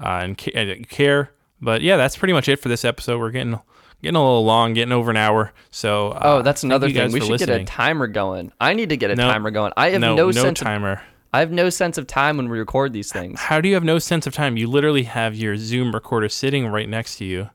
uh, 0.00 0.22
and, 0.22 0.36
ca- 0.36 0.50
and 0.54 0.88
care. 0.88 1.30
But 1.60 1.82
yeah, 1.82 1.96
that's 1.96 2.16
pretty 2.16 2.32
much 2.34 2.48
it 2.48 2.56
for 2.60 2.68
this 2.68 2.84
episode. 2.84 3.18
We're 3.18 3.30
getting 3.30 3.58
getting 4.02 4.16
a 4.16 4.22
little 4.22 4.44
long, 4.44 4.74
getting 4.74 4.92
over 4.92 5.10
an 5.10 5.16
hour. 5.16 5.52
So 5.70 6.10
uh, 6.10 6.20
Oh, 6.22 6.42
that's 6.42 6.62
another 6.62 6.88
thing. 6.90 7.10
We 7.12 7.20
should 7.20 7.38
get 7.38 7.48
a 7.48 7.64
timer 7.64 8.06
going. 8.06 8.52
I 8.60 8.74
need 8.74 8.90
to 8.90 8.96
get 8.96 9.10
a 9.10 9.16
No. 9.16 9.28
timer 9.30 9.50
going. 9.50 9.72
I 9.76 9.90
have 9.90 10.00
no, 10.00 10.14
no, 10.14 10.26
no 10.26 10.32
sense. 10.32 10.60
Of, 10.60 10.66
timer. 10.66 11.02
I 11.32 11.40
have 11.40 11.50
no 11.50 11.68
sense 11.68 11.98
of 11.98 12.06
time 12.06 12.36
when 12.36 12.48
we 12.48 12.58
record 12.58 12.92
these 12.92 13.12
things. 13.12 13.38
How 13.40 13.60
do 13.60 13.68
you 13.68 13.74
have 13.74 13.84
no 13.84 13.98
sense 13.98 14.26
of 14.26 14.32
time? 14.34 14.56
You 14.56 14.66
literally 14.68 15.02
have 15.02 15.34
your 15.34 15.56
Zoom 15.56 15.92
recorder 15.94 16.28
sitting 16.28 16.66
right 16.68 16.88
next 16.88 17.16
to 17.18 17.24
you 17.24 17.50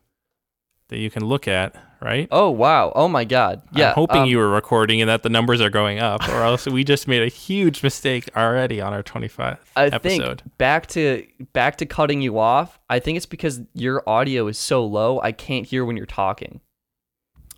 that 0.88 0.98
you 0.98 1.10
can 1.10 1.24
look 1.24 1.48
at, 1.48 1.74
right? 2.04 2.28
Oh 2.30 2.50
wow! 2.50 2.92
Oh 2.94 3.08
my 3.08 3.24
God! 3.24 3.62
Yeah. 3.72 3.88
I'm 3.88 3.94
hoping 3.94 4.22
um, 4.22 4.28
you 4.28 4.36
were 4.36 4.50
recording 4.50 5.00
and 5.00 5.08
that 5.08 5.22
the 5.22 5.30
numbers 5.30 5.60
are 5.62 5.70
going 5.70 5.98
up, 5.98 6.28
or 6.28 6.42
else 6.42 6.66
we 6.66 6.84
just 6.84 7.08
made 7.08 7.22
a 7.22 7.28
huge 7.28 7.82
mistake 7.82 8.28
already 8.36 8.80
on 8.80 8.92
our 8.92 9.02
25th 9.02 9.58
I 9.74 9.86
episode. 9.86 10.42
think 10.42 10.58
back 10.58 10.86
to 10.88 11.26
back 11.54 11.76
to 11.76 11.86
cutting 11.86 12.20
you 12.20 12.38
off. 12.38 12.78
I 12.90 12.98
think 13.00 13.16
it's 13.16 13.26
because 13.26 13.62
your 13.72 14.06
audio 14.06 14.46
is 14.46 14.58
so 14.58 14.84
low. 14.84 15.18
I 15.22 15.32
can't 15.32 15.66
hear 15.66 15.84
when 15.84 15.96
you're 15.96 16.04
talking. 16.06 16.60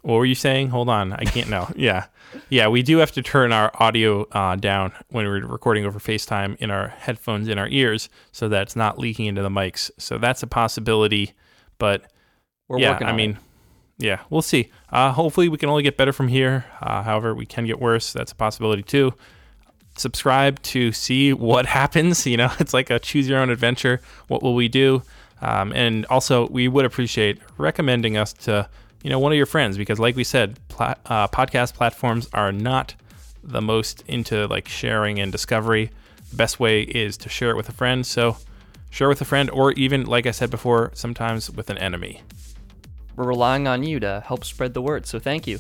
What 0.03 0.15
were 0.15 0.25
you 0.25 0.37
saying? 0.37 0.69
Hold 0.69 0.89
on, 0.89 1.13
I 1.13 1.25
can't 1.25 1.51
know. 1.51 1.69
yeah, 1.77 2.07
yeah, 2.49 2.69
we 2.69 2.85
do 2.85 2.99
have 2.99 3.11
to 3.13 3.23
turn 3.23 3.51
our 3.51 3.73
audio 3.75 4.23
uh, 4.31 4.55
down 4.55 4.93
when 5.09 5.27
we're 5.27 5.45
recording 5.45 5.85
over 5.85 5.99
FaceTime 5.99 6.55
in 6.59 6.71
our 6.71 6.89
headphones 6.89 7.49
in 7.49 7.59
our 7.59 7.67
ears, 7.69 8.09
so 8.31 8.49
that 8.49 8.63
it's 8.63 8.77
not 8.77 9.01
leaking 9.01 9.27
into 9.27 9.43
the 9.43 9.49
mics. 9.49 9.91
So 9.99 10.19
that's 10.19 10.45
a 10.45 10.47
possibility, 10.47 11.33
but 11.79 12.05
We're 12.69 12.79
yeah, 12.79 12.93
working 12.93 13.09
I 13.09 13.13
mean, 13.13 13.31
it. 13.33 13.37
Yeah, 13.99 14.21
we'll 14.29 14.43
see. 14.43 14.71
Uh, 14.91 15.13
hopefully, 15.13 15.49
we 15.49 15.57
can 15.57 15.69
only 15.69 15.83
get 15.83 15.97
better 15.97 16.13
from 16.13 16.29
here. 16.29 16.67
Uh, 16.81 17.03
however, 17.03 17.35
we 17.35 17.47
can 17.47 17.67
get 17.67 17.81
worse. 17.81 18.13
That's 18.13 18.33
a 18.33 18.35
possibility 18.35 18.83
too. 18.83 19.15
Subscribe 19.97 20.61
to 20.65 20.93
see 20.93 21.33
what 21.33 21.67
happens. 21.81 22.27
You 22.27 22.37
know, 22.37 22.53
it's 22.59 22.75
like 22.75 22.91
a 22.91 22.99
choose 22.99 23.29
your 23.29 23.39
own 23.39 23.51
adventure. 23.51 24.01
What 24.29 24.43
will 24.43 24.55
we 24.55 24.69
do? 24.69 25.03
Um, 25.41 25.73
and 25.73 26.05
also, 26.07 26.49
we 26.49 26.69
would 26.69 26.85
appreciate 26.85 27.39
recommending 27.57 28.17
us 28.17 28.33
to 28.35 28.69
you 29.03 29.11
know 29.11 29.19
one 29.19 29.33
of 29.33 29.37
your 29.37 29.47
friends 29.47 29.79
because, 29.79 29.99
like 29.99 30.15
we 30.15 30.25
said, 30.25 30.59
pla- 30.69 30.95
uh, 31.07 31.29
podcast 31.29 31.75
platforms 31.75 32.29
are 32.35 32.53
not 32.53 32.95
the 33.43 33.63
most 33.63 34.03
into 34.07 34.47
like 34.49 34.69
sharing 34.69 35.19
and 35.19 35.33
discovery. 35.33 35.91
The 36.31 36.37
best 36.37 36.61
way 36.61 36.83
is 36.83 37.17
to 37.19 37.29
share 37.29 37.51
it 37.51 37.57
with 37.57 37.69
a 37.69 37.73
friend. 37.73 38.05
So. 38.07 38.37
Share 38.89 39.11
with 39.11 39.21
a 39.21 39.27
friend, 39.27 39.51
or 39.51 39.73
even, 39.73 40.07
like 40.07 40.25
I 40.25 40.31
said 40.31 40.49
before, 40.49 40.91
sometimes 40.95 41.51
with 41.51 41.69
an 41.69 41.77
enemy. 41.77 42.23
We're 43.17 43.27
relying 43.27 43.67
on 43.67 43.83
you 43.83 43.99
to 44.01 44.23
help 44.27 44.45
spread 44.45 44.75
the 44.75 44.83
word. 44.83 45.07
So 45.07 45.19
thank 45.19 45.47
you. 45.47 45.59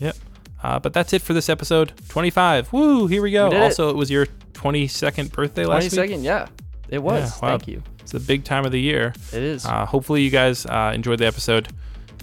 Yep. 0.00 0.16
Uh, 0.62 0.78
but 0.78 0.92
that's 0.92 1.12
it 1.12 1.22
for 1.22 1.34
this 1.34 1.48
episode 1.48 1.92
25. 2.08 2.72
Woo, 2.72 3.06
here 3.06 3.22
we 3.22 3.30
go. 3.30 3.44
We 3.44 3.50
did 3.50 3.60
it. 3.60 3.62
also, 3.62 3.90
it. 3.90 3.96
was 3.96 4.10
your 4.10 4.26
22nd 4.52 5.32
birthday 5.32 5.66
last 5.66 5.84
week. 5.84 5.92
second. 5.92 6.24
Yeah, 6.24 6.48
it 6.88 7.02
was. 7.02 7.36
Yeah, 7.42 7.48
wow. 7.48 7.58
Thank 7.58 7.68
you. 7.68 7.82
It's 8.00 8.12
the 8.12 8.20
big 8.20 8.44
time 8.44 8.64
of 8.64 8.72
the 8.72 8.80
year. 8.80 9.12
It 9.32 9.42
is. 9.42 9.66
Uh, 9.66 9.86
hopefully, 9.86 10.22
you 10.22 10.30
guys 10.30 10.66
uh, 10.66 10.92
enjoyed 10.94 11.18
the 11.18 11.26
episode. 11.26 11.68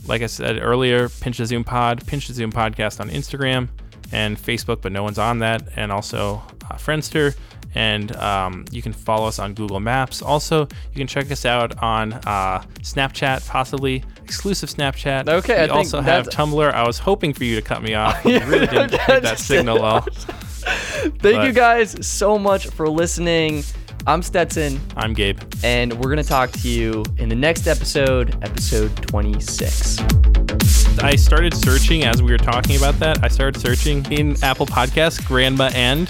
Like 0.08 0.22
I 0.22 0.28
said 0.28 0.60
earlier, 0.62 1.10
Pinch 1.10 1.38
to 1.38 1.46
Zoom 1.46 1.64
Pod, 1.64 2.06
Pinch 2.08 2.28
to 2.28 2.34
Zoom 2.34 2.52
Podcast 2.52 3.00
on 3.00 3.10
Instagram 3.10 3.68
and 4.12 4.38
Facebook, 4.38 4.82
but 4.82 4.92
no 4.92 5.04
one's 5.04 5.20
on 5.20 5.40
that. 5.40 5.64
And 5.76 5.92
also 5.92 6.42
uh, 6.70 6.76
Friendster. 6.76 7.36
And 7.76 8.16
um, 8.16 8.66
you 8.72 8.82
can 8.82 8.94
follow 8.94 9.28
us 9.28 9.38
on 9.38 9.54
Google 9.54 9.80
Maps. 9.80 10.22
Also, 10.22 10.62
you 10.62 10.96
can 10.96 11.06
check 11.06 11.30
us 11.32 11.46
out 11.46 11.78
on 11.84 12.14
uh, 12.14 12.64
Snapchat, 12.82 13.48
possibly 13.48 14.04
exclusive 14.30 14.70
Snapchat. 14.70 15.28
Okay, 15.28 15.56
we 15.56 15.60
I 15.64 15.66
think 15.66 15.72
also 15.72 16.02
have 16.02 16.28
Tumblr. 16.30 16.72
I 16.72 16.86
was 16.86 17.00
hoping 17.00 17.34
for 17.34 17.44
you 17.44 17.56
to 17.56 17.62
cut 17.64 17.82
me 17.82 17.96
off. 17.96 18.24
you 18.24 18.40
really 18.46 18.68
didn't 18.68 18.92
take 18.92 19.24
that 19.24 19.40
signal 19.40 19.82
well. 19.82 20.02
Thank 20.12 21.22
but- 21.22 21.48
you 21.48 21.52
guys 21.52 22.06
so 22.06 22.38
much 22.38 22.68
for 22.68 22.88
listening. 22.88 23.64
I'm 24.08 24.22
Stetson, 24.24 24.80
I'm 24.96 25.14
Gabe. 25.14 25.40
and 25.64 25.94
we're 25.94 26.10
gonna 26.10 26.24
talk 26.24 26.52
to 26.52 26.70
you 26.70 27.04
in 27.18 27.28
the 27.28 27.36
next 27.36 27.68
episode, 27.68 28.34
episode 28.44 28.96
26. 29.08 30.00
I 31.02 31.16
started 31.16 31.54
searching 31.54 32.04
as 32.06 32.22
we 32.24 32.32
were 32.32 32.38
talking 32.38 32.78
about 32.78 32.96
that. 33.00 33.24
I 33.24 33.28
started 33.28 33.60
searching 33.60 34.06
in 34.12 34.42
Apple 34.44 34.66
Podcasts, 34.66 35.24
Grandma 35.26 35.70
and, 35.76 36.10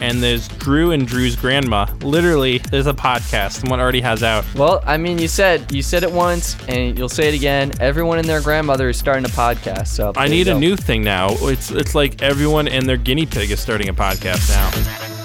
and 0.00 0.22
there's 0.22 0.48
Drew 0.48 0.92
and 0.92 1.06
Drew's 1.06 1.36
Grandma. 1.36 1.86
Literally, 2.00 2.58
there's 2.58 2.86
a 2.86 2.94
podcast. 2.94 3.60
Someone 3.60 3.80
already 3.80 4.00
has 4.00 4.22
out. 4.22 4.44
Well, 4.54 4.82
I 4.86 4.96
mean, 4.96 5.18
you 5.18 5.28
said 5.28 5.70
you 5.72 5.82
said 5.82 6.02
it 6.02 6.12
once, 6.12 6.56
and 6.68 6.98
you'll 6.98 7.08
say 7.08 7.28
it 7.28 7.34
again. 7.34 7.72
Everyone 7.80 8.18
and 8.18 8.28
their 8.28 8.40
grandmother 8.40 8.88
is 8.88 8.98
starting 8.98 9.24
a 9.24 9.28
podcast. 9.28 9.88
So 9.88 10.12
I 10.16 10.28
need 10.28 10.48
a 10.48 10.58
new 10.58 10.76
thing 10.76 11.02
now. 11.02 11.28
It's 11.30 11.70
it's 11.70 11.94
like 11.94 12.22
everyone 12.22 12.68
and 12.68 12.88
their 12.88 12.96
guinea 12.96 13.26
pig 13.26 13.50
is 13.50 13.60
starting 13.60 13.88
a 13.88 13.94
podcast 13.94 14.48
now. 14.50 15.17